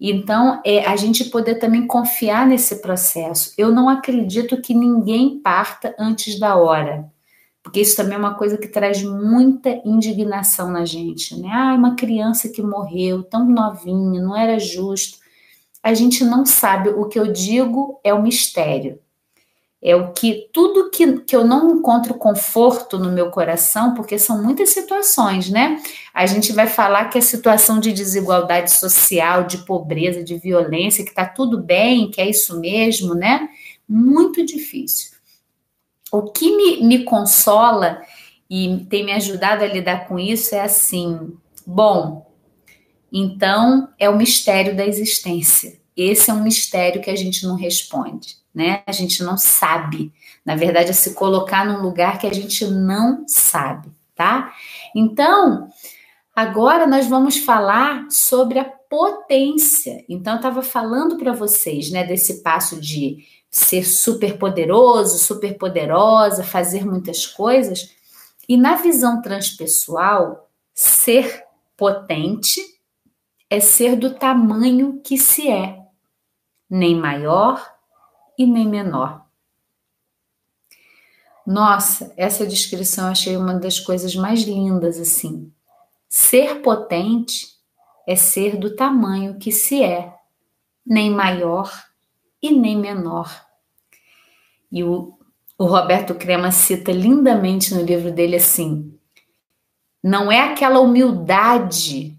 Então, 0.01 0.61
é 0.65 0.87
a 0.87 0.97
gente 0.97 1.25
poder 1.25 1.57
também 1.57 1.87
confiar 1.87 2.47
nesse 2.47 2.81
processo. 2.81 3.53
Eu 3.59 3.73
não 3.73 3.89
acredito 3.89 4.61
que 4.61 4.75
ninguém 4.75 5.41
parta 5.41 5.95
antes 5.99 6.39
da 6.39 6.57
hora 6.57 7.11
porque 7.69 7.83
isso 7.83 7.97
também 7.97 8.15
é 8.15 8.19
uma 8.19 8.35
coisa 8.35 8.57
que 8.57 8.67
traz 8.67 9.03
muita 9.03 9.69
indignação 9.85 10.71
na 10.71 10.87
gente, 10.87 11.39
né? 11.39 11.51
Ah, 11.53 11.75
uma 11.75 11.95
criança 11.95 12.49
que 12.49 12.63
morreu 12.63 13.23
tão 13.23 13.45
novinha, 13.45 14.23
não 14.23 14.35
era 14.35 14.59
justo. 14.59 15.19
A 15.83 15.93
gente 15.93 16.25
não 16.25 16.47
sabe, 16.47 16.89
o 16.89 17.05
que 17.05 17.19
eu 17.19 17.31
digo 17.31 18.01
é 18.03 18.15
o 18.15 18.23
mistério. 18.23 18.99
É 19.83 19.95
o 19.95 20.15
que 20.15 20.49
tudo 20.51 20.91
que, 20.91 21.21
que 21.21 21.37
eu 21.37 21.45
não 21.45 21.77
encontro 21.77 22.15
conforto 22.15 22.99
no 22.99 23.13
meu 23.13 23.31
coração, 23.31 23.93
porque 23.93 24.19
são 24.19 24.43
muitas 24.43 24.71
situações, 24.71 25.51
né? 25.51 25.79
A 26.15 26.25
gente 26.25 26.55
vai 26.55 26.67
falar 26.67 27.11
que 27.11 27.19
a 27.19 27.23
situação 27.23 27.79
de 27.79 27.93
desigualdade 27.93 28.71
social, 28.71 29.45
de 29.45 29.59
pobreza, 29.59 30.25
de 30.25 30.39
violência, 30.39 31.05
que 31.05 31.15
tá 31.15 31.27
tudo 31.27 31.59
bem, 31.59 32.11
que 32.11 32.19
é 32.19 32.31
isso 32.31 32.59
mesmo, 32.59 33.15
né? 33.15 33.47
Muito 33.87 34.43
difícil 34.43 35.18
o 36.13 36.23
que 36.23 36.57
me, 36.57 36.83
me 36.85 37.05
consola 37.05 38.03
e 38.49 38.87
tem 38.89 39.05
me 39.05 39.13
ajudado 39.13 39.63
a 39.63 39.67
lidar 39.67 40.07
com 40.07 40.19
isso 40.19 40.55
é 40.55 40.61
assim: 40.61 41.33
bom, 41.67 42.31
então 43.13 43.89
é 43.99 44.09
o 44.09 44.17
mistério 44.17 44.77
da 44.77 44.87
existência. 44.87 45.79
Esse 45.97 46.31
é 46.31 46.35
um 46.35 46.43
mistério 46.43 47.03
que 47.03 47.11
a 47.11 47.17
gente 47.17 47.45
não 47.45 47.57
responde, 47.57 48.37
né? 48.55 48.83
A 48.87 48.93
gente 48.93 49.23
não 49.23 49.37
sabe. 49.37 50.13
Na 50.45 50.55
verdade, 50.55 50.91
é 50.91 50.93
se 50.93 51.15
colocar 51.15 51.67
num 51.67 51.83
lugar 51.83 52.19
que 52.19 52.27
a 52.27 52.33
gente 52.33 52.65
não 52.67 53.25
sabe, 53.27 53.89
tá? 54.15 54.55
Então, 54.95 55.69
agora 56.35 56.87
nós 56.87 57.07
vamos 57.07 57.39
falar 57.39 58.07
sobre 58.11 58.61
a 58.61 58.65
potência. 58.65 60.05
Então, 60.09 60.35
eu 60.35 60.39
estava 60.39 60.63
falando 60.63 61.17
para 61.17 61.33
vocês, 61.33 61.91
né, 61.91 62.05
desse 62.05 62.43
passo 62.43 62.81
de 62.81 63.25
ser 63.51 63.85
super 63.85 64.39
poderoso, 64.39 65.19
super 65.19 65.57
poderosa, 65.57 66.45
fazer 66.45 66.85
muitas 66.85 67.27
coisas. 67.27 67.95
E 68.49 68.57
na 68.57 68.77
visão 68.77 69.23
transpessoal, 69.23 70.51
ser 70.75 71.45
potente 71.77 72.61
é 73.51 73.61
ser 73.61 73.97
do 73.97 74.15
tamanho 74.15 75.01
que 75.03 75.17
se 75.17 75.49
é, 75.49 75.87
nem 76.69 76.95
maior 76.95 77.75
e 78.37 78.47
nem 78.47 78.69
menor. 78.69 79.27
Nossa, 81.47 82.13
essa 82.15 82.47
descrição 82.47 83.07
eu 83.07 83.13
achei 83.13 83.37
uma 83.37 83.55
das 83.55 83.81
coisas 83.81 84.15
mais 84.15 84.43
lindas 84.43 85.01
assim. 85.01 85.51
Ser 86.07 86.61
potente 86.61 87.47
é 88.07 88.15
ser 88.15 88.57
do 88.57 88.77
tamanho 88.77 89.39
que 89.39 89.51
se 89.51 89.83
é, 89.83 90.15
nem 90.85 91.11
maior 91.11 91.88
e 92.43 92.51
nem 92.51 92.77
menor. 92.77 93.45
E 94.71 94.85
o, 94.85 95.19
o 95.57 95.65
Roberto 95.65 96.15
Crema 96.15 96.51
cita 96.51 96.93
lindamente 96.93 97.75
no 97.75 97.83
livro 97.83 98.13
dele 98.13 98.37
assim: 98.37 98.99
não 100.03 100.31
é 100.31 100.41
aquela 100.41 100.81
humildade 100.81 102.17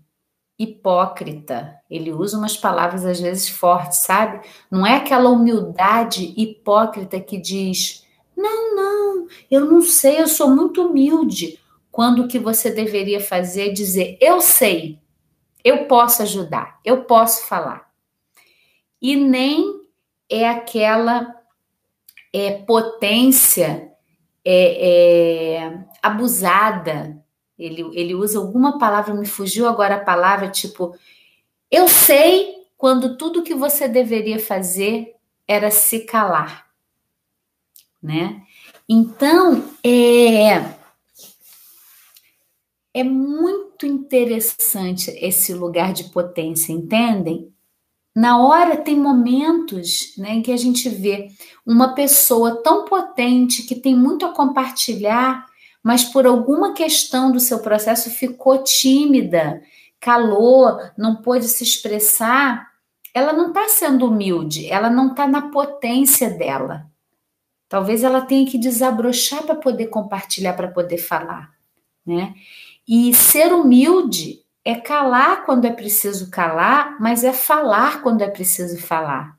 hipócrita. 0.57 1.79
Ele 1.89 2.11
usa 2.11 2.37
umas 2.37 2.57
palavras 2.57 3.05
às 3.05 3.19
vezes 3.19 3.47
fortes, 3.47 3.99
sabe? 3.99 4.45
Não 4.69 4.85
é 4.85 4.97
aquela 4.97 5.29
humildade 5.29 6.33
hipócrita 6.35 7.19
que 7.19 7.37
diz: 7.37 8.05
não, 8.35 8.75
não, 8.75 9.27
eu 9.49 9.65
não 9.65 9.81
sei, 9.81 10.21
eu 10.21 10.27
sou 10.27 10.53
muito 10.53 10.87
humilde. 10.87 11.59
Quando 11.91 12.23
o 12.23 12.27
que 12.27 12.37
você 12.37 12.69
deveria 12.69 13.21
fazer 13.21 13.69
é 13.69 13.73
dizer: 13.73 14.17
eu 14.19 14.41
sei, 14.41 14.99
eu 15.63 15.85
posso 15.85 16.21
ajudar, 16.21 16.79
eu 16.83 17.05
posso 17.05 17.47
falar. 17.47 17.89
E 19.01 19.15
nem 19.15 19.78
é 20.29 20.47
aquela 20.47 21.35
é, 22.31 22.51
potência 22.63 23.91
é, 24.45 25.55
é, 25.55 25.85
abusada. 26.01 27.23
Ele, 27.57 27.81
ele 27.93 28.15
usa 28.15 28.39
alguma 28.39 28.77
palavra, 28.77 29.13
me 29.13 29.25
fugiu 29.25 29.67
agora 29.67 29.95
a 29.95 30.03
palavra, 30.03 30.49
tipo, 30.49 30.95
eu 31.69 31.87
sei 31.87 32.55
quando 32.77 33.17
tudo 33.17 33.43
que 33.43 33.53
você 33.53 33.87
deveria 33.87 34.39
fazer 34.39 35.15
era 35.47 35.69
se 35.69 36.01
calar, 36.05 36.67
né? 38.01 38.41
Então, 38.87 39.69
é, 39.83 40.79
é 42.93 43.03
muito 43.03 43.85
interessante 43.85 45.11
esse 45.11 45.53
lugar 45.53 45.91
de 45.91 46.05
potência, 46.05 46.71
entendem? 46.71 47.53
Na 48.19 48.37
hora 48.37 48.75
tem 48.75 48.99
momentos 48.99 50.13
né, 50.17 50.31
em 50.31 50.41
que 50.41 50.51
a 50.51 50.57
gente 50.57 50.89
vê 50.89 51.29
uma 51.65 51.95
pessoa 51.95 52.61
tão 52.61 52.83
potente 52.83 53.63
que 53.63 53.73
tem 53.73 53.95
muito 53.95 54.25
a 54.25 54.33
compartilhar, 54.33 55.45
mas 55.81 56.03
por 56.03 56.27
alguma 56.27 56.73
questão 56.73 57.31
do 57.31 57.39
seu 57.39 57.59
processo 57.59 58.09
ficou 58.09 58.61
tímida, 58.61 59.61
calou, 60.01 60.77
não 60.97 61.21
pôde 61.21 61.47
se 61.47 61.63
expressar. 61.63 62.67
Ela 63.13 63.31
não 63.31 63.47
está 63.47 63.69
sendo 63.69 64.07
humilde, 64.07 64.67
ela 64.67 64.89
não 64.89 65.11
está 65.11 65.25
na 65.25 65.43
potência 65.43 66.29
dela. 66.29 66.91
Talvez 67.69 68.03
ela 68.03 68.19
tenha 68.19 68.45
que 68.45 68.57
desabrochar 68.57 69.43
para 69.43 69.55
poder 69.55 69.87
compartilhar, 69.87 70.57
para 70.57 70.67
poder 70.67 70.97
falar, 70.97 71.51
né? 72.05 72.33
E 72.85 73.13
ser 73.13 73.53
humilde 73.53 74.41
é 74.69 74.75
calar 74.75 75.45
quando 75.45 75.65
é 75.65 75.71
preciso 75.71 76.29
calar, 76.29 76.95
mas 76.99 77.23
é 77.23 77.33
falar 77.33 78.03
quando 78.03 78.21
é 78.21 78.27
preciso 78.27 78.79
falar. 78.79 79.35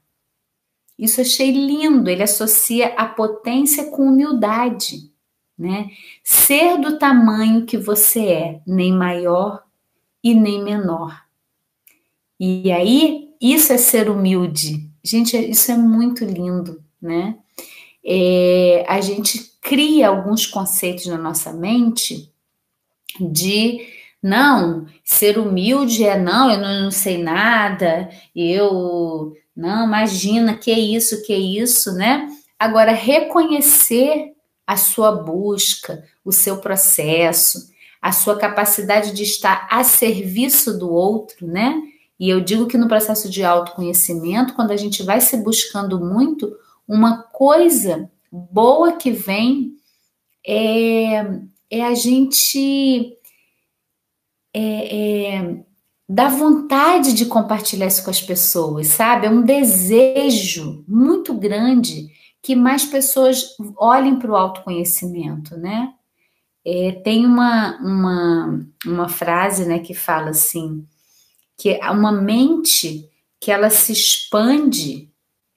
Isso 0.99 1.21
achei 1.21 1.53
lindo, 1.53 2.11
ele 2.11 2.25
associa 2.25 2.89
a 2.97 3.07
potência 3.07 3.85
com 3.93 4.09
humildade, 4.09 5.09
né? 5.57 5.91
Ser 6.25 6.79
do 6.79 6.99
tamanho 6.99 7.65
que 7.65 7.79
você 7.79 8.27
é, 8.27 8.61
nem 8.67 8.93
maior 8.93 9.63
e 10.23 10.35
nem 10.35 10.63
menor. 10.65 11.25
E 12.39 12.73
aí, 12.73 13.33
isso 13.41 13.73
é 13.73 13.79
ser 13.79 14.11
humilde. 14.11 14.91
Gente, 15.03 15.37
isso 15.37 15.71
é 15.71 15.77
muito 15.77 16.25
lindo, 16.25 16.83
né? 17.01 17.39
É, 18.05 18.85
a 18.89 19.01
gente 19.01 19.53
cria 19.61 20.09
alguns 20.09 20.45
conceitos 20.45 21.07
na 21.07 21.17
nossa 21.17 21.53
mente 21.53 22.33
de 23.21 24.00
não, 24.23 24.87
ser 25.03 25.39
humilde 25.39 26.05
é 26.05 26.19
não, 26.19 26.51
eu 26.51 26.59
não, 26.59 26.83
não 26.85 26.91
sei 26.91 27.23
nada, 27.23 28.11
eu 28.37 29.33
não, 29.57 29.87
imagina 29.87 30.57
que 30.57 30.73
isso, 30.73 31.23
que 31.23 31.35
isso, 31.35 31.93
né? 31.95 32.29
Agora 32.59 32.93
reconhecer 32.93 34.33
a 34.67 34.77
sua 34.77 35.11
busca, 35.11 36.05
o 36.25 36.31
seu 36.31 36.59
processo, 36.59 37.71
a 38.01 38.13
sua 38.13 38.39
capacidade 38.39 39.13
de 39.13 39.23
estar 39.23 39.67
a 39.71 39.83
serviço 39.83 40.79
do 40.79 40.91
outro, 40.91 41.47
né? 41.47 41.83
E 42.19 42.29
eu 42.29 42.41
digo 42.41 42.67
que 42.67 42.79
no 42.79 42.89
processo 42.89 43.31
de 43.31 43.43
autoconhecimento, 43.43 44.55
quando 44.55 44.71
a 44.71 44.77
gente 44.77 45.03
vai 45.03 45.21
se 45.21 45.39
buscando 45.39 45.99
muito, 45.99 46.55
uma 46.87 47.23
coisa 47.23 48.11
boa 48.31 48.93
que 48.93 49.11
vem 49.11 49.73
é, 50.47 51.41
é 51.71 51.83
a 51.83 51.95
gente 51.95 53.17
é, 54.55 55.37
é, 55.37 55.65
dar 56.09 56.29
vontade 56.29 57.13
de 57.15 57.27
compartilhar 57.27 57.87
isso 57.87 58.05
com 58.05 58.11
as 58.11 58.21
pessoas, 58.21 58.89
sabe? 58.89 59.27
É 59.27 59.31
um 59.31 59.43
desejo 59.43 60.85
muito 60.89 61.35
grande 61.35 62.09
que 62.43 62.57
mais 62.57 62.85
pessoas 62.85 63.55
olhem 63.77 64.19
para 64.19 64.31
o 64.31 64.37
autoconhecimento, 64.37 65.57
né? 65.57 65.93
É, 66.65 66.93
tem 67.05 67.25
uma, 67.25 67.79
uma, 67.79 68.67
uma 68.85 69.09
frase 69.09 69.67
né, 69.67 69.79
que 69.79 69.95
fala 69.95 70.31
assim, 70.31 70.87
que 71.57 71.79
uma 71.91 72.13
mente 72.13 73.09
que 73.41 73.51
ela 73.51 73.71
se 73.71 73.93
expande, 73.93 75.11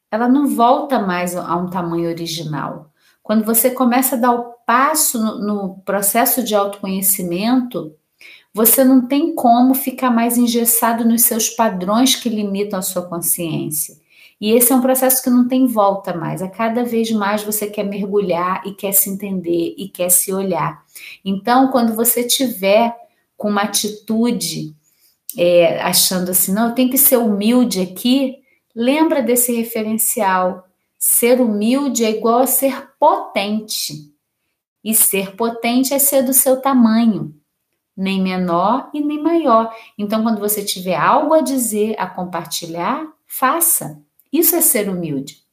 ela 0.09 0.29
não 0.29 0.47
volta 0.47 0.99
mais 0.99 1.35
a 1.35 1.55
um 1.57 1.69
tamanho 1.69 2.09
original. 2.09 2.91
Quando 3.21 3.43
você 3.43 3.71
começa 3.71 4.15
a 4.15 4.19
dar 4.19 4.31
o 4.31 4.53
passo 4.65 5.17
no, 5.21 5.39
no 5.39 5.77
processo 5.79 6.43
de 6.43 6.55
autoconhecimento, 6.55 7.93
você 8.53 8.83
não 8.83 9.07
tem 9.07 9.33
como 9.33 9.73
ficar 9.73 10.11
mais 10.11 10.37
engessado 10.37 11.03
nos 11.03 11.23
seus 11.23 11.49
padrões 11.49 12.15
que 12.15 12.29
limitam 12.29 12.77
a 12.77 12.83
sua 12.83 13.01
consciência. 13.01 13.97
E 14.39 14.51
esse 14.51 14.71
é 14.71 14.75
um 14.75 14.81
processo 14.81 15.23
que 15.23 15.29
não 15.29 15.47
tem 15.47 15.65
volta 15.65 16.13
mais. 16.13 16.41
A 16.41 16.49
cada 16.49 16.83
vez 16.83 17.09
mais 17.11 17.43
você 17.43 17.67
quer 17.67 17.83
mergulhar 17.83 18.61
e 18.65 18.73
quer 18.73 18.91
se 18.91 19.09
entender 19.09 19.73
e 19.77 19.89
quer 19.89 20.09
se 20.09 20.33
olhar. 20.33 20.83
Então, 21.23 21.71
quando 21.71 21.95
você 21.95 22.23
tiver 22.23 22.93
com 23.37 23.49
uma 23.49 23.61
atitude 23.61 24.75
é, 25.37 25.81
achando 25.81 26.29
assim, 26.29 26.53
não, 26.53 26.69
eu 26.69 26.75
tenho 26.75 26.89
que 26.89 26.97
ser 26.97 27.17
humilde 27.17 27.81
aqui, 27.81 28.37
lembra 28.75 29.23
desse 29.23 29.51
referencial. 29.53 30.67
Ser 30.99 31.41
humilde 31.41 32.05
é 32.05 32.11
igual 32.11 32.39
a 32.39 32.47
ser 32.47 32.89
potente. 32.99 34.13
E 34.83 34.93
ser 34.93 35.35
potente 35.35 35.93
é 35.93 35.99
ser 35.99 36.21
do 36.21 36.33
seu 36.33 36.59
tamanho, 36.61 37.33
nem 37.95 38.21
menor 38.21 38.89
e 38.93 39.01
nem 39.01 39.21
maior. 39.21 39.73
Então, 39.97 40.23
quando 40.23 40.39
você 40.39 40.63
tiver 40.63 40.95
algo 40.95 41.33
a 41.33 41.41
dizer, 41.41 41.95
a 41.99 42.07
compartilhar, 42.07 43.07
faça. 43.27 44.01
Isso 44.31 44.55
é 44.55 44.61
ser 44.61 44.89
humilde. 44.89 45.43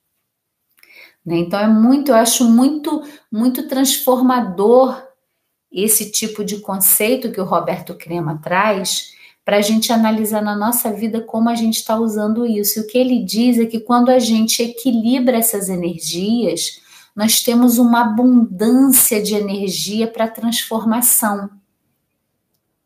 Né? 1.24 1.38
Então, 1.38 1.60
é 1.60 1.68
muito, 1.68 2.10
eu 2.10 2.16
acho 2.16 2.44
muito, 2.48 3.02
muito 3.30 3.68
transformador 3.68 5.02
esse 5.70 6.10
tipo 6.10 6.44
de 6.44 6.60
conceito 6.60 7.30
que 7.30 7.40
o 7.40 7.44
Roberto 7.44 7.94
Crema 7.94 8.40
traz 8.42 9.12
para 9.44 9.58
a 9.58 9.60
gente 9.62 9.92
analisar 9.92 10.42
na 10.42 10.56
nossa 10.56 10.92
vida 10.92 11.20
como 11.20 11.48
a 11.48 11.54
gente 11.54 11.76
está 11.76 11.98
usando 11.98 12.46
isso. 12.46 12.78
E 12.78 12.82
o 12.82 12.86
que 12.86 12.98
ele 12.98 13.24
diz 13.24 13.58
é 13.58 13.66
que 13.66 13.80
quando 13.80 14.10
a 14.10 14.18
gente 14.18 14.62
equilibra 14.62 15.36
essas 15.36 15.68
energias, 15.68 16.80
nós 17.14 17.42
temos 17.42 17.78
uma 17.78 18.02
abundância 18.02 19.22
de 19.22 19.34
energia 19.34 20.06
para 20.06 20.28
transformação. 20.28 21.50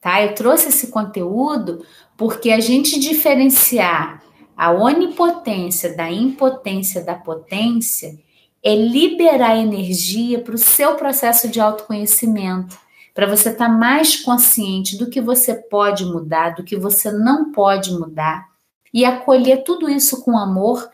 Tá? 0.04 0.22
Eu 0.22 0.34
trouxe 0.34 0.68
esse 0.68 0.88
conteúdo 0.88 1.82
porque 2.14 2.50
a 2.50 2.60
gente 2.60 3.00
diferenciar 3.00 4.22
a 4.54 4.70
onipotência 4.70 5.96
da 5.96 6.12
impotência 6.12 7.02
da 7.02 7.14
potência 7.14 8.14
é 8.62 8.76
liberar 8.76 9.56
energia 9.56 10.40
para 10.40 10.56
o 10.56 10.58
seu 10.58 10.96
processo 10.96 11.48
de 11.48 11.58
autoconhecimento 11.58 12.78
para 13.14 13.26
você 13.26 13.48
estar 13.48 13.66
tá 13.66 13.72
mais 13.72 14.16
consciente 14.16 14.98
do 14.98 15.08
que 15.08 15.22
você 15.22 15.54
pode 15.54 16.04
mudar, 16.04 16.50
do 16.50 16.64
que 16.64 16.76
você 16.76 17.10
não 17.10 17.50
pode 17.50 17.90
mudar 17.90 18.44
e 18.92 19.06
acolher 19.06 19.64
tudo 19.64 19.88
isso 19.88 20.22
com 20.22 20.36
amor 20.36 20.86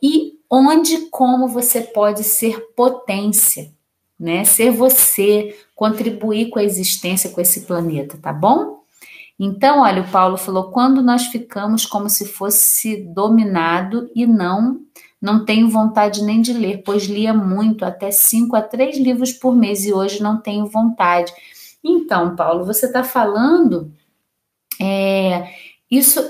e 0.00 0.38
onde 0.48 1.08
como 1.10 1.48
você 1.48 1.80
pode 1.80 2.22
ser 2.22 2.60
potência, 2.76 3.72
né? 4.20 4.44
Ser 4.44 4.70
você, 4.70 5.58
contribuir 5.82 6.48
com 6.48 6.60
a 6.60 6.62
existência 6.62 7.30
com 7.30 7.40
esse 7.40 7.62
planeta, 7.62 8.16
tá 8.16 8.32
bom? 8.32 8.84
Então, 9.36 9.80
olha, 9.80 10.02
o 10.02 10.08
Paulo 10.08 10.36
falou: 10.36 10.70
quando 10.70 11.02
nós 11.02 11.26
ficamos 11.26 11.84
como 11.84 12.08
se 12.08 12.24
fosse 12.24 12.98
dominado 13.12 14.08
e 14.14 14.24
não, 14.24 14.78
não 15.20 15.44
tenho 15.44 15.68
vontade 15.68 16.22
nem 16.22 16.40
de 16.40 16.52
ler, 16.52 16.84
pois 16.84 17.06
lia 17.06 17.34
muito, 17.34 17.84
até 17.84 18.12
cinco 18.12 18.54
a 18.54 18.62
três 18.62 18.96
livros 18.96 19.32
por 19.32 19.56
mês 19.56 19.84
e 19.84 19.92
hoje 19.92 20.22
não 20.22 20.40
tenho 20.40 20.66
vontade. 20.66 21.32
Então, 21.82 22.36
Paulo, 22.36 22.64
você 22.64 22.86
está 22.86 23.02
falando 23.02 23.92
é, 24.80 25.52
isso, 25.90 26.20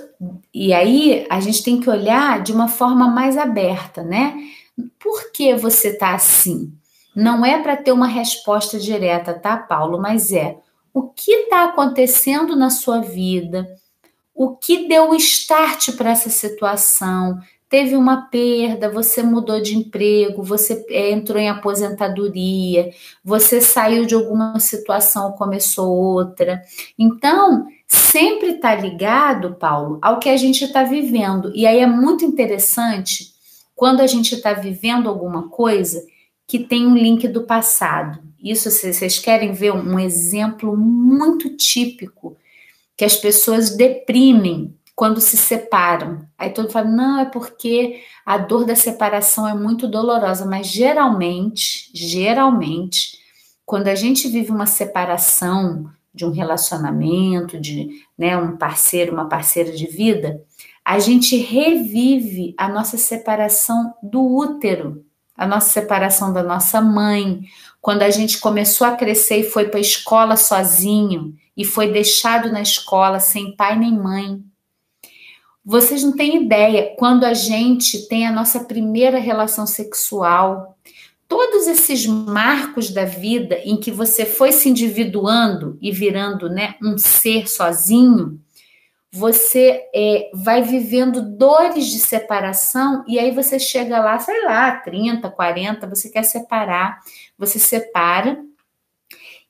e 0.54 0.72
aí 0.72 1.26
a 1.28 1.40
gente 1.40 1.62
tem 1.62 1.78
que 1.78 1.90
olhar 1.90 2.42
de 2.42 2.52
uma 2.52 2.68
forma 2.68 3.06
mais 3.06 3.36
aberta, 3.36 4.02
né? 4.02 4.34
Por 4.98 5.30
que 5.30 5.54
você 5.54 5.88
está 5.88 6.14
assim? 6.14 6.72
Não 7.14 7.44
é 7.44 7.62
para 7.62 7.76
ter 7.76 7.92
uma 7.92 8.06
resposta 8.06 8.78
direta, 8.78 9.34
tá, 9.34 9.56
Paulo? 9.56 9.98
Mas 9.98 10.32
é 10.32 10.56
o 10.94 11.02
que 11.02 11.32
está 11.32 11.64
acontecendo 11.64 12.54
na 12.54 12.70
sua 12.70 13.00
vida, 13.00 13.66
o 14.34 14.56
que 14.56 14.88
deu 14.88 15.10
o 15.10 15.14
start 15.14 15.92
para 15.96 16.10
essa 16.10 16.30
situação, 16.30 17.38
teve 17.72 17.96
uma 17.96 18.28
perda, 18.28 18.90
você 18.90 19.22
mudou 19.22 19.58
de 19.58 19.74
emprego, 19.74 20.42
você 20.42 20.84
é, 20.90 21.10
entrou 21.10 21.40
em 21.40 21.48
aposentadoria, 21.48 22.90
você 23.24 23.62
saiu 23.62 24.04
de 24.04 24.14
alguma 24.14 24.60
situação, 24.60 25.32
começou 25.32 25.90
outra. 25.90 26.62
Então, 26.98 27.66
sempre 27.86 28.50
está 28.50 28.74
ligado, 28.74 29.54
Paulo, 29.54 29.98
ao 30.02 30.18
que 30.18 30.28
a 30.28 30.36
gente 30.36 30.64
está 30.64 30.82
vivendo. 30.82 31.50
E 31.54 31.66
aí 31.66 31.78
é 31.78 31.86
muito 31.86 32.26
interessante 32.26 33.32
quando 33.74 34.00
a 34.00 34.06
gente 34.06 34.34
está 34.34 34.52
vivendo 34.52 35.08
alguma 35.08 35.48
coisa 35.48 36.04
que 36.52 36.58
tem 36.58 36.86
um 36.86 36.94
link 36.94 37.26
do 37.28 37.44
passado. 37.44 38.18
Isso, 38.38 38.70
se 38.70 38.92
vocês 38.92 39.18
querem 39.18 39.54
ver 39.54 39.72
um 39.72 39.98
exemplo 39.98 40.76
muito 40.76 41.56
típico 41.56 42.36
que 42.94 43.06
as 43.06 43.16
pessoas 43.16 43.74
deprimem 43.74 44.76
quando 44.94 45.18
se 45.18 45.34
separam. 45.38 46.26
Aí 46.36 46.50
todo 46.50 46.64
mundo 46.64 46.72
fala, 46.74 46.90
não, 46.90 47.20
é 47.20 47.24
porque 47.24 48.02
a 48.26 48.36
dor 48.36 48.66
da 48.66 48.76
separação 48.76 49.48
é 49.48 49.54
muito 49.54 49.88
dolorosa, 49.88 50.44
mas 50.44 50.66
geralmente, 50.66 51.90
geralmente, 51.94 53.18
quando 53.64 53.88
a 53.88 53.94
gente 53.94 54.28
vive 54.28 54.50
uma 54.50 54.66
separação 54.66 55.90
de 56.14 56.26
um 56.26 56.30
relacionamento, 56.32 57.58
de 57.58 58.02
né, 58.18 58.36
um 58.36 58.58
parceiro, 58.58 59.14
uma 59.14 59.26
parceira 59.26 59.72
de 59.72 59.86
vida, 59.86 60.44
a 60.84 60.98
gente 60.98 61.34
revive 61.34 62.54
a 62.58 62.68
nossa 62.68 62.98
separação 62.98 63.94
do 64.02 64.22
útero, 64.22 65.02
a 65.42 65.46
nossa 65.46 65.70
separação 65.70 66.32
da 66.32 66.40
nossa 66.40 66.80
mãe, 66.80 67.42
quando 67.80 68.02
a 68.02 68.10
gente 68.10 68.38
começou 68.38 68.86
a 68.86 68.94
crescer 68.94 69.38
e 69.38 69.50
foi 69.50 69.64
para 69.64 69.78
a 69.78 69.80
escola 69.80 70.36
sozinho 70.36 71.34
e 71.56 71.64
foi 71.64 71.90
deixado 71.90 72.52
na 72.52 72.62
escola 72.62 73.18
sem 73.18 73.56
pai 73.56 73.76
nem 73.76 73.92
mãe. 73.92 74.40
Vocês 75.64 76.04
não 76.04 76.12
têm 76.12 76.44
ideia 76.44 76.94
quando 76.96 77.24
a 77.24 77.34
gente 77.34 78.06
tem 78.06 78.24
a 78.24 78.30
nossa 78.30 78.60
primeira 78.60 79.18
relação 79.18 79.66
sexual, 79.66 80.78
todos 81.26 81.66
esses 81.66 82.06
marcos 82.06 82.90
da 82.90 83.04
vida 83.04 83.58
em 83.64 83.76
que 83.76 83.90
você 83.90 84.24
foi 84.24 84.52
se 84.52 84.68
individuando 84.68 85.76
e 85.82 85.90
virando 85.90 86.48
né, 86.48 86.76
um 86.80 86.96
ser 86.96 87.48
sozinho, 87.48 88.40
você 89.12 89.90
é, 89.94 90.30
vai 90.32 90.62
vivendo 90.62 91.20
dores 91.20 91.86
de 91.88 91.98
separação 91.98 93.04
e 93.06 93.18
aí 93.18 93.30
você 93.30 93.58
chega 93.58 94.00
lá, 94.00 94.18
sei 94.18 94.42
lá, 94.44 94.76
30, 94.76 95.28
40, 95.30 95.86
você 95.86 96.08
quer 96.08 96.22
separar, 96.22 96.98
você 97.36 97.58
separa 97.58 98.42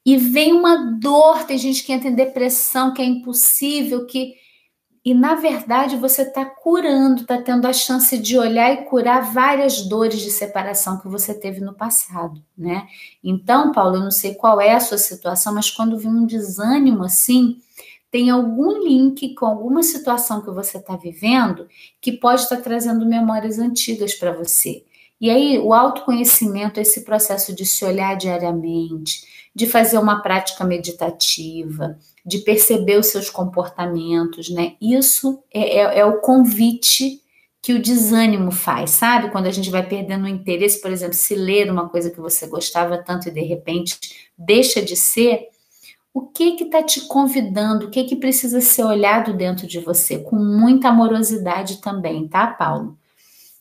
e 0.04 0.16
vem 0.16 0.52
uma 0.52 0.98
dor. 0.98 1.44
Tem 1.44 1.56
gente 1.56 1.84
que 1.84 1.92
entra 1.92 2.08
em 2.08 2.14
depressão, 2.14 2.92
que 2.92 3.00
é 3.00 3.04
impossível, 3.04 4.04
que 4.04 4.34
e 5.04 5.14
na 5.14 5.34
verdade 5.34 5.96
você 5.96 6.22
está 6.22 6.44
curando, 6.44 7.22
está 7.22 7.40
tendo 7.40 7.66
a 7.66 7.72
chance 7.72 8.16
de 8.18 8.38
olhar 8.38 8.72
e 8.72 8.84
curar 8.84 9.32
várias 9.32 9.82
dores 9.82 10.20
de 10.20 10.30
separação 10.30 10.98
que 10.98 11.08
você 11.08 11.34
teve 11.34 11.60
no 11.60 11.74
passado, 11.74 12.40
né? 12.56 12.86
Então, 13.22 13.72
Paulo, 13.72 13.96
eu 13.96 14.00
não 14.00 14.12
sei 14.12 14.34
qual 14.34 14.60
é 14.60 14.74
a 14.74 14.80
sua 14.80 14.98
situação, 14.98 15.54
mas 15.54 15.70
quando 15.70 15.98
vem 15.98 16.12
um 16.12 16.26
desânimo 16.26 17.02
assim, 17.02 17.60
tem 18.12 18.28
algum 18.28 18.84
link 18.84 19.34
com 19.34 19.46
alguma 19.46 19.82
situação 19.82 20.42
que 20.42 20.50
você 20.50 20.76
está 20.76 20.96
vivendo 20.96 21.66
que 21.98 22.12
pode 22.12 22.42
estar 22.42 22.56
tá 22.56 22.62
trazendo 22.62 23.06
memórias 23.06 23.58
antigas 23.58 24.14
para 24.14 24.32
você. 24.32 24.84
E 25.18 25.30
aí, 25.30 25.58
o 25.58 25.72
autoconhecimento, 25.72 26.78
esse 26.78 27.04
processo 27.04 27.54
de 27.54 27.64
se 27.64 27.84
olhar 27.84 28.14
diariamente, 28.16 29.22
de 29.54 29.66
fazer 29.66 29.96
uma 29.96 30.20
prática 30.20 30.62
meditativa, 30.62 31.98
de 32.24 32.38
perceber 32.40 32.98
os 32.98 33.06
seus 33.06 33.30
comportamentos, 33.30 34.50
né? 34.50 34.74
Isso 34.80 35.42
é, 35.52 35.78
é, 35.78 35.98
é 36.00 36.04
o 36.04 36.20
convite 36.20 37.22
que 37.62 37.72
o 37.72 37.80
desânimo 37.80 38.50
faz, 38.50 38.90
sabe? 38.90 39.30
Quando 39.30 39.46
a 39.46 39.52
gente 39.52 39.70
vai 39.70 39.86
perdendo 39.86 40.24
o 40.24 40.28
interesse, 40.28 40.82
por 40.82 40.90
exemplo, 40.90 41.14
se 41.14 41.34
ler 41.34 41.70
uma 41.70 41.88
coisa 41.88 42.10
que 42.10 42.20
você 42.20 42.46
gostava 42.46 42.98
tanto 42.98 43.28
e 43.28 43.32
de 43.32 43.42
repente 43.42 43.96
deixa 44.36 44.82
de 44.82 44.96
ser, 44.96 45.48
O 46.14 46.22
que 46.22 46.52
que 46.52 46.64
está 46.64 46.82
te 46.82 47.02
convidando? 47.02 47.86
O 47.86 47.90
que 47.90 48.04
que 48.04 48.16
precisa 48.16 48.60
ser 48.60 48.84
olhado 48.84 49.32
dentro 49.32 49.66
de 49.66 49.80
você? 49.80 50.18
Com 50.18 50.36
muita 50.36 50.88
amorosidade 50.88 51.80
também, 51.80 52.28
tá, 52.28 52.46
Paulo? 52.46 52.98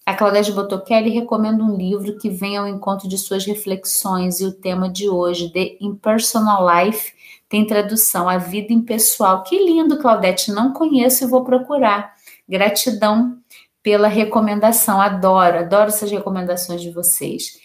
A 0.06 0.14
Claudete 0.14 0.52
Botochelli 0.52 1.10
recomenda 1.12 1.64
um 1.64 1.78
livro 1.78 2.18
que 2.18 2.30
vem 2.30 2.58
ao 2.58 2.68
encontro 2.68 3.08
de 3.08 3.18
suas 3.18 3.45
reflexões 3.45 4.41
e 4.41 4.45
o 4.45 4.52
tema 4.52 4.89
de 4.89 5.08
hoje, 5.08 5.54
The 5.54 5.78
Impersonal 5.80 6.68
Life, 6.68 7.14
tem 7.47 7.66
tradução 7.66 8.28
A 8.28 8.38
Vida 8.38 8.74
Impessoal. 8.74 9.43
Que 9.43 9.64
lindo, 9.64 9.99
Claudete, 9.99 10.52
não 10.52 10.74
conheço 10.74 11.24
e 11.24 11.28
vou 11.28 11.43
procurar. 11.43 12.14
Gratidão 12.49 13.38
pela 13.84 14.08
recomendação, 14.08 14.99
adoro, 14.99 15.60
adoro 15.60 15.89
essas 15.89 16.12
recomendações 16.12 16.82
de 16.82 16.91
vocês. 16.91 17.60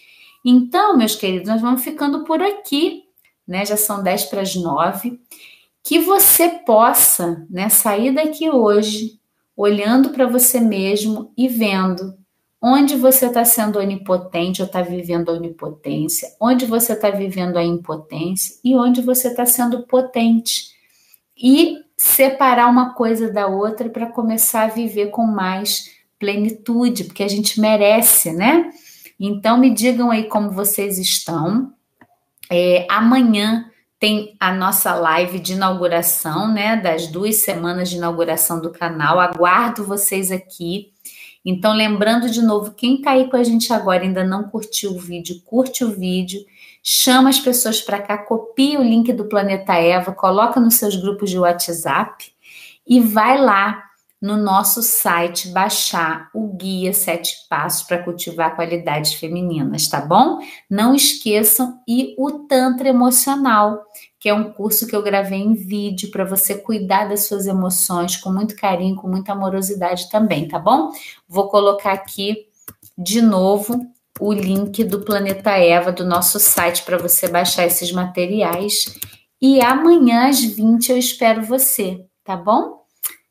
Então, 0.45 0.95
meus 0.95 1.15
queridos, 1.15 1.49
nós 1.49 1.61
vamos 1.61 1.83
ficando 1.83 2.23
por 2.23 2.41
aqui, 2.41 3.03
né? 3.47 3.65
Já 3.65 3.77
são 3.77 4.03
10 4.03 4.25
para 4.25 4.41
as 4.41 4.55
9. 4.55 5.19
Que 5.83 5.99
você 5.99 6.49
possa 6.49 7.45
né, 7.49 7.69
sair 7.69 8.11
daqui 8.13 8.49
hoje 8.49 9.19
olhando 9.55 10.09
para 10.09 10.27
você 10.27 10.59
mesmo 10.59 11.31
e 11.37 11.47
vendo 11.47 12.15
onde 12.61 12.95
você 12.95 13.27
está 13.27 13.45
sendo 13.45 13.79
onipotente 13.79 14.61
ou 14.61 14.65
está 14.65 14.81
vivendo 14.81 15.29
a 15.29 15.33
onipotência, 15.33 16.27
onde 16.41 16.65
você 16.65 16.93
está 16.93 17.09
vivendo 17.09 17.57
a 17.57 17.63
impotência 17.63 18.55
e 18.63 18.75
onde 18.75 19.01
você 19.01 19.29
está 19.29 19.45
sendo 19.45 19.83
potente. 19.83 20.75
E 21.35 21.77
separar 21.95 22.67
uma 22.69 22.93
coisa 22.93 23.31
da 23.31 23.47
outra 23.47 23.89
para 23.89 24.07
começar 24.07 24.63
a 24.63 24.67
viver 24.67 25.07
com 25.07 25.25
mais 25.25 25.91
plenitude, 26.19 27.05
porque 27.05 27.23
a 27.23 27.27
gente 27.27 27.59
merece, 27.61 28.31
né? 28.31 28.71
Então 29.19 29.57
me 29.57 29.73
digam 29.73 30.11
aí 30.11 30.25
como 30.25 30.51
vocês 30.51 30.97
estão. 30.97 31.73
É, 32.49 32.85
amanhã 32.89 33.69
tem 33.99 34.35
a 34.39 34.53
nossa 34.53 34.93
live 34.93 35.39
de 35.39 35.53
inauguração, 35.53 36.51
né? 36.53 36.75
Das 36.75 37.07
duas 37.07 37.37
semanas 37.37 37.89
de 37.89 37.97
inauguração 37.97 38.61
do 38.61 38.71
canal. 38.71 39.19
Aguardo 39.19 39.83
vocês 39.83 40.31
aqui. 40.31 40.91
Então, 41.43 41.73
lembrando 41.73 42.29
de 42.29 42.41
novo, 42.41 42.73
quem 42.73 42.95
está 42.95 43.11
aí 43.11 43.29
com 43.29 43.37
a 43.37 43.43
gente 43.43 43.71
agora 43.71 44.03
ainda 44.03 44.23
não 44.23 44.43
curtiu 44.43 44.91
o 44.91 44.99
vídeo, 44.99 45.41
curte 45.45 45.83
o 45.83 45.91
vídeo, 45.91 46.41
chama 46.83 47.29
as 47.29 47.39
pessoas 47.39 47.81
para 47.81 48.01
cá, 48.01 48.17
copia 48.17 48.79
o 48.79 48.83
link 48.83 49.11
do 49.13 49.25
Planeta 49.25 49.73
Eva, 49.73 50.11
coloca 50.11 50.59
nos 50.59 50.75
seus 50.75 50.95
grupos 50.95 51.29
de 51.29 51.39
WhatsApp 51.39 52.25
e 52.85 52.99
vai 52.99 53.41
lá 53.41 53.86
no 54.21 54.35
nosso 54.35 54.81
site 54.81 55.49
baixar 55.49 56.29
o 56.33 56.47
guia 56.55 56.91
Sete 56.91 57.35
Passos 57.47 57.83
para 57.83 58.03
cultivar 58.03 58.55
qualidades 58.55 59.13
femininas, 59.13 59.87
tá 59.87 60.01
bom? 60.01 60.39
Não 60.69 60.95
esqueçam 60.95 61.79
e 61.87 62.15
o 62.17 62.45
Tantra 62.47 62.89
Emocional, 62.89 63.83
que 64.19 64.27
é 64.27 64.33
um 64.33 64.51
curso 64.51 64.87
que 64.87 64.95
eu 64.95 65.03
gravei 65.03 65.39
em 65.39 65.53
vídeo 65.53 66.09
para 66.09 66.25
você 66.25 66.55
cuidar 66.55 67.07
das 67.07 67.27
suas 67.27 67.45
emoções 67.45 68.17
com 68.17 68.31
muito 68.31 68.55
carinho, 68.55 68.95
com 68.95 69.07
muita 69.07 69.33
amorosidade 69.33 70.09
também, 70.09 70.47
tá 70.47 70.57
bom? 70.57 70.91
Vou 71.27 71.47
colocar 71.49 71.93
aqui 71.93 72.47
de 72.97 73.21
novo 73.21 73.79
o 74.19 74.33
link 74.33 74.83
do 74.83 75.01
Planeta 75.01 75.51
Eva 75.51 75.91
do 75.91 76.03
nosso 76.03 76.39
site 76.39 76.83
para 76.83 76.97
você 76.97 77.27
baixar 77.27 77.67
esses 77.67 77.91
materiais. 77.91 78.85
E 79.39 79.61
amanhã 79.61 80.27
às 80.27 80.43
20 80.43 80.89
eu 80.89 80.97
espero 80.97 81.43
você, 81.43 82.03
tá 82.23 82.35
bom? 82.35 82.76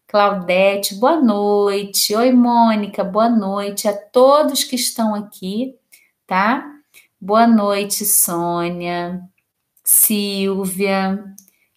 Claudete, 0.09 0.95
boa 0.95 1.21
noite. 1.21 2.15
Oi, 2.15 2.31
Mônica, 2.31 3.03
boa 3.03 3.29
noite 3.29 3.89
a 3.89 3.93
todos 3.93 4.63
que 4.63 4.77
estão 4.77 5.13
aqui, 5.17 5.75
tá? 6.25 6.65
Boa 7.21 7.45
noite, 7.45 8.05
Sônia, 8.05 9.21
Silvia. 9.85 11.25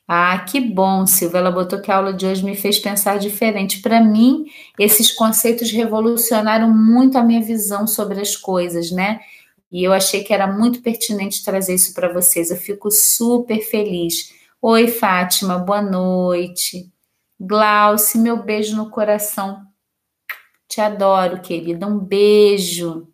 Ah, 0.08 0.38
que 0.46 0.62
bom, 0.62 1.08
Silvia. 1.08 1.40
Ela 1.40 1.52
botou 1.52 1.82
que 1.82 1.92
a 1.92 1.96
aula 1.98 2.14
de 2.14 2.28
hoje 2.28 2.46
me 2.46 2.56
fez 2.56 2.78
pensar 2.78 3.18
diferente. 3.18 3.82
Para 3.82 4.00
mim, 4.00 4.46
esses 4.78 5.12
conceitos 5.12 5.72
revolucionaram 5.72 6.72
muito 6.72 7.18
a 7.18 7.24
minha 7.24 7.42
visão 7.42 7.88
sobre 7.88 8.22
as 8.22 8.36
coisas, 8.36 8.92
né? 8.92 9.22
E 9.72 9.84
eu 9.84 9.92
achei 9.92 10.24
que 10.24 10.34
era 10.34 10.46
muito 10.46 10.84
pertinente 10.84 11.44
trazer 11.44 11.74
isso 11.74 11.96
para 11.96 12.14
vocês. 12.14 12.52
Eu 12.52 12.58
fico 12.58 12.92
super 12.92 13.60
feliz. 13.62 14.32
Oi, 14.62 14.88
Fátima, 14.88 15.58
boa 15.58 15.82
noite. 15.82 16.92
Glauce, 17.40 18.18
meu 18.18 18.44
beijo 18.44 18.76
no 18.76 18.90
coração. 18.90 19.62
Te 20.68 20.82
adoro, 20.82 21.40
querida. 21.40 21.88
Um 21.88 21.98
beijo. 21.98 23.08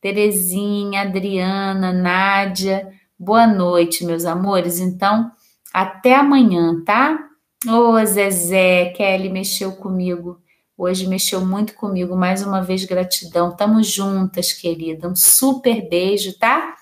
Terezinha, 0.00 1.02
Adriana, 1.02 1.92
Nádia. 1.92 2.92
Boa 3.18 3.46
noite, 3.46 4.04
meus 4.04 4.24
amores. 4.24 4.78
Então, 4.78 5.32
até 5.74 6.14
amanhã, 6.14 6.82
tá? 6.84 7.28
Ô, 7.66 8.04
Zezé, 8.04 8.92
Kelly 8.96 9.28
mexeu 9.28 9.72
comigo. 9.72 10.40
Hoje 10.78 11.06
mexeu 11.06 11.44
muito 11.44 11.74
comigo. 11.74 12.16
Mais 12.16 12.44
uma 12.44 12.62
vez, 12.62 12.84
gratidão. 12.84 13.54
Tamo 13.54 13.82
juntas, 13.82 14.52
querida. 14.52 15.08
Um 15.08 15.16
super 15.16 15.88
beijo, 15.88 16.38
tá? 16.38 16.76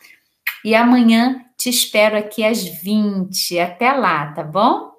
E 0.65 0.75
amanhã 0.75 1.45
te 1.57 1.71
espero 1.71 2.17
aqui 2.17 2.45
às 2.45 2.63
20. 2.63 3.59
Até 3.59 3.93
lá, 3.93 4.33
tá 4.33 4.43
bom? 4.43 4.90